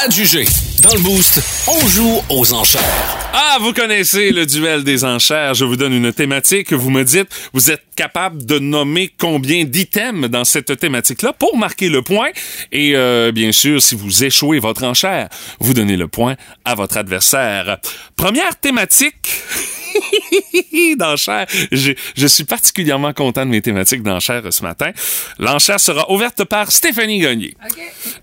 Adjugé. 0.05 0.45
Dans 0.81 0.93
le 0.95 1.01
boost, 1.01 1.41
on 1.68 1.87
joue 1.87 2.22
aux 2.29 2.53
enchères. 2.53 3.26
Ah, 3.39 3.59
vous 3.61 3.74
connaissez 3.74 4.30
le 4.32 4.47
duel 4.47 4.82
des 4.82 5.05
enchères. 5.05 5.53
Je 5.53 5.66
vous 5.66 5.76
donne 5.76 5.93
une 5.93 6.11
thématique. 6.11 6.72
Vous 6.72 6.89
me 6.89 7.05
dites, 7.05 7.28
vous 7.53 7.70
êtes 7.70 7.82
capable 7.95 8.47
de 8.47 8.59
nommer 8.59 9.12
combien 9.18 9.64
d'items 9.64 10.30
dans 10.30 10.45
cette 10.45 10.78
thématique-là 10.78 11.34
pour 11.34 11.59
marquer 11.59 11.91
le 11.91 12.01
point? 12.01 12.30
Et 12.72 12.97
euh, 12.97 13.32
bien 13.32 13.53
sûr, 13.53 13.82
si 13.82 13.95
vous 13.95 14.24
échouez 14.24 14.59
votre 14.59 14.84
enchère, 14.84 15.28
vous 15.61 15.74
donnez 15.74 15.99
le 15.99 16.09
point 16.09 16.37
à 16.64 16.74
votre 16.74 16.97
adversaire. 16.97 17.76
Première 18.16 18.59
thématique. 18.59 19.28
d'enchères. 20.97 21.47
Je, 21.72 21.93
je 22.16 22.26
suis 22.26 22.45
particulièrement 22.45 23.12
content 23.12 23.45
de 23.45 23.51
mes 23.51 23.62
thématiques 23.62 24.03
d'enchères 24.03 24.43
ce 24.51 24.62
matin. 24.62 24.91
L'enchère 25.39 25.80
sera 25.80 26.11
ouverte 26.11 26.45
par 26.45 26.70
Stéphanie 26.70 27.20
Gagné. 27.20 27.55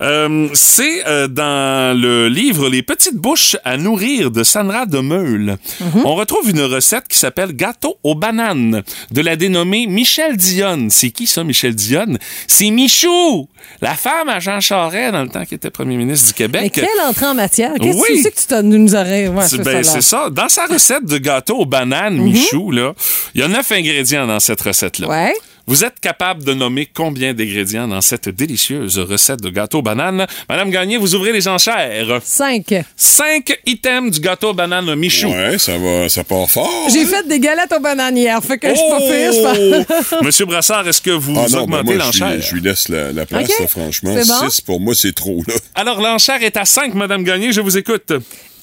Euh, 0.01 0.49
c'est 0.53 1.07
euh, 1.07 1.27
dans 1.27 1.99
le 1.99 2.27
livre 2.27 2.69
Les 2.69 2.83
petites 2.83 3.17
bouches 3.17 3.55
à 3.63 3.77
nourrir 3.77 4.31
de 4.31 4.43
Sandra 4.43 4.85
de 4.85 4.99
Meule. 5.03 5.57
On 6.03 6.15
retrouve 6.15 6.49
une 6.49 6.61
recette 6.61 7.07
qui 7.07 7.17
s'appelle 7.17 7.53
gâteau 7.53 7.97
aux 8.03 8.15
bananes 8.15 8.83
de 9.11 9.21
la 9.21 9.35
dénommée 9.35 9.85
Michel 9.87 10.37
Dionne. 10.37 10.89
C'est 10.89 11.11
qui 11.11 11.27
ça, 11.27 11.43
Michel 11.43 11.75
Dionne? 11.75 12.17
C'est 12.47 12.69
Michou, 12.69 13.47
la 13.81 13.95
femme 13.95 14.29
à 14.29 14.39
Jean 14.39 14.59
Charest 14.59 15.11
dans 15.11 15.23
le 15.23 15.29
temps 15.29 15.45
qu'il 15.45 15.55
était 15.55 15.69
premier 15.69 15.97
ministre 15.97 16.27
du 16.27 16.33
Québec. 16.33 16.61
Mais 16.63 16.69
quelle 16.69 17.07
entrée 17.07 17.25
en 17.25 17.35
matière? 17.35 17.73
Qu'est-ce 17.79 17.97
que 17.97 18.13
tu 18.13 18.21
sais 18.21 18.31
que 18.31 18.61
tu 18.61 18.67
nous 18.67 18.95
aurais? 18.95 19.27
Ouais, 19.27 19.45
C'est 19.47 19.57
ça, 19.57 19.63
ben, 19.63 19.83
ça, 19.83 19.91
c'est 19.91 20.01
ça. 20.01 20.29
Dans 20.29 20.49
sa 20.49 20.65
recette 20.65 21.05
de 21.05 21.17
gâteau 21.17 21.57
aux 21.57 21.65
bananes, 21.65 22.17
Michou, 22.17 22.71
là, 22.71 22.93
il 23.35 23.41
y 23.41 23.43
a 23.43 23.47
neuf 23.47 23.71
ingrédients 23.71 24.27
dans 24.27 24.39
cette 24.39 24.61
recette-là. 24.61 25.07
Ouais. 25.07 25.33
Vous 25.65 25.85
êtes 25.85 25.99
capable 26.01 26.43
de 26.43 26.53
nommer 26.53 26.85
combien 26.93 27.33
d'ingrédients 27.33 27.87
dans 27.87 28.01
cette 28.01 28.27
délicieuse 28.27 28.99
recette 28.99 29.41
de 29.41 29.49
gâteau 29.49 29.77
aux 29.79 29.81
bananes? 29.81 30.27
Madame 30.49 30.69
Gagné, 30.69 30.97
vous 30.97 31.15
ouvrez 31.15 31.31
les 31.31 31.47
enchères. 31.47 32.19
Cinq. 32.21 32.73
Cinq 32.97 33.57
items 33.65 34.11
du 34.11 34.19
gâteau 34.19 34.49
aux 34.49 34.53
bananes 34.53 34.93
Michou. 34.95 35.29
Ouais, 35.29 35.57
ça 35.57 35.77
va, 35.77 36.09
ça 36.09 36.25
part 36.25 36.49
fort. 36.49 36.89
J'ai 36.91 37.05
fait 37.05 37.25
des 37.29 37.39
galettes 37.39 37.71
aux 37.71 37.79
bananes 37.79 38.17
hier, 38.17 38.43
fait 38.43 38.57
que 38.57 38.67
je 38.67 38.75
suis 38.75 38.89
pas 38.89 38.99
pire. 38.99 39.85
Oh! 40.19 40.21
Monsieur 40.25 40.45
Brassard, 40.45 40.85
est-ce 40.85 41.01
que 41.01 41.11
vous 41.11 41.33
Ah 41.37 41.45
non, 41.49 41.65
ben 41.65 41.79
augmentez 41.79 41.83
moi, 41.83 42.11
je 42.11 42.17
lui- 42.17 42.19
l'enchère? 42.29 42.41
je 42.41 42.55
lui 42.55 42.61
laisse 42.61 42.89
la, 42.89 43.11
la 43.13 43.25
place, 43.25 43.49
là, 43.57 43.67
franchement. 43.67 44.13
Bon? 44.15 44.49
6, 44.49 44.59
pour 44.61 44.81
moi, 44.81 44.93
c'est 44.95 45.13
trop, 45.15 45.41
là. 45.47 45.53
Alors, 45.75 46.01
l'enchère 46.01 46.43
est 46.43 46.57
à 46.57 46.65
5, 46.65 46.93
Madame 46.93 47.23
Gagné, 47.23 47.53
je 47.53 47.61
vous 47.61 47.77
écoute. 47.77 48.11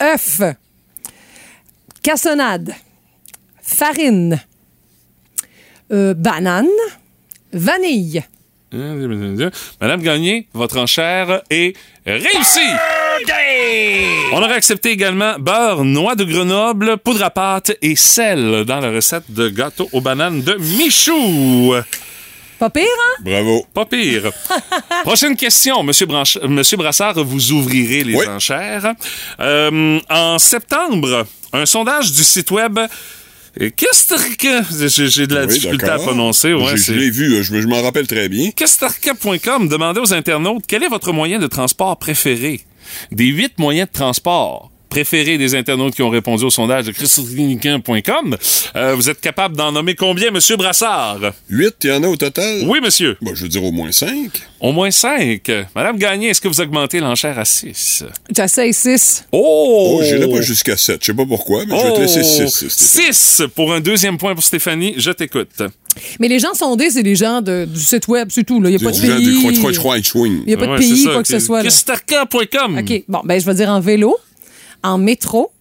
œuf, 0.03 0.43
cassonade, 2.03 2.75
farine, 3.63 4.41
euh, 5.93 6.15
banane, 6.15 6.67
vanille. 7.53 8.23
Madame 8.73 10.01
Gagné, 10.03 10.47
votre 10.55 10.79
enchère 10.79 11.43
est 11.51 11.75
réussie. 12.07 12.61
On 14.33 14.37
aurait 14.43 14.55
accepté 14.55 14.91
également 14.91 15.35
beurre, 15.39 15.85
noix 15.85 16.15
de 16.15 16.25
Grenoble, 16.25 16.97
poudre 16.99 17.25
à 17.25 17.31
pâte 17.31 17.73
et 17.83 17.97
sel 17.97 18.65
dans 18.65 18.79
la 18.81 18.91
recette 18.93 19.25
de 19.29 19.49
gâteau 19.49 19.89
aux 19.93 20.01
bananes 20.01 20.43
de 20.43 20.55
Michou. 20.55 21.75
Pas 22.61 22.71
pire, 22.71 22.85
hein? 22.85 23.23
Bravo. 23.25 23.67
Pas 23.75 23.87
pire. 23.87 24.31
Prochaine 25.03 25.35
question, 25.35 25.83
Monsieur, 25.83 26.07
Branch- 26.07 26.39
Monsieur 26.47 26.77
Brassard, 26.77 27.25
vous 27.25 27.53
ouvrirez 27.53 28.05
les 28.05 28.15
Oui. 28.17 28.27
enchères. 28.29 28.93
Euh, 29.41 29.99
en 30.09 30.39
septembre, 30.39 31.27
un 31.53 31.67
sondage 31.67 32.13
du 32.13 32.23
site 32.23 32.51
web. 32.53 32.79
Qu'est-ce 33.77 34.97
que 34.97 35.07
j'ai 35.09 35.27
de 35.27 35.35
la 35.35 35.47
Oui, 35.47 35.53
difficulté 35.55 35.87
à 35.89 35.97
prononcer. 35.99 36.55
Ouais, 36.55 36.77
Je- 36.77 36.93
l'ai 36.93 37.11
vu, 37.11 37.43
je, 37.43 37.61
je 37.61 37.67
m'en 37.67 37.83
rappelle 37.83 38.07
très 38.07 38.29
bien. 38.29 38.51
Questarca.com 38.53 39.69
demandait 39.69 40.01
aux 40.01 40.15
internautes 40.15 40.65
quel 40.67 40.83
est 40.83 40.89
votre 40.89 41.13
moyen 41.13 41.39
de 41.39 41.47
transport 41.47 41.99
préféré? 41.99 42.61
Des 43.13 43.27
huit 43.27 43.59
moyens 43.59 43.89
de 43.89 43.93
transport 43.93 44.71
préférés 44.91 45.39
des 45.39 45.55
internautes 45.55 45.95
qui 45.95 46.03
ont 46.03 46.11
répondu 46.11 46.45
au 46.45 46.51
sondage 46.51 46.85
de 46.85 46.93
christophe.com, 46.93 48.37
euh, 48.77 48.95
vous 48.95 49.09
êtes 49.09 49.21
capable 49.21 49.57
d'en 49.57 49.73
nommer 49.73 49.95
combien, 49.95 50.31
Monsieur 50.31 50.57
Brassard? 50.57 51.19
8, 51.49 51.75
il 51.85 51.91
y 51.91 51.93
en 51.93 52.03
a 52.03 52.09
au 52.09 52.17
total? 52.17 52.65
Oui, 52.67 52.81
monsieur. 52.83 53.17
Bon, 53.23 53.33
je 53.35 53.43
veux 53.45 53.49
dire 53.49 53.65
au 53.65 53.73
moins 53.73 53.93
5. 53.93 54.11
Au 54.61 54.73
moins 54.73 54.91
cinq. 54.91 55.51
Madame 55.75 55.97
Gagné, 55.97 56.29
est-ce 56.29 56.41
que 56.41 56.49
vous 56.49 56.61
augmentez 56.61 57.01
l'enchère 57.01 57.39
à 57.39 57.47
6? 57.47 58.05
J'essaye 58.37 58.75
six. 58.75 59.25
Oh! 59.33 59.97
Oh, 59.99 60.03
j'irai 60.05 60.29
pas 60.31 60.43
jusqu'à 60.43 60.77
7. 60.77 60.99
Je 61.01 61.07
sais 61.07 61.15
pas 61.15 61.25
pourquoi, 61.25 61.65
mais 61.67 61.75
je 61.79 61.83
vais 61.87 61.93
te 61.95 62.01
laisser 62.01 62.23
6. 62.23 62.69
6 62.69 63.43
pour 63.55 63.73
un 63.73 63.81
deuxième 63.81 64.19
point 64.19 64.35
pour 64.35 64.45
Stéphanie. 64.45 64.95
Je 64.99 65.11
t'écoute. 65.13 65.63
Mais 66.19 66.29
les 66.29 66.39
gens 66.39 66.53
sondés, 66.53 66.91
c'est 66.91 67.03
les 67.03 67.17
gens 67.17 67.41
de- 67.41 67.65
du 67.65 67.81
site 67.81 68.07
web, 68.09 68.29
c'est 68.31 68.45
tout. 68.45 68.61
Il 68.63 68.69
n'y 68.71 68.77
a 68.77 68.79
pas 68.79 68.91
de 68.93 69.01
pays. 69.01 69.01
Il 69.09 69.41
n'y 70.47 70.53
a 70.53 70.57
pas 70.59 70.67
de 70.67 70.77
pays, 70.79 71.05
quoi 71.05 71.23
que 71.23 71.29
ce 71.29 71.39
soit. 71.39 71.59
là. 71.59 71.65
Questarca.com. 71.65 72.79
OK. 72.79 73.05
Bon, 73.09 73.21
ben, 73.25 73.41
je 73.41 73.47
vais 73.47 73.55
dire 73.55 73.69
en 73.71 73.81
vélo, 73.81 74.17
en 74.83 74.99
métro, 74.99 75.53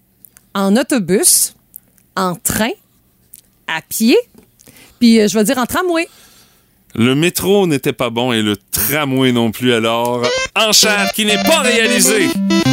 en 0.53 0.75
autobus, 0.75 1.55
en 2.15 2.35
train, 2.35 2.71
à 3.67 3.81
pied, 3.81 4.17
puis 4.99 5.19
euh, 5.19 5.27
je 5.27 5.37
vais 5.37 5.43
dire 5.43 5.57
en 5.57 5.65
tramway. 5.65 6.07
Le 6.95 7.13
métro 7.13 7.67
n'était 7.67 7.93
pas 7.93 8.09
bon 8.09 8.33
et 8.33 8.41
le 8.41 8.57
tramway 8.57 9.31
non 9.31 9.51
plus 9.51 9.73
alors. 9.73 10.25
Enchère 10.55 11.11
qui 11.13 11.23
n'est 11.23 11.41
pas 11.43 11.59
réalisée 11.59 12.27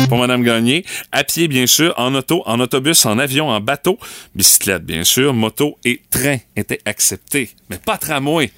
pour 0.09 0.17
Madame 0.17 0.43
Gagné. 0.43 0.87
À 1.13 1.23
pied, 1.23 1.49
bien 1.49 1.67
sûr, 1.67 1.93
en 1.99 2.15
auto, 2.15 2.43
en 2.47 2.59
autobus, 2.59 3.05
en 3.05 3.19
avion, 3.19 3.51
en 3.51 3.61
bateau, 3.61 3.99
bicyclette, 4.35 4.85
bien 4.85 5.05
sûr, 5.05 5.35
moto 5.35 5.77
et 5.85 6.01
train 6.11 6.39
étaient 6.57 6.81
acceptés. 6.87 7.51
Mais 7.69 7.77
pas 7.77 7.99
tramway 7.99 8.51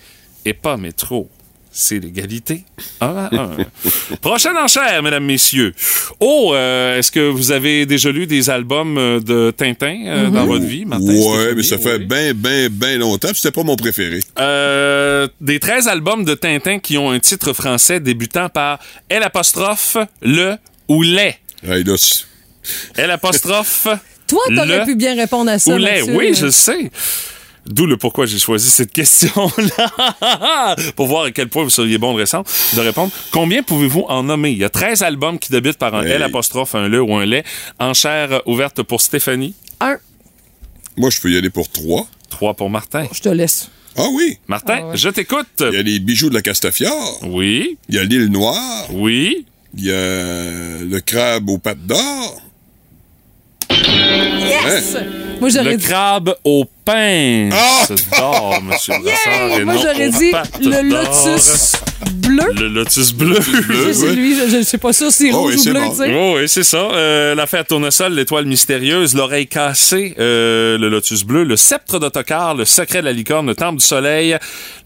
et 0.44 0.52
pas 0.52 0.76
métro. 0.76 1.28
C'est 1.78 2.00
l'égalité. 2.00 2.64
Un 3.00 3.06
à 3.16 3.30
un. 3.36 3.56
Prochaine 4.20 4.56
enchère, 4.56 5.00
mesdames, 5.00 5.24
messieurs. 5.24 5.72
Oh, 6.18 6.52
euh, 6.52 6.98
est-ce 6.98 7.12
que 7.12 7.20
vous 7.20 7.52
avez 7.52 7.86
déjà 7.86 8.10
lu 8.10 8.26
des 8.26 8.50
albums 8.50 8.98
euh, 8.98 9.20
de 9.20 9.52
Tintin 9.56 9.96
euh, 10.06 10.28
dans 10.28 10.44
votre 10.44 10.64
vie, 10.64 10.84
Martin? 10.84 11.06
Ouais, 11.06 11.54
mais 11.54 11.62
ça 11.62 11.78
fait 11.78 12.00
bien, 12.00 12.34
bien, 12.34 12.68
bien 12.68 12.98
longtemps. 12.98 13.28
C'était 13.32 13.52
pas 13.52 13.62
mon 13.62 13.76
préféré. 13.76 14.18
Euh, 14.40 15.28
des 15.40 15.60
13 15.60 15.86
albums 15.86 16.24
de 16.24 16.34
Tintin 16.34 16.80
qui 16.80 16.98
ont 16.98 17.12
un 17.12 17.20
titre 17.20 17.52
français 17.52 18.00
débutant 18.00 18.48
par 18.48 18.80
L 19.08 19.22
apostrophe, 19.22 19.96
le 20.20 20.56
ou 20.88 21.02
les. 21.02 21.36
Hey, 21.62 21.84
L 22.96 23.10
apostrophe. 23.12 23.86
Toi, 24.26 24.42
t'aurais 24.48 24.80
le 24.80 24.84
pu 24.84 24.96
bien 24.96 25.14
répondre 25.14 25.50
à 25.52 25.60
ça. 25.60 25.72
ou 25.72 25.76
les. 25.76 26.02
Oui, 26.02 26.34
je 26.34 26.50
sais. 26.50 26.90
D'où 27.68 27.86
le 27.86 27.96
pourquoi 27.96 28.24
j'ai 28.26 28.38
choisi 28.38 28.70
cette 28.70 28.92
question-là. 28.92 30.74
Pour 30.96 31.06
voir 31.06 31.24
à 31.24 31.30
quel 31.30 31.48
point 31.48 31.64
vous 31.64 31.70
seriez 31.70 31.98
bon 31.98 32.14
de 32.14 32.18
répondre. 32.20 32.44
De 32.74 32.80
répondre. 32.80 33.12
Combien 33.30 33.62
pouvez-vous 33.62 34.04
en 34.08 34.22
nommer? 34.22 34.50
Il 34.52 34.58
y 34.58 34.64
a 34.64 34.70
13 34.70 35.02
albums 35.02 35.38
qui 35.38 35.50
débutent 35.52 35.76
par 35.78 35.94
un 35.94 36.02
Hey. 36.02 36.12
L 36.12 36.22
apostrophe, 36.22 36.74
un 36.74 36.88
le 36.88 37.02
ou 37.02 37.14
un 37.14 37.26
lait. 37.26 37.44
Enchère 37.78 38.40
ouverte 38.46 38.82
pour 38.82 39.00
Stéphanie. 39.02 39.54
Un. 39.80 39.98
moi, 40.96 41.10
je 41.10 41.20
peux 41.20 41.30
y 41.30 41.36
aller 41.36 41.50
pour 41.50 41.68
trois. 41.70 42.06
3 42.30 42.54
pour 42.54 42.70
Martin. 42.70 43.06
Je 43.12 43.20
te 43.20 43.28
laisse. 43.28 43.70
Ah 43.96 44.06
oui. 44.12 44.38
Martin, 44.48 44.94
je 44.94 45.08
t'écoute. 45.08 45.46
Il 45.60 45.74
y 45.74 45.76
a 45.78 45.82
les 45.82 45.98
bijoux 45.98 46.30
de 46.30 46.34
la 46.34 46.42
Castafiore. 46.42 47.18
Oui, 47.24 47.76
Il 47.88 47.96
y 47.96 47.98
a 47.98 48.04
l'île 48.04 48.26
Noire. 48.28 48.86
oui. 48.92 49.44
Il 49.76 49.84
y 49.84 49.92
a 49.92 50.82
le 50.84 51.00
crabe 51.04 51.50
aux 51.50 51.58
pattes 51.58 51.84
d'or. 51.86 52.40
Yes! 53.70 54.96
Moi, 55.40 55.50
j'aurais 55.50 55.72
Le 55.72 55.76
dit. 55.76 55.84
crabe 55.86 56.34
au 56.44 56.64
pain 56.92 57.50
Ah! 57.52 57.86
d'or, 58.16 58.62
monsieur 58.62 58.94
Brassard, 59.02 59.58
et 59.60 59.64
Moi, 59.64 59.74
j'aurais 59.76 60.08
dit 60.10 60.32
le 60.60 60.82
lotus 60.82 61.72
bleu. 62.22 62.44
Le 62.54 62.68
lotus 62.68 63.12
bleu. 63.12 63.38
C'est 63.92 64.14
je, 64.14 64.58
je 64.58 64.62
sais 64.62 64.78
pas 64.78 64.92
sûr 64.92 65.10
si 65.10 65.28
c'est 65.28 65.32
Oh, 65.32 65.40
rouge 65.42 65.54
oui, 65.54 65.58
ou 65.60 65.62
c'est 65.64 65.70
bleu, 65.70 65.80
bon. 65.80 65.90
tu 65.90 65.96
sais. 65.96 66.14
Oh, 66.14 66.34
oui, 66.36 66.48
c'est 66.48 66.62
ça. 66.62 66.76
Euh, 66.78 67.34
L'affaire 67.34 67.64
Tournesol, 67.66 68.12
l'étoile 68.14 68.44
mystérieuse, 68.46 69.14
l'oreille 69.14 69.46
cassée, 69.46 70.14
euh, 70.18 70.78
le 70.78 70.88
lotus 70.88 71.24
bleu, 71.24 71.44
le 71.44 71.56
sceptre 71.56 71.98
d'autocar, 71.98 72.54
le 72.54 72.64
secret 72.64 73.00
de 73.00 73.04
la 73.06 73.12
licorne, 73.12 73.46
le 73.46 73.54
temple 73.54 73.78
du 73.80 73.84
soleil, 73.84 74.36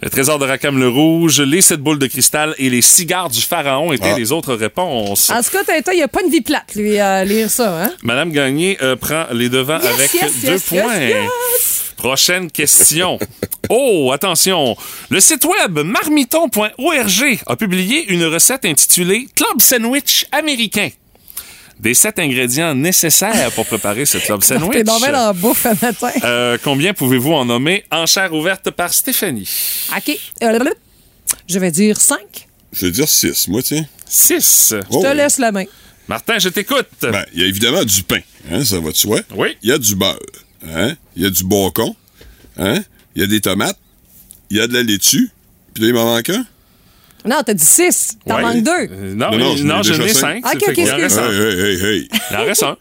le 0.02 0.10
trésor 0.10 0.38
de 0.38 0.46
Rackham 0.46 0.78
le 0.78 0.88
rouge, 0.88 1.40
les 1.40 1.60
sept 1.60 1.80
boules 1.80 1.98
de 1.98 2.06
cristal 2.06 2.54
et 2.58 2.70
les 2.70 2.82
cigares 2.82 3.28
du 3.30 3.40
pharaon 3.40 3.92
étaient 3.92 4.12
Ah. 4.14 4.18
les 4.18 4.32
autres 4.32 4.54
réponses. 4.54 5.30
En 5.30 5.42
tout 5.42 5.50
cas, 5.50 5.64
Tintin, 5.64 5.92
il 5.92 6.02
a 6.02 6.08
pas 6.08 6.22
une 6.24 6.30
vie 6.30 6.40
plate, 6.42 6.74
lui, 6.74 6.98
à 6.98 7.24
lire 7.24 7.50
ça, 7.50 7.84
hein? 7.84 7.90
Madame 8.02 8.30
Gagné 8.32 8.78
euh, 8.82 8.96
prend 8.96 9.24
les 9.32 9.48
devants 9.48 9.78
Yes, 9.82 9.92
avec 9.94 10.14
yes, 10.14 10.32
deux 10.42 10.48
yes, 10.52 10.62
points. 10.62 10.80
Prochaine 12.02 12.50
question. 12.50 13.18
Oh, 13.74 14.10
attention. 14.12 14.76
Le 15.08 15.20
site 15.20 15.44
web 15.46 15.78
marmiton.org 15.78 17.38
a 17.46 17.56
publié 17.56 18.12
une 18.12 18.24
recette 18.24 18.64
intitulée 18.66 19.28
Club 19.34 19.62
Sandwich 19.62 20.26
américain. 20.32 20.90
Des 21.78 21.94
sept 21.94 22.18
ingrédients 22.18 22.74
nécessaires 22.74 23.50
pour 23.52 23.64
préparer 23.64 24.04
ce 24.04 24.18
club 24.18 24.42
sandwich. 24.44 24.72
T'es 24.72 24.84
dans 24.84 24.98
dans 24.98 25.10
la 25.10 25.32
bouffe 25.32 25.64
un 25.64 25.74
matin. 25.80 26.10
Euh, 26.24 26.58
combien 26.62 26.92
pouvez-vous 26.92 27.32
en 27.32 27.44
nommer? 27.46 27.84
Enchère 27.92 28.34
ouverte 28.34 28.70
par 28.72 28.92
Stéphanie. 28.92 29.48
OK. 29.96 30.18
Euh, 30.42 30.58
Je 31.48 31.58
vais 31.60 31.70
dire 31.70 31.98
5. 31.98 32.18
Je 32.72 32.86
vais 32.86 32.92
dire 32.92 33.08
six, 33.08 33.46
moi, 33.48 33.62
tiens. 33.62 33.86
Six. 34.06 34.74
Je 34.90 34.98
te 35.00 35.14
laisse 35.14 35.38
la 35.38 35.52
main. 35.52 35.64
Martin, 36.08 36.38
je 36.40 36.48
t'écoute. 36.50 36.88
Ben, 37.00 37.24
il 37.32 37.40
y 37.40 37.44
a 37.44 37.46
évidemment 37.46 37.84
du 37.84 38.02
pain, 38.02 38.20
hein, 38.50 38.64
ça 38.64 38.80
va 38.80 38.90
de 38.90 38.96
soi. 38.96 39.20
Oui. 39.34 39.56
Il 39.62 39.70
y 39.70 39.72
a 39.72 39.78
du 39.78 39.94
beurre, 39.94 40.18
hein. 40.66 40.94
Il 41.16 41.22
y 41.22 41.26
a 41.26 41.30
du 41.30 41.44
bacon, 41.44 41.94
hein? 42.58 42.80
Il 43.14 43.20
y 43.20 43.24
a 43.24 43.26
des 43.28 43.40
tomates. 43.40 43.78
Il 44.50 44.56
y 44.56 44.60
a 44.60 44.66
de 44.66 44.72
la 44.74 44.82
laitue. 44.82 45.30
Puis 45.74 45.82
là, 45.82 45.88
il 45.88 45.94
m'en 45.94 46.04
manque 46.04 46.30
un. 46.30 46.44
Non, 47.24 47.42
t'as 47.46 47.54
dit 47.54 47.64
6. 47.64 48.18
T'en 48.26 48.36
Ouais. 48.36 48.42
manques 48.42 48.62
2. 48.64 48.70
Euh, 48.70 49.14
non, 49.14 49.30
Non, 49.30 49.30
mais- 49.30 49.38
non, 49.38 49.56
j'en 49.56 49.56
ai 49.56 49.62
non, 49.68 49.82
je 49.82 49.92
déjà 49.92 50.02
n'ai 50.04 50.12
cinq. 50.14 50.44
cinq. 50.46 50.54
Ok, 50.56 50.62
ok, 50.68 50.74
qu'il 50.74 50.90
en 50.90 50.96
reste 50.96 51.18
excuse. 51.18 51.18
un. 51.18 51.30
Hey, 51.30 51.60
hey, 51.60 51.76
hey, 51.76 51.84
hey. 51.84 52.08
Il 52.30 52.36
en 52.36 52.44
reste 52.44 52.62
un. 52.64 52.76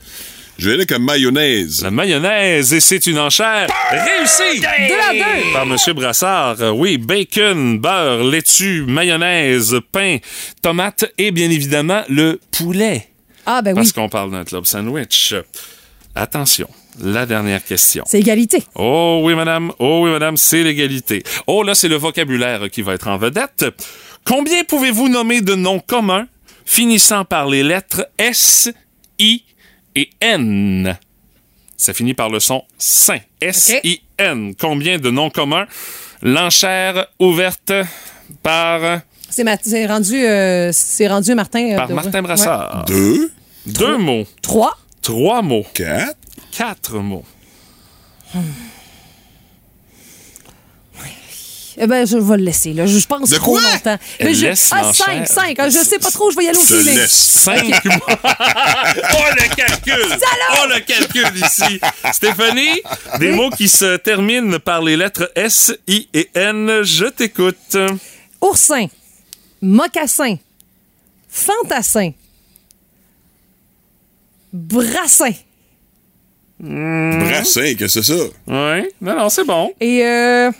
Je 0.57 0.67
vais 0.69 0.75
aller 0.75 0.85
comme 0.85 1.03
mayonnaise. 1.05 1.81
La 1.83 1.91
mayonnaise, 1.91 2.73
et 2.73 2.79
c'est 2.79 3.05
une 3.07 3.17
enchère 3.19 3.67
réussie 3.91 4.59
2 4.59 4.65
à 4.67 5.13
2. 5.13 5.53
par 5.53 5.63
M. 5.63 5.75
Brassard. 5.95 6.61
Euh, 6.61 6.69
Oui, 6.71 6.97
bacon, 6.97 7.79
beurre, 7.79 8.23
laitue, 8.23 8.83
mayonnaise, 8.87 9.75
pain, 9.91 10.17
tomate 10.61 11.05
et 11.17 11.31
bien 11.31 11.49
évidemment 11.49 12.03
le 12.09 12.39
poulet. 12.51 13.07
Ah, 13.45 13.61
ben 13.63 13.71
oui. 13.71 13.75
Parce 13.77 13.91
qu'on 13.91 14.09
parle 14.09 14.31
d'un 14.31 14.43
club 14.43 14.65
sandwich. 14.65 15.33
Attention, 16.13 16.67
la 16.99 17.25
dernière 17.25 17.63
question. 17.63 18.03
C'est 18.07 18.19
égalité. 18.19 18.63
Oh 18.75 19.21
oui, 19.23 19.33
madame. 19.35 19.71
Oh 19.79 20.01
oui, 20.03 20.11
madame, 20.11 20.37
c'est 20.37 20.63
l'égalité. 20.63 21.23
Oh 21.47 21.63
là, 21.63 21.73
c'est 21.75 21.87
le 21.87 21.95
vocabulaire 21.95 22.69
qui 22.69 22.81
va 22.81 22.93
être 22.93 23.07
en 23.07 23.17
vedette. 23.17 23.65
Combien 24.25 24.63
pouvez-vous 24.63 25.09
nommer 25.09 25.41
de 25.41 25.55
noms 25.55 25.79
communs 25.79 26.27
finissant 26.65 27.25
par 27.25 27.47
les 27.47 27.63
lettres 27.63 28.07
S, 28.17 28.69
I 29.19 29.43
et 29.95 30.09
N? 30.21 30.97
Ça 31.77 31.93
finit 31.93 32.13
par 32.13 32.29
le 32.29 32.39
son 32.39 32.63
sain. 32.77 33.17
S-I-N. 33.41 34.53
Combien 34.59 34.99
de 34.99 35.09
noms 35.09 35.29
communs? 35.31 35.65
L'enchère 36.21 37.07
ouverte 37.19 37.73
par, 38.43 39.01
C'est 39.29 39.43
rendu, 39.87 40.23
euh, 40.23 40.69
c'est 40.71 41.07
rendu 41.07 41.33
Martin. 41.33 41.71
euh, 41.71 41.75
par 41.77 41.87
de- 41.87 41.93
Martin 41.95 42.11
ouais. 42.11 42.21
Brassard. 42.21 42.85
Deux, 42.85 43.31
Deux 43.65 43.97
mots. 43.97 44.25
3. 44.43 44.77
Trois 45.01 45.41
mots. 45.41 45.65
quatre? 45.73 46.15
Quatre 46.51 46.99
mots. 46.99 47.25
Eh 51.77 51.87
ben, 51.87 52.05
je 52.05 52.17
vais 52.17 52.37
le 52.37 52.43
laisser, 52.43 52.73
là. 52.73 52.85
Je, 52.85 53.05
pense 53.07 53.29
De 53.29 53.37
trop 53.37 53.53
quoi? 53.53 53.61
longtemps. 53.61 53.97
Elle 54.19 54.27
Mais 54.27 54.33
je- 54.33 54.45
laisse 54.45 54.69
ah, 54.71 54.81
l'enchère. 54.81 55.25
5, 55.25 55.57
5. 55.57 55.57
Je 55.65 55.77
sais 55.83 55.99
pas 55.99 56.11
trop, 56.11 56.29
je 56.29 56.35
vais 56.35 56.43
y 56.43 56.47
aller 56.49 56.59
au 56.59 56.81
laisse. 56.83 57.11
Cinq 57.11 57.85
mots. 57.85 57.93
oh, 58.09 58.15
le 58.23 59.55
calcul! 59.55 60.17
Oh, 60.61 60.67
le 60.67 60.79
calcul 60.81 61.43
ici! 61.43 61.79
Stéphanie, 62.13 62.81
des 63.19 63.31
mots 63.31 63.49
qui 63.49 63.69
se 63.69 63.97
terminent 63.97 64.59
par 64.59 64.81
les 64.81 64.97
lettres 64.97 65.31
S, 65.35 65.73
I 65.87 66.07
et 66.13 66.29
N. 66.35 66.83
Je 66.83 67.05
t'écoute. 67.05 67.77
Oursin. 68.41 68.87
Mocassin. 69.61 70.35
Fantassin. 71.29 72.11
Brassin. 74.51 75.31
Brassin, 76.61 77.73
qu'est-ce 77.75 77.99
que 77.99 78.03
c'est 78.03 78.03
ça? 78.03 78.23
Oui, 78.47 78.87
non, 79.01 79.15
non, 79.15 79.29
c'est 79.29 79.45
bon. 79.45 79.73
Et 79.79 80.05
euh. 80.05 80.51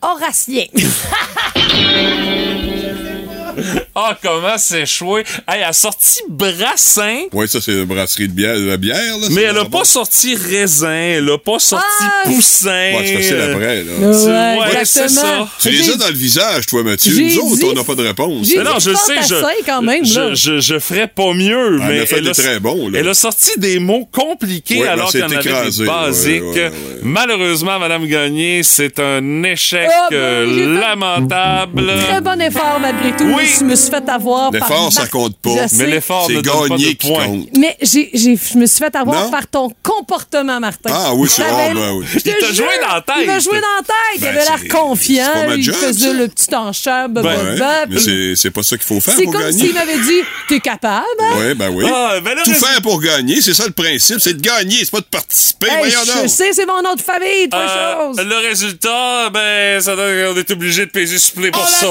Horatien. 0.00 0.64
Ah, 3.96 4.18
comment 4.20 4.56
c'est 4.58 4.86
choué. 4.86 5.20
Hey, 5.46 5.58
elle 5.58 5.64
a 5.64 5.72
sorti 5.72 6.20
brassin, 6.28 7.22
Oui, 7.32 7.46
ça, 7.48 7.60
c'est 7.60 7.72
la 7.72 7.84
brasserie 7.84 8.26
de 8.28 8.32
bière, 8.32 8.56
de 8.58 8.66
la 8.66 8.76
bière, 8.76 8.98
là. 9.20 9.28
mais 9.30 9.42
elle 9.42 9.56
a 9.58 9.64
pas 9.66 9.84
sorti 9.84 10.34
raisin, 10.34 10.90
elle 10.92 11.30
a 11.30 11.38
pas 11.38 11.58
sorti 11.60 11.84
Ah! 12.00 12.22
poussin. 12.24 12.70
Ouais, 12.70 13.02
c'est 13.06 13.14
facile 13.16 13.40
après, 13.40 13.84
là. 13.84 13.92
Ouais, 13.92 14.58
ouais, 14.58 14.84
c'est 14.84 15.04
exactement. 15.04 15.46
ça. 15.46 15.48
Tu 15.60 15.70
les 15.70 15.90
as 15.90 15.96
dans 15.96 16.08
le 16.08 16.14
visage, 16.14 16.66
toi, 16.66 16.82
Mathieu. 16.82 17.14
J'ai 17.14 17.36
Nous 17.36 17.42
autres, 17.52 17.56
dit- 17.56 17.64
on 17.66 17.72
n'a 17.74 17.84
pas 17.84 17.94
de 17.94 18.02
réponse. 18.02 18.48
Mais 18.56 18.64
non, 18.64 18.78
je 18.80 18.90
le 18.90 18.96
sais, 18.96 19.14
je, 19.28 19.34
quand 19.64 19.82
même, 19.82 20.04
je, 20.04 20.20
là. 20.20 20.34
je, 20.34 20.58
je 20.60 20.78
ferais 20.80 21.06
pas 21.06 21.32
mieux, 21.32 21.78
Elle 21.80 21.88
mais 21.88 22.00
a 22.00 22.06
fait 22.06 22.16
elle 22.18 22.24
des 22.24 22.30
a, 22.30 22.34
très 22.34 22.58
bons, 22.60 22.88
là. 22.88 22.98
elle 22.98 23.08
a 23.08 23.14
sorti 23.14 23.50
des 23.58 23.78
mots 23.78 24.08
compliqués 24.10 24.80
Ouais, 24.80 24.88
alors 24.88 25.10
c'est 25.12 25.20
qu'il 25.22 25.30
y 25.32 25.36
en 25.36 25.38
avait 25.38 25.48
écrasé, 25.50 25.82
des 25.84 25.88
basiques. 25.88 26.42
ouais, 26.42 26.50
ouais, 26.52 26.62
ouais. 26.64 26.70
Malheureusement, 27.02 27.78
Madame 27.78 28.06
Gagné, 28.06 28.62
c'est 28.64 28.98
un 28.98 29.42
échec 29.44 29.88
Ah, 29.88 30.08
ben, 30.10 30.80
lamentable. 30.80 31.92
Très 32.08 32.20
bon 32.20 32.40
effort, 32.40 32.78
malgré 32.80 33.14
tout. 33.16 33.24
Oui. 33.36 33.44
Suis 33.84 33.90
fait 33.90 34.08
avoir 34.08 34.50
par. 34.50 34.60
L'effort, 34.68 34.92
ça 34.92 35.06
compte 35.06 35.36
pas. 35.38 35.50
Mais 35.74 35.86
l'effort 35.86 36.26
C'est 36.26 36.42
gagné 36.42 36.94
qui 36.96 37.08
compte. 37.12 37.48
Mais 37.58 37.76
j'ai, 37.82 38.10
j'ai- 38.14 38.36
je 38.36 38.58
me 38.58 38.66
suis 38.66 38.78
fait 38.78 38.94
avoir 38.96 39.24
Non? 39.24 39.30
par 39.30 39.46
ton 39.46 39.70
comportement, 39.82 40.60
Martin. 40.60 40.90
Ah 40.92 41.12
oui, 41.14 41.28
c'est 41.30 41.42
ah, 41.42 41.72
ben 41.74 41.92
oui. 41.92 42.06
Il 42.14 42.22
t'a 42.22 42.52
joué 42.52 42.66
dans 42.82 42.94
la 42.94 43.00
tête. 43.00 43.14
Il 43.20 43.26
m'a 43.26 43.38
joué 43.38 43.60
dans 43.60 43.76
la 43.76 43.82
tête. 43.82 43.94
il 44.16 44.20
Ben, 44.20 44.28
avait 44.28 44.38
l'air 44.44 44.58
c'est- 44.60 44.68
confiant. 44.68 45.24
c'est 45.34 45.40
pas 45.40 45.46
ma 45.48 45.54
il 45.56 45.62
job, 45.62 45.74
faisait 45.74 46.06
ça. 46.08 46.12
le 46.12 46.28
petit 46.28 46.54
enchère. 46.54 47.04
Ouais, 47.04 47.08
blablabla, 47.22 47.86
mais 47.88 47.98
c'est- 48.00 48.34
c'est 48.36 48.50
pas 48.50 48.62
ça 48.62 48.76
qu'il 48.76 48.86
faut 48.86 49.00
faire 49.00 49.14
C'est 49.16 49.24
pour 49.24 49.32
comme 49.32 49.42
gagner. 49.42 49.58
s'il 49.66 49.74
m'avait 49.74 49.98
dit 49.98 50.20
T'es 50.48 50.60
capable, 50.60 51.04
hein? 51.20 51.30
Oui, 51.38 51.54
ben 51.54 51.70
oui. 51.70 51.84
Ah, 51.88 52.20
ben 52.22 52.34
là, 52.34 52.42
Tout 52.44 52.52
faire 52.54 52.80
pour 52.82 53.00
gagner, 53.00 53.40
c'est 53.40 53.54
ça 53.54 53.64
le 53.66 53.72
principe, 53.72 54.20
c'est 54.20 54.34
de 54.34 54.40
gagner, 54.42 54.78
c'est 54.80 54.90
pas 54.90 55.00
de 55.00 55.04
participer. 55.04 55.68
Hey, 55.68 55.90
je 55.90 56.28
sais, 56.28 56.52
c'est 56.52 56.66
mon 56.66 56.82
nom 56.82 56.94
de 56.94 57.00
famille, 57.00 57.48
toi, 57.48 57.60
Euh, 57.60 58.06
chose. 58.14 58.16
le 58.24 58.36
résultat, 58.48 59.30
ben, 59.30 59.80
ça 59.80 59.96
donne 59.96 60.34
qu'on 60.34 60.38
est 60.40 60.50
obligé 60.50 60.86
de 60.86 60.90
payer 60.90 61.18
supplé 61.18 61.50
pour 61.50 61.66
ça. 61.66 61.86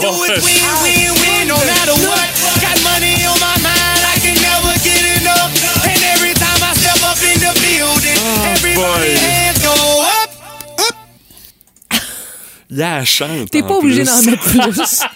matter. 1.92 2.00
Got 2.62 2.80
money 2.84 3.26
on 3.26 3.40
my 3.40 3.58
mind, 3.60 4.00
oh, 8.18 8.56
Boy. 8.76 9.43
Elle 12.80 13.06
chante. 13.06 13.50
T'es 13.52 13.62
pas 13.62 13.76
obligé 13.78 14.04
d'en 14.04 14.22
mettre 14.24 14.44
plus. 14.44 15.00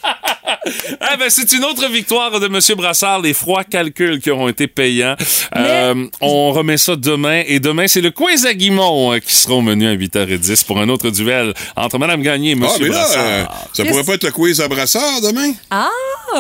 Ah 1.02 1.16
ben 1.18 1.30
c'est 1.30 1.52
une 1.54 1.64
autre 1.64 1.90
victoire 1.90 2.40
de 2.40 2.46
M. 2.46 2.60
Brassard, 2.76 3.22
les 3.22 3.34
froids 3.34 3.64
calculs 3.64 4.20
qui 4.20 4.32
auront 4.32 4.50
été 4.50 4.68
payants. 4.68 5.16
Euh, 5.56 6.08
on 6.20 6.52
remet 6.52 6.78
ça 6.78 6.96
demain 6.98 7.44
et 7.48 7.60
demain 7.60 7.88
c'est 7.88 8.02
le 8.02 8.12
quiz 8.12 8.46
à 8.46 8.54
Guimont 8.54 9.14
euh, 9.14 9.20
qui 9.20 9.34
sera 9.34 9.56
au 9.56 9.62
menu 9.62 9.88
à 9.88 9.96
8h10 9.96 10.66
pour 10.66 10.80
un 10.80 10.90
autre 10.90 11.10
duel 11.10 11.54
entre 11.76 11.98
Mme 12.00 12.22
Gagné 12.22 12.50
et 12.50 12.54
M. 12.54 12.66
Ah, 12.68 12.74
mais 12.80 12.88
là, 12.88 12.94
Brassard. 12.96 13.26
euh, 13.26 13.44
ça 13.74 13.86
pourrait 13.86 14.04
pas 14.04 14.14
être 14.16 14.24
le 14.26 14.32
quiz 14.32 14.60
à 14.60 14.68
brassard 14.68 15.22
demain? 15.22 15.52
Ah, 15.72 15.90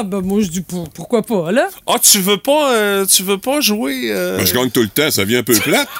ben 0.03 0.20
moi, 0.22 0.41
je 0.41 0.47
dis 0.47 0.61
pour- 0.61 0.89
pourquoi 0.89 1.22
pas, 1.22 1.51
là? 1.51 1.68
Ah, 1.88 1.95
tu 2.01 2.20
veux 2.20 2.38
pas, 2.38 2.74
euh, 2.74 3.05
tu 3.05 3.24
veux 3.24 3.38
pas 3.38 3.61
jouer 3.61 4.09
euh, 4.11 4.38
Ben, 4.38 4.45
je 4.45 4.53
gagne 4.53 4.70
tout 4.72 4.82
le 4.82 4.89
temps, 4.89 5.09
ça 5.11 5.24
vient 5.24 5.39
un 5.39 5.43
peu 5.43 5.53
plate. 5.55 5.88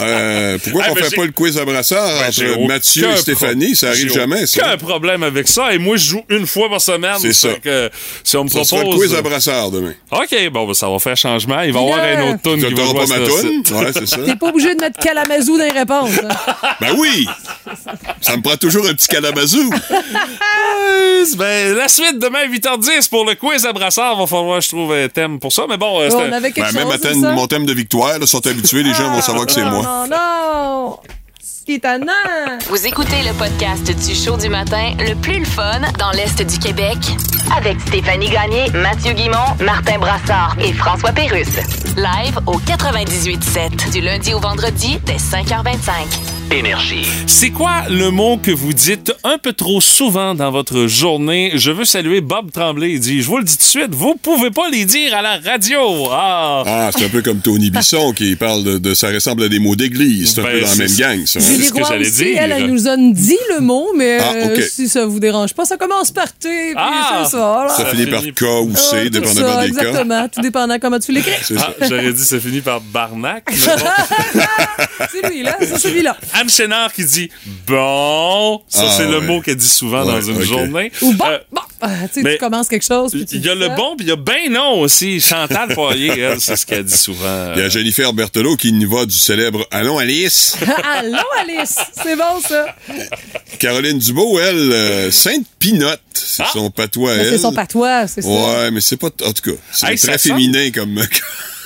Euh, 0.00 0.58
pourquoi 0.62 0.82
Ah, 0.86 0.90
on 0.90 0.94
ben, 0.94 1.04
fait 1.04 1.16
pas 1.16 1.24
le 1.26 1.32
quiz 1.32 1.58
à 1.58 1.64
brassard 1.64 2.06
Ben, 2.20 2.28
entre 2.28 2.66
Mathieu 2.66 3.08
et 3.10 3.16
Stéphanie? 3.16 3.74
Ça 3.74 3.88
arrive 3.88 4.12
jamais. 4.12 4.46
Aucun 4.56 4.76
problème 4.76 5.22
avec 5.22 5.48
ça. 5.48 5.72
Et 5.72 5.78
moi, 5.78 5.96
je 5.96 6.04
joue 6.10 6.22
une 6.28 6.46
fois 6.46 6.68
par 6.68 6.80
semaine. 6.80 7.16
C'est 7.20 7.32
ça. 7.32 7.48
Que, 7.62 7.90
si 8.24 8.36
on 8.36 8.44
me 8.44 8.48
Ça 8.48 8.54
propose. 8.60 8.68
sera 8.68 8.82
le 8.84 8.96
quiz 8.96 9.14
à 9.14 9.22
brassard 9.22 9.70
demain. 9.70 9.94
OK, 10.10 10.50
bon, 10.52 10.66
ben, 10.66 10.74
ça 10.74 10.88
va 10.88 10.98
faire 10.98 11.16
changement. 11.16 11.60
Il 11.62 11.72
va 11.72 11.80
y 11.80 11.82
avoir 11.92 11.98
un 12.00 12.30
autre 12.32 12.42
tune 12.42 12.56
qui 12.64 12.74
va 12.74 12.84
jouer 12.84 12.94
pas 12.94 13.06
ma 13.06 13.26
toune? 13.26 13.62
Ouais, 13.78 13.90
c'est 13.92 14.06
ça. 14.06 14.18
T'es 14.18 14.36
pas 14.36 14.48
obligé 14.48 14.74
de 14.74 14.80
mettre 14.80 14.98
Kalamazoo 15.00 15.58
dans 15.58 15.64
les 15.64 15.70
réponses. 15.70 16.10
hein. 16.22 16.68
Ben 16.80 16.94
oui! 16.96 17.28
Ça 18.20 18.36
me 18.36 18.42
prend 18.42 18.56
toujours 18.56 18.86
un 18.86 18.94
petit 18.94 19.08
calabazou. 19.08 19.70
Ben, 21.36 21.74
la 21.76 21.88
suite 21.88 22.18
demain 22.18 22.40
à 22.40 22.46
8h10 22.46 23.08
pour 23.08 23.24
le 23.24 23.34
quiz 23.34 23.66
à 23.66 23.72
brassard. 23.72 24.16
Va 24.16 24.26
falloir 24.26 24.58
que 24.58 24.64
je 24.64 24.68
trouve 24.68 24.92
un 24.92 25.08
thème 25.08 25.38
pour 25.40 25.52
ça. 25.52 25.64
Mais 25.68 25.76
bon, 25.76 26.00
euh, 26.00 26.08
Bon, 26.08 26.18
c'était- 26.18 26.30
on 26.30 26.32
avait 26.32 26.52
quelque 26.52 26.66
Ben, 26.72 26.72
même 26.74 26.84
chose, 26.84 26.94
à 26.94 26.98
thème- 26.98 27.20
ça? 27.22 27.32
mon 27.32 27.46
thème 27.46 27.66
de 27.66 27.72
victoire, 27.72 28.18
là, 28.18 28.26
sont 28.26 28.46
habitués, 28.46 28.82
les 28.82 28.94
gens 28.94 29.12
vont 29.12 29.20
savoir 29.20 29.46
que 29.46 29.52
c'est 29.52 29.64
non, 29.64 29.70
moi. 29.70 30.06
Non, 30.08 30.16
non! 30.16 30.98
C'est 31.68 31.74
étonnant! 31.74 32.12
Vous 32.70 32.86
écoutez 32.86 33.22
le 33.26 33.34
podcast 33.36 33.84
du 33.84 34.14
show 34.14 34.38
du 34.38 34.48
matin 34.48 34.92
le 34.98 35.14
plus 35.14 35.40
le 35.40 35.44
fun 35.44 35.80
dans 35.98 36.10
l'Est 36.12 36.40
du 36.42 36.58
Québec 36.58 36.96
avec 37.54 37.78
Stéphanie 37.82 38.30
Gagné, 38.30 38.70
Mathieu 38.72 39.12
Guimont, 39.12 39.54
Martin 39.62 39.98
Brassard 39.98 40.56
et 40.64 40.72
François 40.72 41.12
Pérusse. 41.12 41.56
Live 41.96 42.38
au 42.46 42.58
98.7 42.60 43.92
du 43.92 44.00
lundi 44.00 44.32
au 44.32 44.40
vendredi 44.40 44.98
dès 45.04 45.16
5h25. 45.16 45.90
Énergie. 46.50 47.06
C'est 47.26 47.50
quoi 47.50 47.82
le 47.90 48.10
mot 48.10 48.38
que 48.38 48.50
vous 48.50 48.72
dites 48.72 49.12
un 49.22 49.36
peu 49.36 49.52
trop 49.52 49.82
souvent 49.82 50.34
dans 50.34 50.50
votre 50.50 50.86
journée? 50.86 51.52
Je 51.56 51.70
veux 51.70 51.84
saluer 51.84 52.22
Bob 52.22 52.50
Tremblay. 52.52 52.92
Il 52.92 53.00
dit, 53.00 53.20
je 53.20 53.26
vous 53.26 53.36
le 53.36 53.44
dis 53.44 53.52
tout 53.58 53.64
de 53.64 53.68
suite, 53.68 53.90
vous 53.94 54.14
pouvez 54.14 54.50
pas 54.50 54.70
les 54.70 54.86
dire 54.86 55.14
à 55.14 55.20
la 55.20 55.38
radio. 55.44 56.08
Ah! 56.10 56.62
Ah, 56.66 56.90
c'est 56.96 57.04
un 57.04 57.08
peu 57.10 57.20
comme 57.20 57.40
Tony 57.40 57.70
Bisson 57.70 58.14
qui 58.14 58.34
parle 58.34 58.64
de, 58.64 58.78
de- 58.78 58.94
ça 58.94 59.08
ressemble 59.10 59.42
à 59.42 59.48
des 59.50 59.58
mots 59.58 59.76
d'église. 59.76 60.32
C'est 60.34 60.40
un 60.40 60.44
Ben, 60.44 60.52
peu 60.52 60.60
dans 60.62 60.68
la 60.70 60.74
même 60.76 60.96
gang, 60.96 61.26
ça. 61.26 61.38
hein? 61.38 61.57
Ce 61.62 61.72
que 61.72 61.78
Roy 61.78 61.86
j'allais 61.88 62.06
aussi, 62.08 62.24
dire. 62.24 62.36
elle, 62.40 62.52
elle 62.52 62.66
nous 62.70 62.88
a 62.88 62.96
dit 62.96 63.38
le 63.54 63.60
mot, 63.60 63.88
mais 63.96 64.18
Ah, 64.20 64.32
euh, 64.34 64.60
si 64.68 64.88
ça 64.88 65.04
vous 65.06 65.20
dérange 65.20 65.54
pas, 65.54 65.64
ça 65.64 65.76
commence 65.76 66.10
par 66.10 66.32
T, 66.32 66.48
puis 66.48 66.74
Ah! 66.76 67.22
c'est 67.24 67.30
ça. 67.32 67.66
là. 67.68 67.74
Ça 67.76 67.84
finit 67.86 68.06
par 68.06 68.22
K 68.22 68.42
ou 68.64 68.74
C, 68.76 69.04
tout 69.04 69.10
dépendamment 69.10 69.48
ça, 69.54 69.66
des 69.66 69.72
cas. 69.72 69.80
Exactement, 69.82 70.28
tout 70.28 70.40
dépendant 70.40 70.78
comment 70.80 70.98
tu 70.98 71.12
l'écris. 71.12 71.32
Ah, 71.58 71.72
j'aurais 71.80 72.12
dit 72.12 72.24
ça 72.24 72.38
finit 72.40 72.60
par 72.60 72.80
Barnac. 72.80 73.44
bon. 73.46 73.54
c'est 75.12 75.28
lui, 75.28 75.42
là, 75.42 75.56
c'est 75.60 75.78
celui-là. 75.78 76.16
Anne 76.34 76.48
Chénard 76.50 76.92
qui 76.92 77.04
dit 77.04 77.30
bon. 77.66 78.60
Ça, 78.68 78.82
Ah, 78.86 78.94
c'est 78.96 79.06
le 79.06 79.20
mot 79.20 79.40
qu'elle 79.40 79.56
dit 79.56 79.68
souvent 79.68 80.04
Ouais, 80.04 80.12
dans 80.12 80.20
une 80.20 80.42
journée. 80.42 80.92
Ou 81.02 81.12
bon, 81.14 81.24
Euh, 81.26 81.38
bon, 81.52 81.60
ah, 81.80 81.88
tu 82.08 82.14
sais, 82.14 82.22
mais 82.22 82.32
tu 82.34 82.38
commences 82.38 82.68
quelque 82.68 82.84
chose, 82.84 83.12
Il 83.32 83.44
y 83.44 83.48
a 83.48 83.54
le 83.54 83.68
bon, 83.68 83.94
puis 83.96 84.06
il 84.06 84.08
y 84.08 84.12
a 84.12 84.16
ben 84.16 84.50
non 84.50 84.80
aussi. 84.80 85.20
Chantal 85.20 85.74
Poirier, 85.74 86.18
elle, 86.18 86.40
c'est 86.40 86.56
ce 86.56 86.66
qu'elle 86.66 86.84
dit 86.84 86.96
souvent. 86.96 87.52
Il 87.54 87.60
y 87.62 87.64
a 87.64 87.68
Jennifer 87.68 88.12
Berthelot 88.12 88.56
qui 88.56 88.72
nous 88.72 88.88
va 88.90 89.06
du 89.06 89.16
célèbre 89.16 89.66
Allons 89.70 89.98
Alice. 89.98 90.56
Allô, 90.98 91.16
Alice! 91.40 91.47
C'est 92.02 92.16
bon, 92.16 92.40
ça. 92.46 92.66
Caroline 93.58 93.98
Dubo, 93.98 94.38
elle, 94.40 94.72
euh, 94.72 95.10
Sainte-Pinotte. 95.10 96.00
C'est 96.14 96.42
Ah! 96.42 96.50
son 96.52 96.70
patois, 96.70 97.14
elle. 97.14 97.28
C'est 97.30 97.38
son 97.38 97.52
patois, 97.52 98.06
c'est 98.06 98.22
ça. 98.22 98.28
Ouais, 98.28 98.70
mais 98.70 98.80
c'est 98.80 98.96
pas. 98.96 99.08
En 99.24 99.32
tout 99.32 99.50
cas, 99.52 99.56
c'est 99.72 99.86
Hey, 99.86 99.98
très 99.98 100.18
sonne- 100.18 100.34
féminin 100.36 100.70
comme. 100.70 101.00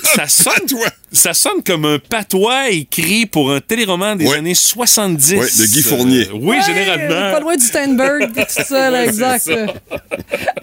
Ça 0.02 0.26
sonne, 0.28 0.52
patois. 0.54 0.88
ça 1.12 1.34
sonne 1.34 1.62
comme 1.64 1.84
un 1.84 1.98
patois 1.98 2.70
écrit 2.70 3.26
pour 3.26 3.52
un 3.52 3.60
téléroman 3.60 4.16
des 4.16 4.26
Ouais. 4.26 4.38
années 4.38 4.54
70. 4.54 5.34
Ouais, 5.34 5.46
de 5.46 5.66
Guy 5.66 5.82
Fournier. 5.82 6.22
Euh, 6.28 6.34
oui, 6.34 6.56
Ouais, 6.56 6.62
généralement. 6.66 7.32
Pas 7.32 7.40
loin 7.40 7.56
du 7.56 7.64
Steinberg, 7.64 8.32
tout 8.34 8.62
ça, 8.64 8.90
là, 8.90 8.98
Ouais, 9.02 9.08
exact. 9.08 9.42
c'est 9.44 9.66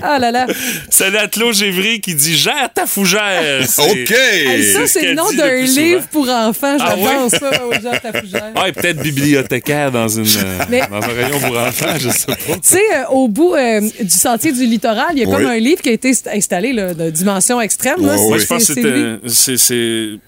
Ah 0.02 0.20
là 0.20 0.32
là. 0.32 0.48
C'est 0.90 1.10
Latlo 1.12 1.52
Gévry 1.54 2.00
qui 2.02 2.16
dit 2.16 2.36
Gère 2.36 2.70
ta 2.74 2.86
fougère. 2.86 3.66
OK! 3.78 4.12
Hey, 4.12 4.64
ça, 4.74 4.82
ce 4.88 4.94
c'est 4.94 5.06
le 5.06 5.14
nom 5.16 5.32
d'un 5.32 5.56
livre 5.62 6.04
pour 6.12 6.28
enfants. 6.30 6.78
Ah 6.80 6.96
J'adore 6.96 7.24
ouais? 7.26 7.30
ça, 7.40 7.66
au 7.66 7.74
genre 7.74 8.02
ta 8.02 8.14
fougère. 8.20 8.52
Ouais, 8.62 8.72
peut-être 8.72 9.02
bibliothécaire 9.02 9.92
dans, 9.92 10.08
une, 10.08 10.26
euh, 10.26 10.60
Mais- 10.70 10.82
dans 10.90 10.98
un 10.98 11.08
rayon 11.14 11.40
pour 11.40 11.58
enfants, 11.58 11.96
je 12.00 12.10
sais 12.10 12.26
pas. 12.28 12.36
Tu 12.36 12.60
sais, 12.64 12.78
euh, 12.96 13.06
au 13.12 13.28
bout 13.28 13.56
euh, 13.56 13.82
du 13.82 14.10
sentier 14.10 14.52
du 14.52 14.66
littoral, 14.66 15.08
il 15.14 15.20
y 15.20 15.24
a 15.24 15.26
comme 15.26 15.36
Oui. 15.46 15.46
un 15.46 15.60
livre 15.60 15.82
qui 15.82 15.90
a 15.90 15.94
été 15.94 16.12
st- 16.12 16.30
installé 16.36 16.74
là, 16.74 16.94
de 16.94 17.10
dimension 17.10 17.60
extrême. 17.62 18.06
là. 18.06 18.16
Ouais, 18.16 18.26
ouais. 18.32 18.40
Je 18.40 18.46
pense 18.46 18.68
que 18.68 18.74
c'est 18.74 18.82
c'est 19.30 20.20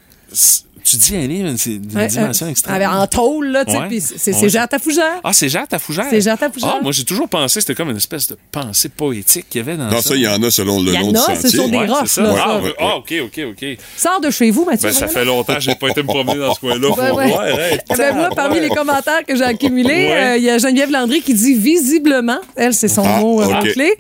un- 0.98 0.98
c'est. 0.98 0.98
c'est- 0.98 0.98
c'est- 0.98 0.98
Tu 0.98 0.98
dis 0.98 1.16
un 1.16 1.28
livre, 1.28 1.54
c'est 1.58 1.70
d'une 1.78 1.98
Ouais, 1.98 2.08
dimension 2.08 2.46
euh, 2.46 2.50
extrême. 2.50 2.76
avec- 2.76 2.88
en 2.90 3.08
tôle, 3.08 3.48
là, 3.48 3.66
tu 3.66 3.72
sais, 3.72 3.78
puis 3.88 4.02
c'est 4.02 4.18
c'est 4.34 4.42
Ouais. 4.42 4.50
Gère 4.50 4.68
ta 4.68 4.80
fougère. 4.80 5.20
Ah, 5.24 5.32
c'est 5.34 5.50
Gère 5.50 5.68
ta 5.68 5.80
fougère? 5.80 6.06
C'est 6.10 6.22
Gère 6.22 6.38
ta 6.38 6.50
fougère. 6.50 6.76
Ah, 6.78 6.80
moi, 6.82 6.92
j'ai 6.92 7.04
toujours 7.04 7.28
pensé 7.30 7.56
que 7.56 7.62
c'était 7.62 7.76
comme 7.76 7.90
une 7.90 7.98
espèce 7.98 8.28
de 8.28 8.38
pensée 8.52 8.90
poétique 8.90 9.46
qu'il 9.50 9.60
y 9.60 9.62
avait 9.64 9.78
dans 9.78 9.86
Non, 9.90 10.02
ça. 10.02 10.10
ça, 10.10 10.16
il 10.16 10.22
y 10.22 10.28
en 10.28 10.42
a 10.44 10.52
selon 10.52 10.82
le 10.82 10.92
Il 10.94 10.96
y 10.96 10.98
en 11.04 11.12
du 11.12 11.18
a, 11.18 11.20
ce 11.36 11.36
sentier. 11.42 11.50
sont 11.60 11.68
des 11.70 11.78
roches, 11.78 12.08
c'est 12.08 12.22
là, 12.22 12.36
Ah, 12.38 12.60
ah, 12.80 12.96
OK, 12.98 13.14
OK, 13.24 13.40
OK. 13.52 13.66
Sors 13.98 14.20
de 14.22 14.30
chez 14.32 14.52
vous, 14.52 14.66
Mathieu. 14.66 14.90
Ben, 14.90 14.94
ça 14.96 15.08
fait 15.08 15.26
longtemps 15.26 15.56
que 15.56 15.60
j'ai 15.62 15.76
pas 15.76 15.88
été 15.90 16.02
me 16.04 16.08
promener 16.08 16.38
dans 16.40 16.54
ce 16.54 16.60
coin-là 16.60 16.90
Ouais, 17.16 17.72
hey. 17.74 17.80
Eh 17.92 17.96
ben, 17.96 18.16
moi, 18.16 18.30
parmi 18.36 18.60
les 18.60 18.70
commentaires 18.70 19.24
que 19.28 19.36
j'ai 19.36 19.44
accumulés, 19.44 20.10
euh, 20.12 20.38
il 20.38 20.44
y 20.44 20.50
a 20.50 20.58
Geneviève 20.58 20.92
Landry 20.92 21.22
qui 21.22 21.34
dit 21.34 21.54
visiblement, 21.56 22.40
elle, 22.56 22.74
c'est 22.74 22.88
son 22.88 23.04
Ah, 23.06 23.20
mot 23.20 23.42
euh, 23.42 23.46
ok. 23.46 23.74
clé. 23.74 23.94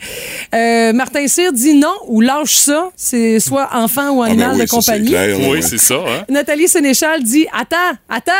Euh, 0.54 0.94
Martin 0.94 1.28
Cyr 1.28 1.54
dit 1.54 1.74
non 1.76 1.94
ou 2.08 2.22
lâche 2.22 2.56
ça, 2.56 2.90
c'est 2.96 3.40
soit 3.40 3.70
enfant 3.74 4.10
ou 4.12 4.24
Ah, 4.24 4.28
ben 4.28 4.32
animal 4.34 4.52
oui, 4.54 4.58
de 4.58 4.62
c'est 4.62 4.68
compagnie. 4.76 5.16
Oui, 5.50 5.62
c'est 5.62 5.78
ça. 5.78 5.96
Hein? 5.96 6.26
Nathalie 6.30 6.68
Sénéchal 6.82 7.22
dit 7.24 7.46
Attends, 7.54 7.78
attends, 8.10 8.32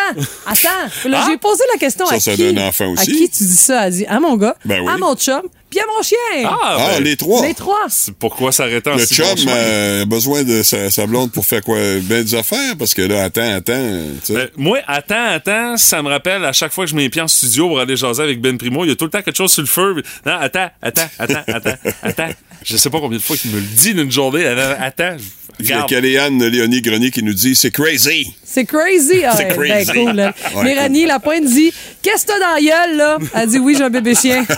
attends. 0.48 0.70
Là, 1.10 1.22
Ah! 1.24 1.28
j'ai 1.30 1.38
posé 1.38 1.64
la 1.72 1.80
question 1.80 2.06
Ça, 2.08 2.16
à 2.16 2.20
ça 2.20 2.32
qui? 2.34 2.44
donne 2.44 2.60
enfant 2.60 2.86
À 2.86 3.02
aussi. 3.02 3.12
qui 3.12 3.30
tu 3.30 3.44
dis 3.44 3.56
ça? 3.56 3.86
Elle 3.88 3.94
dit 3.94 4.06
À 4.08 4.20
mon 4.20 4.36
gars, 4.36 4.56
Ben 4.66 4.80
oui. 4.82 4.92
à 4.92 4.98
mon 4.98 5.16
chum, 5.16 5.42
puis 5.70 5.80
à 5.80 5.84
mon 5.96 6.02
chien. 6.02 6.18
Ah, 6.46 6.58
Ah, 6.62 6.88
ben, 6.96 7.04
les 7.04 7.16
trois. 7.16 7.46
Les 7.46 7.54
trois. 7.54 7.86
pourquoi 8.20 8.52
s'arrêter 8.52 8.90
en 8.90 8.96
Le 8.96 9.06
si 9.06 9.14
chum 9.16 9.26
bon 9.46 9.52
euh, 9.52 10.02
a 10.02 10.06
besoin 10.06 10.44
de 10.44 10.64
sa, 10.64 10.90
sa 10.90 11.06
blonde 11.06 11.32
pour 11.32 11.46
faire 11.46 11.62
quoi? 11.62 11.78
Ben 12.02 12.24
des 12.24 12.34
affaires, 12.36 12.76
parce 12.80 12.96
que 12.96 13.04
là, 13.04 13.26
attends, 13.26 13.56
attends. 13.58 14.00
tu 14.26 14.34
sais. 14.34 14.34
Ben, 14.34 14.50
moi, 14.58 14.80
attends, 14.88 15.28
attends, 15.36 15.78
ça 15.78 16.02
me 16.02 16.10
rappelle 16.10 16.44
à 16.44 16.52
chaque 16.52 16.74
fois 16.74 16.86
que 16.86 16.90
je 16.92 16.96
mets 16.96 17.04
les 17.04 17.10
pieds 17.10 17.22
en 17.22 17.28
studio 17.28 17.68
pour 17.68 17.80
aller 17.80 17.96
jaser 17.96 18.24
avec 18.24 18.42
Ben 18.42 18.58
Primo, 18.58 18.84
il 18.86 18.90
y 18.90 18.92
a 18.92 18.96
tout 18.96 19.06
le 19.06 19.12
temps 19.12 19.22
quelque 19.22 19.38
chose 19.38 19.52
sur 19.54 19.62
le 19.62 19.68
feu. 19.68 20.02
Non, 20.26 20.34
attends, 20.40 20.70
attends, 20.82 21.02
attends, 21.20 21.44
attends, 21.48 21.76
attends. 22.02 22.30
Je 22.64 22.78
sais 22.78 22.90
pas 22.90 23.00
combien 23.00 23.18
de 23.18 23.24
fois 23.24 23.36
qu'il 23.38 23.52
me 23.52 23.58
le 23.58 23.66
dit 23.66 23.94
d'une 23.94 24.12
journée. 24.12 24.46
Attends, 24.46 25.18
Il 25.60 25.66
y 25.66 25.74
a. 25.74 25.84
Caléane 25.84 26.44
Léonie 26.46 26.82
Grenier 26.82 27.10
qui 27.12 27.24
nous 27.24 27.34
dit 27.34 27.56
c'est 27.56 27.72
crazy. 27.72 28.34
C'est 28.44 28.66
crazy. 28.66 29.24
Ah, 29.26 29.34
C'est 29.36 29.58
ouais, 29.58 29.68
crazy. 29.68 29.92
Ben 29.94 30.06
cool. 30.06 30.16
là. 30.16 30.34
Ouais, 30.56 30.64
Mélanie 30.64 31.06
Lapointe 31.06 31.46
dit 31.46 31.74
Qu'est-ce 32.02 32.26
que 32.26 32.32
t'as 32.34 32.40
dans 32.40 32.54
la 32.56 32.62
gueule, 32.62 32.98
là? 32.98 33.18
Elle 33.34 33.50
dit 33.50 33.60
Oui, 33.60 33.76
j'ai 33.78 33.84
un 33.84 33.90
bébé 33.90 34.14
chien. 34.16 34.46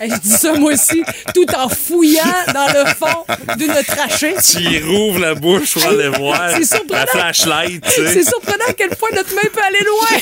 Et 0.00 0.10
je 0.10 0.16
dis 0.16 0.28
ça, 0.28 0.52
moi 0.52 0.74
aussi, 0.74 1.02
tout 1.34 1.46
en 1.56 1.68
fouillant 1.68 2.22
dans 2.52 2.66
le 2.68 2.84
fond 2.94 3.24
d'une 3.56 3.72
trachée. 3.86 4.34
Tu 4.44 4.60
y 4.62 4.78
rouvres 4.80 5.18
la 5.18 5.34
bouche 5.34 5.72
pour 5.72 5.86
aller 5.86 6.08
voir 6.08 6.50
C'est 6.56 6.64
surprenant. 6.76 7.00
la 7.00 7.06
flashlight, 7.06 7.82
tu 7.84 7.90
sais. 7.90 8.12
C'est 8.12 8.24
surprenant 8.28 8.66
à 8.68 8.72
quel 8.74 8.90
point 8.90 9.08
notre 9.14 9.34
main 9.34 9.40
peut 9.52 9.60
aller 9.66 9.84
loin. 9.84 10.20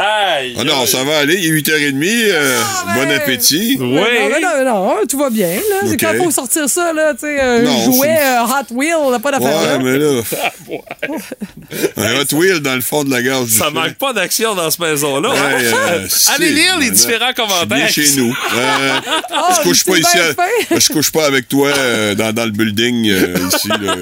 Aïe! 0.00 0.54
Ah 0.56 0.62
non, 0.62 0.86
ça 0.86 1.02
va 1.02 1.18
aller, 1.18 1.34
il 1.38 1.46
est 1.46 1.50
8h30. 1.60 2.30
euh, 2.30 2.60
Ah, 2.62 2.94
bon 2.94 3.00
ouais. 3.08 3.14
appétit. 3.16 3.76
Non, 3.80 4.00
Oui. 4.00 4.08
mais 4.30 4.40
non, 4.40 4.64
non, 4.64 4.94
tout 5.08 5.18
va 5.18 5.28
bien. 5.28 5.48
Là. 5.48 5.88
C'est 5.88 5.96
quand 5.96 6.12
il 6.14 6.22
faut 6.22 6.30
sortir 6.30 6.68
ça, 6.68 6.92
là, 6.92 7.14
tu 7.14 7.20
sais, 7.26 7.40
un 7.40 7.62
Non, 7.62 7.84
jouet 7.84 8.16
euh, 8.16 8.42
Hot 8.44 8.72
Wheel, 8.74 8.94
on 8.96 9.10
n'a 9.10 9.18
pas 9.18 9.32
d'affaire 9.32 9.58
Ouais, 9.58 9.66
là. 9.66 9.78
mais 9.78 9.98
là. 9.98 10.22
un 11.96 12.20
Hot 12.20 12.32
Wheel 12.36 12.60
dans 12.60 12.76
le 12.76 12.80
fond 12.80 13.02
de 13.02 13.10
la 13.10 13.22
gorge 13.22 13.46
du 13.46 13.52
Ça 13.52 13.64
chien. 13.64 13.70
manque 13.74 13.94
pas 13.94 14.12
d'action 14.12 14.54
dans 14.54 14.70
cette 14.70 14.80
maison-là. 14.80 15.30
hein? 15.30 15.56
Ouais, 15.56 15.64
euh, 15.64 16.06
Allez 16.36 16.50
lire 16.50 16.78
les 16.78 16.90
différents 16.90 17.32
Je 17.36 17.42
suis 17.42 17.48
commentaires. 17.48 17.66
bien 17.66 17.88
chez 17.88 18.06
nous. 18.16 18.30
Euh, 18.56 19.00
Ah, 19.32 19.48
je 19.56 19.62
couche 19.68 19.84
pas 19.84 19.96
ici. 19.98 20.16
à- 20.18 20.78
je 20.78 20.88
couche 20.92 21.10
pas 21.10 21.26
avec 21.26 21.48
toi 21.48 21.70
euh, 21.76 22.14
dans, 22.14 22.32
dans 22.32 22.44
le 22.44 22.52
building 22.52 23.10
euh, 23.10 23.34
ici. 23.52 23.68
là. 23.68 23.96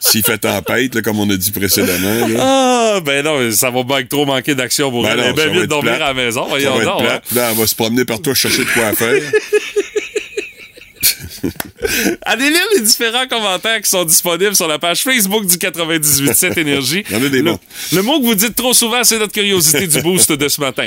S'il 0.00 0.22
fait 0.24 0.38
tempête, 0.38 0.94
là, 0.94 1.02
comme 1.02 1.18
on 1.20 1.28
a 1.30 1.36
dit 1.36 1.50
précédemment. 1.50 2.26
là. 2.28 2.36
Ah, 2.40 3.00
ben 3.04 3.24
non, 3.24 3.50
ça 3.52 3.70
va 3.70 3.82
manquer- 3.82 4.06
trop 4.08 4.24
manquer 4.26 4.54
d'action 4.54 4.90
pour 4.90 5.02
Ben 5.02 5.18
est 5.18 5.32
bien 5.32 5.48
vite 5.48 5.66
dormir 5.66 5.92
plate. 5.96 6.02
à 6.02 6.08
la 6.08 6.14
maison. 6.14 6.42
Ça 6.44 6.48
Voyons 6.48 6.76
va 6.78 6.84
donc. 6.84 7.00
plate. 7.02 7.24
Là, 7.34 7.48
on 7.52 7.54
va 7.56 7.66
se 7.66 7.74
promener 7.74 8.04
par 8.04 8.20
toi 8.22 8.34
chercher 8.34 8.64
de 8.64 8.70
quoi 8.72 8.86
à 8.86 8.92
faire. 8.94 9.22
hein. 9.22 9.38
Allez 12.22 12.50
lire 12.50 12.66
les 12.76 12.80
différents 12.82 13.26
commentaires 13.28 13.80
qui 13.80 13.88
sont 13.88 14.04
disponibles 14.04 14.54
sur 14.56 14.66
la 14.68 14.78
page 14.78 15.02
Facebook 15.02 15.46
du 15.46 15.56
98.7 15.56 16.58
Énergie. 16.60 17.04
Il 17.08 17.16
y 17.16 17.20
en 17.20 17.24
a 17.24 17.28
des 17.28 17.38
le, 17.42 17.52
bons. 17.52 17.58
le 17.92 18.02
mot 18.02 18.20
que 18.20 18.24
vous 18.26 18.34
dites 18.34 18.54
trop 18.56 18.74
souvent, 18.74 19.02
c'est 19.04 19.18
notre 19.18 19.32
curiosité 19.32 19.86
du 19.86 20.02
boost 20.02 20.32
de 20.32 20.48
ce 20.48 20.60
matin. 20.60 20.86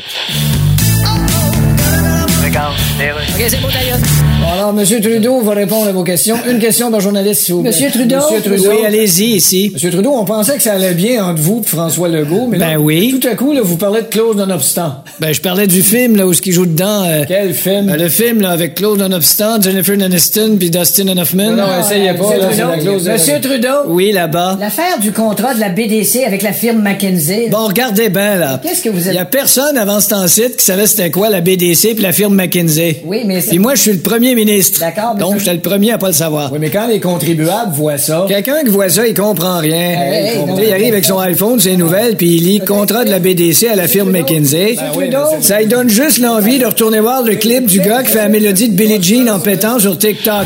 OK, 2.43 3.45
c'est 3.49 3.62
bon, 3.62 3.68
d'ailleurs. 3.70 3.97
Bon, 3.97 4.30
alors, 4.50 4.76
M. 4.78 5.02
Trudeau 5.02 5.39
va 5.42 5.54
répondre 5.54 5.88
à 5.88 5.92
vos 5.92 6.04
questions. 6.04 6.36
Une 6.50 6.60
question 6.60 6.92
par 6.92 7.00
journaliste, 7.00 7.42
s'il 7.44 7.56
vous 7.56 7.62
plaît. 7.62 7.70
Monsieur 7.72 7.89
Trudeau? 7.92 8.16
Monsieur 8.18 8.42
Trudeau? 8.42 8.70
Oui, 8.72 8.86
allez-y, 8.86 9.36
ici. 9.36 9.70
Monsieur 9.74 9.92
Trudeau, 9.92 10.12
on 10.16 10.26
pensait 10.26 10.56
que 10.58 10.62
ça 10.64 10.74
allait 10.74 10.94
bien 10.94 11.24
entre 11.26 11.42
vous 11.42 11.62
et 11.64 11.68
François 11.68 12.10
Legault, 12.10 12.48
mais 12.50 12.58
Ben 12.58 12.72
là, 12.74 12.80
oui. 12.80 13.18
tout 13.20 13.28
à 13.28 13.36
coup, 13.36 13.54
là, 13.54 13.62
vous 13.64 13.78
parlez 13.78 14.02
de 14.02 14.08
clause 14.08 14.36
non-obstant. 14.36 14.96
Ben, 15.20 15.34
je 15.34 15.42
parlais 15.42 15.68
du 15.68 15.82
film, 15.82 16.16
là, 16.18 16.26
où 16.28 16.34
ce 16.34 16.42
qui 16.42 16.52
joue 16.52 16.66
dedans. 16.66 17.04
euh, 17.06 17.24
Quel 17.28 17.54
film? 17.54 17.86
ben, 17.88 17.96
le 17.98 18.10
film, 18.10 18.42
là, 18.42 18.50
avec 18.52 18.76
Claude 18.76 19.00
Nonobstant, 19.00 19.62
Jennifer 19.62 19.96
Aniston 20.02 20.58
puis 20.60 20.70
Dustin 20.70 21.08
Hoffman. 21.18 21.52
Non, 21.52 21.58
non, 21.58 21.80
essayez 21.80 22.14
pas, 22.14 22.24
Monsieur 22.24 22.39
là, 22.39 22.48
la 22.50 22.78
Trudeau? 22.78 23.00
de- 23.00 23.12
Monsieur 23.12 23.39
Trudeau? 23.42 23.68
Oui, 23.88 24.12
là-bas. 24.12 24.58
L'affaire 24.60 25.00
du 25.00 25.12
contrat 25.12 25.54
de 25.54 25.60
la 25.60 25.70
BDC 25.70 26.24
avec 26.26 26.42
la 26.42 26.52
firme 26.54 26.82
McKinsey. 26.82 27.48
Bon, 27.50 27.68
regardez 27.68 28.10
bien, 28.10 28.36
là. 28.38 28.60
Qu'est-ce 28.62 28.82
que 28.82 28.89
vous 28.89 29.08
êtes- 29.08 29.14
Il 29.14 29.18
y 29.18 29.20
a 29.20 29.26
personne 29.26 29.78
avant 29.78 30.00
ce 30.00 30.10
temps-ci 30.10 30.44
qui 30.58 30.66
savait 30.66 30.88
c'était 30.88 31.12
quoi 31.12 31.30
la 31.30 31.42
BDC 31.42 31.94
puis 31.94 32.04
la 32.04 32.12
firme 32.12 32.36
McKinsey. 32.36 33.02
Oui, 33.06 33.22
mais 33.26 33.39
c'est- 33.42 33.50
Puis 33.50 33.60
moi, 33.60 33.76
je 33.76 33.82
suis 33.82 33.92
le 33.94 34.00
premier 34.00 34.30
ministre. 34.36 34.79
D'accord, 34.79 35.15
Donc, 35.15 35.39
j'étais 35.39 35.53
le 35.53 35.59
premier 35.59 35.91
à 35.91 35.97
pas 35.97 36.07
le 36.07 36.13
savoir. 36.13 36.51
Oui, 36.51 36.59
mais 36.59 36.69
quand 36.69 36.88
les 36.88 36.99
contribuables 36.99 37.73
voient 37.73 37.97
ça. 37.97 38.25
Quelqu'un 38.27 38.63
qui 38.63 38.69
voit 38.69 38.89
ça, 38.89 39.07
il 39.07 39.13
comprend 39.13 39.59
rien. 39.59 39.77
Hey, 39.77 40.27
hey, 40.27 40.39
Il 40.41 40.45
non, 40.45 40.57
il 40.61 40.71
arrive 40.71 40.93
avec 40.93 41.05
son 41.05 41.19
iPhone, 41.19 41.59
ses 41.59 41.77
nouvelles, 41.77 42.15
puis 42.15 42.36
il 42.36 42.43
lit 42.43 42.59
contrat 42.59 43.03
de 43.05 43.09
la 43.09 43.19
BDC 43.19 43.67
à 43.67 43.75
la 43.75 43.88
firme 43.88 44.11
McKinsey. 44.11 44.75
Ben 44.75 44.91
oui, 44.97 45.09
Ça 45.41 45.59
lui 45.59 45.67
donne 45.67 45.89
juste 45.89 46.19
l'envie 46.19 46.59
de 46.59 46.65
retourner 46.65 46.99
voir 46.99 47.23
le 47.23 47.36
clip 47.36 47.65
du 47.65 47.79
gars 47.79 48.03
qui 48.03 48.11
fait 48.11 48.19
la 48.19 48.29
mélodie 48.29 48.69
de 48.69 48.75
Billie 48.75 49.01
Jean 49.01 49.27
en 49.27 49.39
pétant 49.39 49.79
sur 49.79 49.97
TikTok. 49.97 50.45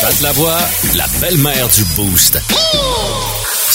Pat 0.00 0.20
la 0.22 0.32
voix, 0.32 0.58
la 0.96 1.04
belle-mère 1.20 1.68
du 1.74 1.84
Boost. 1.96 2.38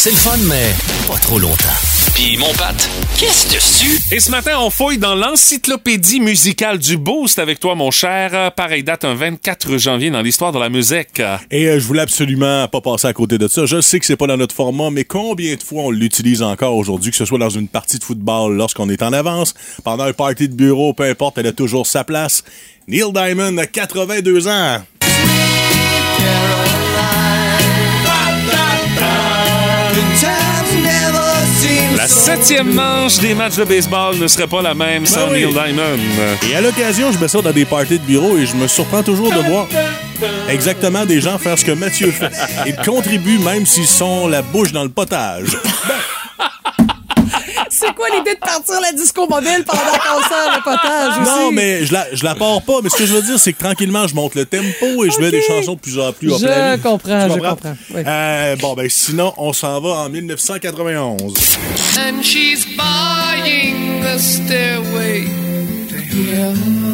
C'est 0.01 0.11
le 0.11 0.15
fun, 0.15 0.37
mais 0.47 0.71
pas 1.09 1.19
trop 1.19 1.39
longtemps. 1.39 1.75
Puis 2.15 2.37
mon 2.37 2.53
Pat, 2.53 2.89
qu'est-ce 3.17 3.53
dessus? 3.53 3.99
Et 4.15 4.21
ce 4.21 4.31
matin, 4.31 4.53
on 4.61 4.69
fouille 4.69 4.97
dans 4.97 5.13
l'encyclopédie 5.13 6.21
musicale 6.21 6.77
du 6.77 6.95
Boost 6.95 7.37
avec 7.37 7.59
toi, 7.59 7.75
mon 7.75 7.91
cher. 7.91 8.53
Pareil 8.53 8.81
date, 8.81 9.03
un 9.03 9.13
24 9.13 9.77
janvier 9.77 10.09
dans 10.09 10.21
l'histoire 10.21 10.53
de 10.53 10.57
la 10.57 10.69
musique. 10.69 11.21
Et 11.51 11.67
euh, 11.67 11.81
je 11.81 11.85
voulais 11.85 12.03
absolument 12.03 12.65
pas 12.69 12.79
passer 12.79 13.07
à 13.07 13.13
côté 13.13 13.37
de 13.37 13.49
ça. 13.49 13.65
Je 13.65 13.81
sais 13.81 13.99
que 13.99 14.05
c'est 14.05 14.15
pas 14.15 14.27
dans 14.27 14.37
notre 14.37 14.55
format, 14.55 14.89
mais 14.89 15.03
combien 15.03 15.55
de 15.55 15.61
fois 15.61 15.83
on 15.83 15.91
l'utilise 15.91 16.41
encore 16.43 16.77
aujourd'hui, 16.77 17.11
que 17.11 17.17
ce 17.17 17.25
soit 17.25 17.37
dans 17.37 17.49
une 17.49 17.67
partie 17.67 17.99
de 17.99 18.03
football 18.05 18.55
lorsqu'on 18.55 18.87
est 18.87 19.03
en 19.03 19.11
avance, 19.11 19.53
pendant 19.83 20.05
un 20.05 20.13
party 20.13 20.47
de 20.47 20.55
bureau, 20.55 20.93
peu 20.93 21.03
importe, 21.03 21.39
elle 21.39 21.47
a 21.47 21.51
toujours 21.51 21.85
sa 21.85 22.05
place. 22.05 22.45
Neil 22.87 23.11
Diamond 23.11 23.57
a 23.57 23.65
82 23.65 24.47
ans. 24.47 24.79
La 31.95 32.07
septième 32.07 32.73
manche 32.73 33.17
des 33.19 33.33
matchs 33.33 33.57
de 33.57 33.63
baseball 33.65 34.17
ne 34.17 34.27
serait 34.27 34.47
pas 34.47 34.61
la 34.61 34.73
même 34.73 35.05
sans 35.05 35.27
Ben 35.27 35.33
oui. 35.33 35.45
Neil 35.45 35.53
Diamond. 35.53 35.99
Et 36.49 36.55
à 36.55 36.61
l'occasion, 36.61 37.11
je 37.11 37.19
mets 37.19 37.27
ça 37.27 37.41
dans 37.41 37.51
des 37.51 37.65
parties 37.65 37.99
de 37.99 38.05
bureau 38.05 38.37
et 38.37 38.45
je 38.45 38.55
me 38.55 38.67
surprends 38.67 39.03
toujours 39.03 39.31
de 39.33 39.39
voir 39.39 39.67
exactement 40.47 41.05
des 41.05 41.19
gens 41.21 41.37
faire 41.37 41.57
ce 41.57 41.65
que 41.65 41.71
Mathieu 41.71 42.11
fait. 42.11 42.31
Ils 42.65 42.75
contribuent 42.77 43.39
même 43.39 43.65
s'ils 43.65 43.87
sont 43.87 44.27
la 44.27 44.41
bouche 44.41 44.71
dans 44.71 44.83
le 44.83 44.89
potage. 44.89 45.57
C'est 47.69 47.93
quoi 47.93 48.07
l'idée 48.09 48.35
de 48.35 48.39
partir 48.39 48.79
la 48.81 48.91
disco 48.91 49.27
mobile 49.27 49.63
pendant 49.65 49.81
qu'on 49.81 50.21
sort 50.27 50.51
le 50.55 50.63
potage 50.63 51.21
aussi? 51.21 51.29
Non, 51.29 51.51
mais 51.51 51.85
je 51.85 51.93
la, 51.93 52.13
je 52.13 52.23
la 52.23 52.35
pars 52.35 52.61
pas. 52.61 52.79
Mais 52.83 52.89
ce 52.89 52.95
que 52.97 53.05
je 53.05 53.13
veux 53.13 53.21
dire, 53.21 53.39
c'est 53.39 53.53
que 53.53 53.59
tranquillement, 53.59 54.07
je 54.07 54.15
monte 54.15 54.35
le 54.35 54.45
tempo 54.45 55.05
et 55.05 55.11
je 55.11 55.19
mets 55.19 55.31
des 55.31 55.41
chansons 55.41 55.73
de 55.75 55.79
plus 55.79 55.99
en 55.99 56.11
plus 56.11 56.29
Je 56.29 56.77
comprends, 56.77 57.29
je 57.29 57.39
comprends, 57.39 57.75
oui. 57.93 58.01
Euh, 58.05 58.55
bon, 58.57 58.73
ben 58.73 58.89
sinon, 58.89 59.33
on 59.37 59.53
s'en 59.53 59.79
va 59.81 59.89
en 59.89 60.09
1991. 60.09 61.33
And 61.97 62.23
she's 62.23 62.65
buying 62.75 64.01
the 64.01 64.17
stairway 64.19 65.25
to. 65.89 66.88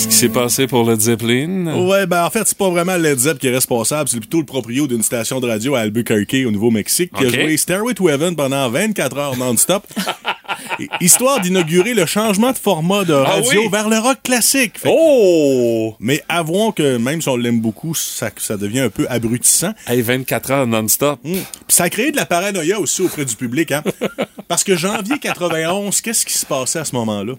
Qu'est-ce 0.00 0.08
qui 0.08 0.14
s'est 0.16 0.28
passé 0.30 0.66
pour 0.66 0.88
Led 0.90 0.98
Zeppelin? 0.98 1.86
Ouais, 1.86 2.06
ben 2.06 2.24
en 2.24 2.30
fait, 2.30 2.44
c'est 2.48 2.56
pas 2.56 2.70
vraiment 2.70 2.96
Led 2.96 3.18
Zepp 3.18 3.38
qui 3.38 3.48
est 3.48 3.54
responsable, 3.54 4.08
c'est 4.08 4.18
plutôt 4.18 4.38
le 4.38 4.46
proprio 4.46 4.86
d'une 4.86 5.02
station 5.02 5.40
de 5.40 5.46
radio 5.46 5.74
à 5.74 5.80
Albuquerque, 5.80 6.36
au 6.46 6.50
Nouveau-Mexique, 6.50 7.12
qui 7.14 7.26
Ok. 7.26 7.34
a 7.34 7.40
joué 7.42 7.56
Stairway 7.58 7.92
to 7.92 8.08
Heaven 8.08 8.34
pendant 8.34 8.70
24 8.70 9.18
heures 9.18 9.36
non-stop. 9.36 9.86
Histoire 11.02 11.40
d'inaugurer 11.42 11.92
le 11.92 12.06
changement 12.06 12.50
de 12.52 12.56
format 12.56 13.04
de 13.04 13.12
Ah 13.12 13.24
radio 13.24 13.60
oui? 13.64 13.68
vers 13.70 13.90
le 13.90 13.98
rock 13.98 14.22
classique. 14.22 14.78
Fait- 14.78 14.88
Oh! 14.90 15.94
Mais 16.00 16.22
avouons 16.30 16.72
que 16.72 16.96
même 16.96 17.20
si 17.20 17.28
on 17.28 17.36
l'aime 17.36 17.60
beaucoup, 17.60 17.94
ça, 17.94 18.30
ça 18.38 18.56
devient 18.56 18.80
un 18.80 18.88
peu 18.90 19.06
abrutissant. 19.10 19.74
Hey, 19.86 20.00
24 20.00 20.50
heures 20.50 20.66
non-stop. 20.66 21.20
Mm. 21.24 21.32
Puis 21.34 21.42
ça 21.68 21.84
a 21.84 21.90
créé 21.90 22.10
de 22.10 22.16
la 22.16 22.24
paranoïa 22.24 22.80
aussi 22.80 23.02
auprès 23.02 23.26
du 23.26 23.36
public, 23.36 23.70
hein? 23.72 23.82
Parce 24.48 24.64
que 24.64 24.76
janvier 24.76 25.18
91, 25.20 26.00
qu'est-ce 26.00 26.24
qui 26.24 26.32
se 26.38 26.46
passait 26.46 26.78
à 26.78 26.86
ce 26.86 26.94
moment-là? 26.96 27.34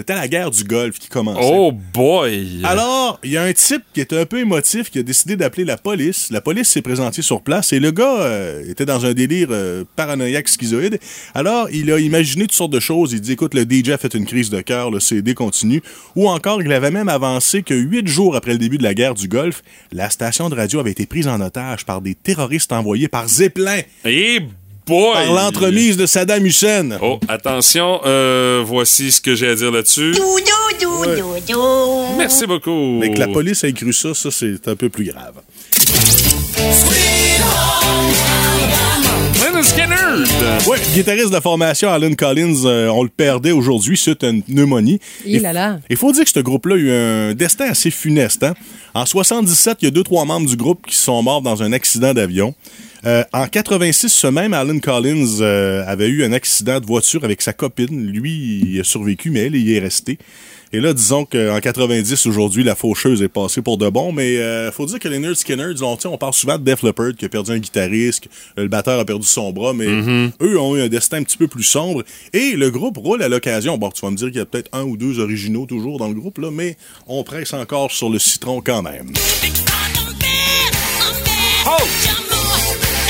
C'était 0.00 0.14
la 0.14 0.28
guerre 0.28 0.50
du 0.50 0.64
Golfe 0.64 0.98
qui 0.98 1.08
commençait. 1.08 1.40
Oh 1.42 1.72
boy! 1.72 2.62
Alors, 2.64 3.20
il 3.22 3.32
y 3.32 3.36
a 3.36 3.42
un 3.42 3.52
type 3.52 3.82
qui 3.92 4.00
était 4.00 4.18
un 4.18 4.24
peu 4.24 4.38
émotif 4.38 4.90
qui 4.90 4.98
a 4.98 5.02
décidé 5.02 5.36
d'appeler 5.36 5.66
la 5.66 5.76
police. 5.76 6.30
La 6.30 6.40
police 6.40 6.70
s'est 6.70 6.80
présentée 6.80 7.20
sur 7.20 7.42
place 7.42 7.74
et 7.74 7.80
le 7.80 7.90
gars 7.90 8.22
euh, 8.22 8.66
était 8.66 8.86
dans 8.86 9.04
un 9.04 9.12
délire 9.12 9.48
euh, 9.50 9.84
paranoïaque 9.96 10.48
schizoïde. 10.48 10.98
Alors, 11.34 11.68
il 11.70 11.92
a 11.92 11.98
imaginé 11.98 12.44
toutes 12.44 12.54
sortes 12.54 12.72
de 12.72 12.80
choses. 12.80 13.12
Il 13.12 13.20
dit 13.20 13.32
écoute, 13.32 13.52
le 13.52 13.64
DJ 13.64 13.90
a 13.90 13.98
fait 13.98 14.14
une 14.14 14.24
crise 14.24 14.48
de 14.48 14.62
cœur, 14.62 14.90
le 14.90 15.00
CD 15.00 15.34
continue. 15.34 15.82
Ou 16.16 16.30
encore, 16.30 16.62
il 16.62 16.72
avait 16.72 16.90
même 16.90 17.10
avancé 17.10 17.62
que 17.62 17.74
huit 17.74 18.08
jours 18.08 18.36
après 18.36 18.52
le 18.52 18.58
début 18.58 18.78
de 18.78 18.82
la 18.82 18.94
guerre 18.94 19.12
du 19.12 19.28
Golfe, 19.28 19.62
la 19.92 20.08
station 20.08 20.48
de 20.48 20.54
radio 20.54 20.80
avait 20.80 20.92
été 20.92 21.04
prise 21.04 21.28
en 21.28 21.42
otage 21.42 21.84
par 21.84 22.00
des 22.00 22.14
terroristes 22.14 22.72
envoyés 22.72 23.08
par 23.08 23.28
Zeppelin. 23.28 23.82
Et 24.06 24.40
boy! 24.86 25.12
Par 25.12 25.32
l'entremise 25.32 25.96
de 25.96 26.06
Saddam 26.06 26.44
Hussein. 26.44 26.98
Oh, 27.02 27.18
attention, 27.28 28.00
euh, 28.04 28.62
voici 28.64 29.12
ce 29.12 29.20
que 29.20 29.34
j'ai 29.34 29.48
à 29.48 29.54
dire 29.54 29.70
là-dessus. 29.70 30.14
Merci 32.16 32.46
beaucoup. 32.46 32.98
Mais 32.98 33.12
que 33.12 33.18
la 33.18 33.28
police 33.28 33.64
ait 33.64 33.72
cru 33.72 33.92
ça, 33.92 34.14
ça, 34.14 34.30
c'est 34.30 34.68
un 34.68 34.76
peu 34.76 34.88
plus 34.88 35.04
grave. 35.04 35.34
Leonard! 39.94 40.68
Ouais, 40.68 40.78
guitariste 40.94 41.28
de 41.28 41.32
la 41.32 41.40
formation 41.40 41.90
Alan 41.90 42.12
Collins, 42.14 42.64
euh, 42.64 42.88
on 42.88 43.02
le 43.02 43.08
perdait 43.08 43.50
aujourd'hui 43.50 43.96
suite 43.96 44.22
à 44.22 44.28
une 44.28 44.42
pneumonie. 44.42 45.00
Il 45.26 45.42
là 45.42 45.52
là. 45.52 45.80
Il 45.90 45.96
faut 45.96 46.12
dire 46.12 46.24
que 46.24 46.30
ce 46.30 46.40
groupe-là 46.40 46.74
a 46.74 46.78
eu 46.78 46.90
un 46.90 47.34
destin 47.34 47.66
assez 47.66 47.90
funeste. 47.90 48.42
hein. 48.44 48.54
En 48.94 49.06
77, 49.06 49.78
il 49.82 49.84
y 49.86 49.88
a 49.88 49.90
deux, 49.90 50.02
trois 50.04 50.24
membres 50.24 50.48
du 50.48 50.56
groupe 50.56 50.86
qui 50.86 50.96
sont 50.96 51.22
morts 51.22 51.42
dans 51.42 51.62
un 51.62 51.72
accident 51.72 52.14
d'avion. 52.14 52.54
Euh, 53.06 53.24
en 53.32 53.46
86, 53.46 54.08
ce 54.10 54.26
même 54.26 54.52
Alan 54.52 54.78
Collins 54.78 55.38
euh, 55.40 55.82
avait 55.86 56.08
eu 56.08 56.24
un 56.24 56.32
accident 56.32 56.78
de 56.80 56.86
voiture 56.86 57.24
avec 57.24 57.40
sa 57.42 57.52
copine. 57.52 58.06
Lui, 58.06 58.60
il 58.74 58.80
a 58.80 58.84
survécu, 58.84 59.30
mais 59.30 59.46
elle, 59.46 59.56
il 59.56 59.66
y 59.66 59.76
est 59.76 59.80
resté. 59.80 60.18
Et 60.72 60.78
là, 60.80 60.92
disons 60.92 61.24
qu'en 61.24 61.58
90, 61.58 62.26
aujourd'hui, 62.26 62.62
la 62.62 62.76
faucheuse 62.76 63.22
est 63.22 63.28
passée 63.28 63.60
pour 63.60 63.76
de 63.76 63.88
bon, 63.88 64.12
mais 64.12 64.38
euh, 64.38 64.70
faut 64.70 64.86
dire 64.86 65.00
que 65.00 65.08
les 65.08 65.18
Nerds 65.18 65.36
Skinner, 65.36 65.72
disons, 65.72 65.96
tu 65.96 66.02
sais, 66.02 66.08
on 66.08 66.16
parle 66.16 66.32
souvent 66.32 66.58
de 66.58 66.62
Def 66.62 66.84
Leppard 66.84 67.14
qui 67.18 67.24
a 67.24 67.28
perdu 67.28 67.50
un 67.50 67.58
guitariste, 67.58 68.28
que 68.56 68.60
le 68.60 68.68
batteur 68.68 69.00
a 69.00 69.04
perdu 69.04 69.26
son 69.26 69.50
bras, 69.50 69.72
mais 69.72 69.86
eux 70.40 70.60
ont 70.60 70.76
eu 70.76 70.82
un 70.82 70.88
destin 70.88 71.18
un 71.18 71.22
petit 71.24 71.36
peu 71.36 71.48
plus 71.48 71.64
sombre. 71.64 72.04
Et 72.32 72.52
le 72.52 72.70
groupe 72.70 72.98
roule 72.98 73.22
à 73.22 73.28
l'occasion. 73.28 73.78
Bon, 73.78 73.90
tu 73.90 74.02
vas 74.02 74.12
me 74.12 74.16
dire 74.16 74.28
qu'il 74.28 74.36
y 74.36 74.40
a 74.40 74.46
peut-être 74.46 74.70
un 74.72 74.84
ou 74.84 74.96
deux 74.96 75.18
originaux 75.18 75.66
toujours 75.66 75.98
dans 75.98 76.08
le 76.08 76.14
groupe, 76.14 76.38
là, 76.38 76.50
mais 76.52 76.76
on 77.08 77.24
presse 77.24 77.52
encore 77.52 77.90
sur 77.90 78.08
le 78.08 78.20
citron 78.20 78.60
quand 78.60 78.82
même. 78.82 79.12
Oh! 81.66 82.19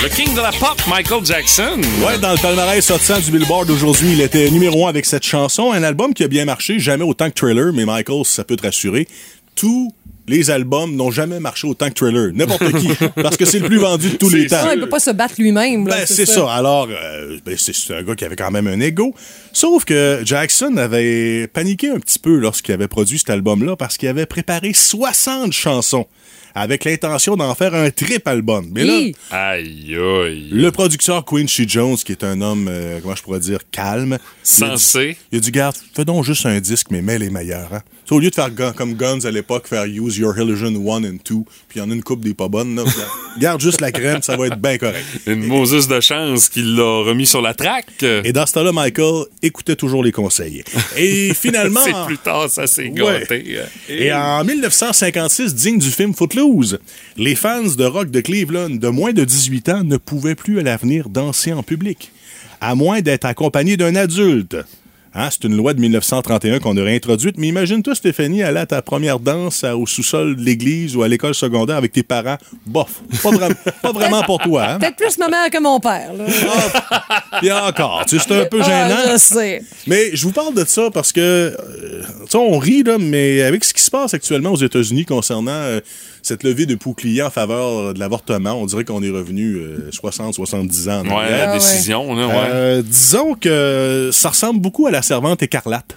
Le 0.03 0.09
king 0.09 0.35
de 0.35 0.41
la 0.41 0.51
pop, 0.53 0.81
Michael 0.89 1.27
Jackson. 1.27 1.79
Ouais, 2.03 2.17
dans 2.17 2.33
le 2.33 2.39
palmarès 2.39 2.83
sortant 2.83 3.21
du 3.21 3.31
Billboard 3.31 3.69
aujourd'hui, 3.69 4.13
il 4.13 4.23
était 4.23 4.51
numéro 4.51 4.87
un 4.87 4.89
avec 4.89 5.05
cette 5.05 5.25
chanson. 5.25 5.73
Un 5.73 5.83
album 5.83 6.15
qui 6.15 6.25
a 6.25 6.29
bien 6.29 6.47
marché, 6.47 6.79
jamais 6.79 7.05
autant 7.05 7.29
que 7.29 7.35
Thriller, 7.35 7.71
mais 7.75 7.85
Michael, 7.85 8.25
ça 8.25 8.43
peut 8.43 8.57
te 8.57 8.63
rassurer. 8.63 9.07
Tous 9.55 9.93
les 10.27 10.51
albums 10.51 10.97
n'ont 10.97 11.11
jamais 11.11 11.39
marché 11.39 11.67
autant 11.67 11.91
que 11.91 11.95
Thriller. 11.95 12.31
N'importe 12.33 12.73
qui. 12.79 12.89
Parce 13.23 13.37
que 13.37 13.45
c'est 13.45 13.59
le 13.59 13.67
plus 13.67 13.77
vendu 13.77 14.09
de 14.09 14.17
tous 14.17 14.31
les 14.31 14.47
temps. 14.47 14.57
Ah, 14.63 14.73
il 14.73 14.81
peut 14.81 14.89
pas 14.89 15.01
se 15.01 15.11
battre 15.11 15.35
lui-même. 15.37 15.85
Ben, 15.85 16.07
c'est 16.07 16.25
ça. 16.25 16.51
Alors, 16.51 16.89
euh, 16.91 17.39
ben, 17.45 17.57
c'est 17.59 17.75
c'est 17.75 17.95
un 17.95 18.03
gars 18.03 18.15
qui 18.15 18.25
avait 18.25 18.37
quand 18.37 18.51
même 18.51 18.69
un 18.69 18.81
ego. 18.81 19.15
Sauf 19.53 19.85
que 19.85 20.23
Jackson 20.25 20.79
avait 20.79 21.47
paniqué 21.47 21.91
un 21.91 22.01
petit 22.01 22.19
peu 22.19 22.37
lorsqu'il 22.37 22.73
avait 22.73 22.89
produit 22.89 23.19
cet 23.19 23.29
album-là 23.29 23.77
parce 23.77 23.99
qu'il 23.99 24.09
avait 24.09 24.25
préparé 24.25 24.73
60 24.73 25.53
chansons 25.53 26.07
avec 26.55 26.85
l'intention 26.85 27.37
d'en 27.37 27.55
faire 27.55 27.75
un 27.75 27.91
trip 27.91 28.27
album. 28.29 28.69
Mais 28.73 28.85
là. 28.85 28.99
Aïe, 29.31 29.97
aïe. 29.97 30.49
le 30.51 30.71
producteur 30.71 31.25
Quincy 31.25 31.69
Jones, 31.69 31.97
qui 31.97 32.13
est 32.13 32.25
un 32.25 32.41
homme, 32.41 32.69
euh, 32.71 32.99
comment 33.03 33.15
je 33.15 33.23
pourrais 33.23 33.41
dire, 33.41 33.59
calme. 33.71 34.19
Sensé. 34.43 35.17
Il 35.33 35.39
a 35.39 35.41
dit, 35.41 35.51
garde, 35.51 35.77
fais 35.95 36.05
donc 36.05 36.25
juste 36.25 36.47
un 36.47 36.61
disque, 36.61 36.89
mais 36.91 37.03
mets 37.03 37.19
les 37.19 37.31
meilleurs. 37.31 37.73
Hein? 37.73 37.81
Au 38.11 38.19
lieu 38.19 38.29
de 38.31 38.35
faire 38.35 38.51
comme 38.75 38.95
Guns 38.95 39.21
à 39.23 39.31
l'époque, 39.31 39.69
faire 39.69 39.85
Use 39.85 40.19
Your 40.19 40.37
Illusion 40.37 40.67
1 40.75 41.05
and 41.05 41.13
2, 41.13 41.19
puis 41.29 41.45
il 41.77 41.79
y 41.79 41.81
en 41.81 41.91
a 41.93 41.95
une 41.95 42.03
coupe 42.03 42.25
des 42.25 42.35
pas 42.35 42.49
bonnes, 42.49 42.75
là, 42.75 42.83
garde 43.39 43.61
juste 43.61 43.81
la 43.81 43.93
crème, 43.93 44.21
ça 44.21 44.37
va 44.37 44.49
être 44.49 44.57
bien 44.61 44.79
correct. 44.79 45.05
Une 45.29 45.45
Moses 45.45 45.87
de 45.87 46.01
chance 46.01 46.49
qu'il 46.49 46.75
l'a 46.75 47.05
remis 47.05 47.25
sur 47.27 47.41
la 47.41 47.55
traque. 47.55 48.03
Et 48.03 48.33
dans 48.33 48.47
ce 48.47 48.55
temps-là, 48.55 48.73
Michael 48.73 49.27
écoutait 49.43 49.77
toujours 49.77 50.03
les 50.03 50.11
conseils. 50.11 50.65
Et 50.97 51.33
finalement... 51.41 51.79
C'est 51.85 52.07
plus 52.07 52.19
tard, 52.19 52.51
ça 52.51 52.67
s'est 52.67 52.89
Ouais. 52.89 53.21
gâté. 53.21 53.59
Et 53.89 54.13
en 54.13 54.43
1956, 54.43 55.55
digne 55.55 55.79
du 55.79 55.91
film 55.91 56.13
Footloose, 56.13 56.40
les 57.17 57.35
fans 57.35 57.63
de 57.77 57.85
rock 57.85 58.11
de 58.11 58.21
Cleveland 58.21 58.71
de 58.71 58.89
moins 58.89 59.13
de 59.13 59.25
18 59.25 59.69
ans 59.69 59.85
ne 59.85 59.97
pouvaient 59.97 60.35
plus 60.35 60.59
à 60.59 60.63
l'avenir 60.63 61.09
danser 61.09 61.53
en 61.53 61.63
public, 61.63 62.11
à 62.61 62.75
moins 62.75 63.01
d'être 63.01 63.25
accompagnés 63.25 63.77
d'un 63.77 63.95
adulte. 63.97 64.57
Hein, 65.13 65.29
c'est 65.33 65.43
une 65.43 65.57
loi 65.57 65.75
de 65.75 65.81
1931 65.81 66.61
qu'on 66.61 66.77
aurait 66.77 66.95
introduite. 66.95 67.35
Mais 67.37 67.49
imagine-toi, 67.49 67.97
Stéphanie, 67.97 68.45
aller 68.45 68.61
à 68.61 68.67
ta 68.67 68.81
première 68.81 69.19
danse 69.19 69.65
au 69.65 69.85
sous-sol 69.85 70.37
de 70.37 70.41
l'église 70.41 70.95
ou 70.95 71.03
à 71.03 71.09
l'école 71.09 71.35
secondaire 71.35 71.77
avec 71.79 71.91
tes 71.91 72.05
parents. 72.05 72.39
Bof, 72.65 73.03
pas, 73.21 73.31
vra- 73.33 73.55
pas 73.83 73.91
vraiment 73.91 74.23
pour 74.23 74.39
toi. 74.39 74.65
Hein? 74.69 74.79
Peut-être 74.79 74.95
plus 74.95 75.19
ma 75.19 75.27
mère 75.29 75.51
que 75.51 75.61
mon 75.61 75.81
père. 75.81 76.13
Là. 76.17 76.27
Et 77.43 77.51
encore, 77.51 78.05
tu 78.07 78.21
sais, 78.21 78.25
c'est 78.29 78.41
un 78.41 78.45
peu 78.45 78.61
Ah, 78.63 78.89
gênant. 78.89 79.01
je 79.13 79.19
sais. 79.19 79.63
Mais 79.89 80.11
je 80.15 80.23
vous 80.25 80.33
parle 80.33 80.55
de 80.55 80.65
ça 80.65 80.91
parce 80.93 81.11
que, 81.13 81.21
euh, 81.21 81.53
tu 82.27 82.31
sais, 82.31 82.39
on 82.39 82.57
rit, 82.59 82.85
là, 82.85 82.97
mais 82.99 83.43
avec 83.43 83.65
ce 83.65 83.75
qui 83.75 83.83
se 83.83 83.91
passe 83.91 84.15
actuellement 84.15 84.53
aux 84.53 84.57
États-Unis 84.63 85.07
concernant 85.07 85.51
euh, 85.51 85.81
cette 86.23 86.43
levée 86.45 86.67
de 86.67 86.75
bouclier 86.75 87.23
en 87.23 87.31
faveur 87.31 87.95
de 87.95 87.99
l'avortement, 87.99 88.53
on 88.55 88.67
dirait 88.67 88.85
qu'on 88.85 89.03
est 89.03 89.11
revenu 89.11 89.59
60-70 89.93 90.89
ans. 90.91 91.01
en 91.01 91.05
Ouais, 91.09 91.13
arrière. 91.25 91.47
la 91.49 91.55
décision, 91.55 92.15
là, 92.15 92.27
ouais. 92.27 92.35
Euh, 92.51 92.83
disons 92.83 93.35
que 93.35 94.11
ça 94.13 94.31
ressemble 94.31 94.61
beaucoup 94.61 94.87
à 94.87 94.91
la 94.91 95.03
servante 95.03 95.43
écarlate. 95.43 95.97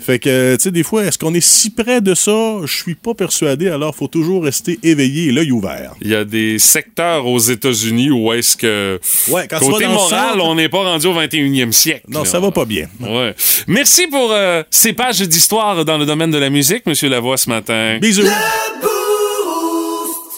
Fait 0.00 0.18
que, 0.18 0.56
tu 0.56 0.62
sais, 0.64 0.70
des 0.72 0.82
fois, 0.82 1.04
est-ce 1.04 1.18
qu'on 1.18 1.32
est 1.34 1.40
si 1.42 1.70
près 1.70 2.00
de 2.00 2.14
ça? 2.14 2.56
Je 2.64 2.74
suis 2.74 2.94
pas 2.96 3.14
persuadé, 3.14 3.68
alors 3.68 3.94
faut 3.94 4.08
toujours 4.08 4.42
rester 4.44 4.80
éveillé 4.82 5.28
et 5.28 5.32
l'œil 5.32 5.52
ouvert. 5.52 5.92
Il 6.00 6.08
y 6.08 6.14
a 6.16 6.24
des 6.24 6.58
secteurs 6.58 7.26
aux 7.26 7.38
États-Unis 7.38 8.10
où 8.10 8.32
est-ce 8.32 8.56
que 8.56 8.98
Ouais, 9.28 9.46
quand 9.48 9.60
tu 9.60 9.66
côté 9.70 9.86
moral, 9.86 10.30
centre- 10.32 10.44
on 10.44 10.54
n'est 10.56 10.68
pas 10.70 10.82
rendu 10.82 11.06
au 11.06 11.12
21e 11.14 11.70
siècle. 11.70 12.06
Non, 12.08 12.20
là. 12.20 12.24
ça 12.24 12.40
va 12.40 12.50
pas 12.50 12.64
bien. 12.64 12.88
Ouais. 12.98 13.34
Merci 13.68 14.06
pour 14.08 14.30
euh, 14.32 14.64
ces 14.70 14.92
pages 14.94 15.20
d'histoire 15.20 15.84
dans 15.84 15.98
le 15.98 16.06
domaine 16.06 16.30
de 16.32 16.38
la 16.38 16.50
musique, 16.50 16.86
Monsieur 16.86 17.08
Lavoie, 17.08 17.36
ce 17.36 17.48
matin. 17.50 17.98
Bisous. 18.00 18.24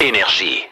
Énergie. 0.02 0.71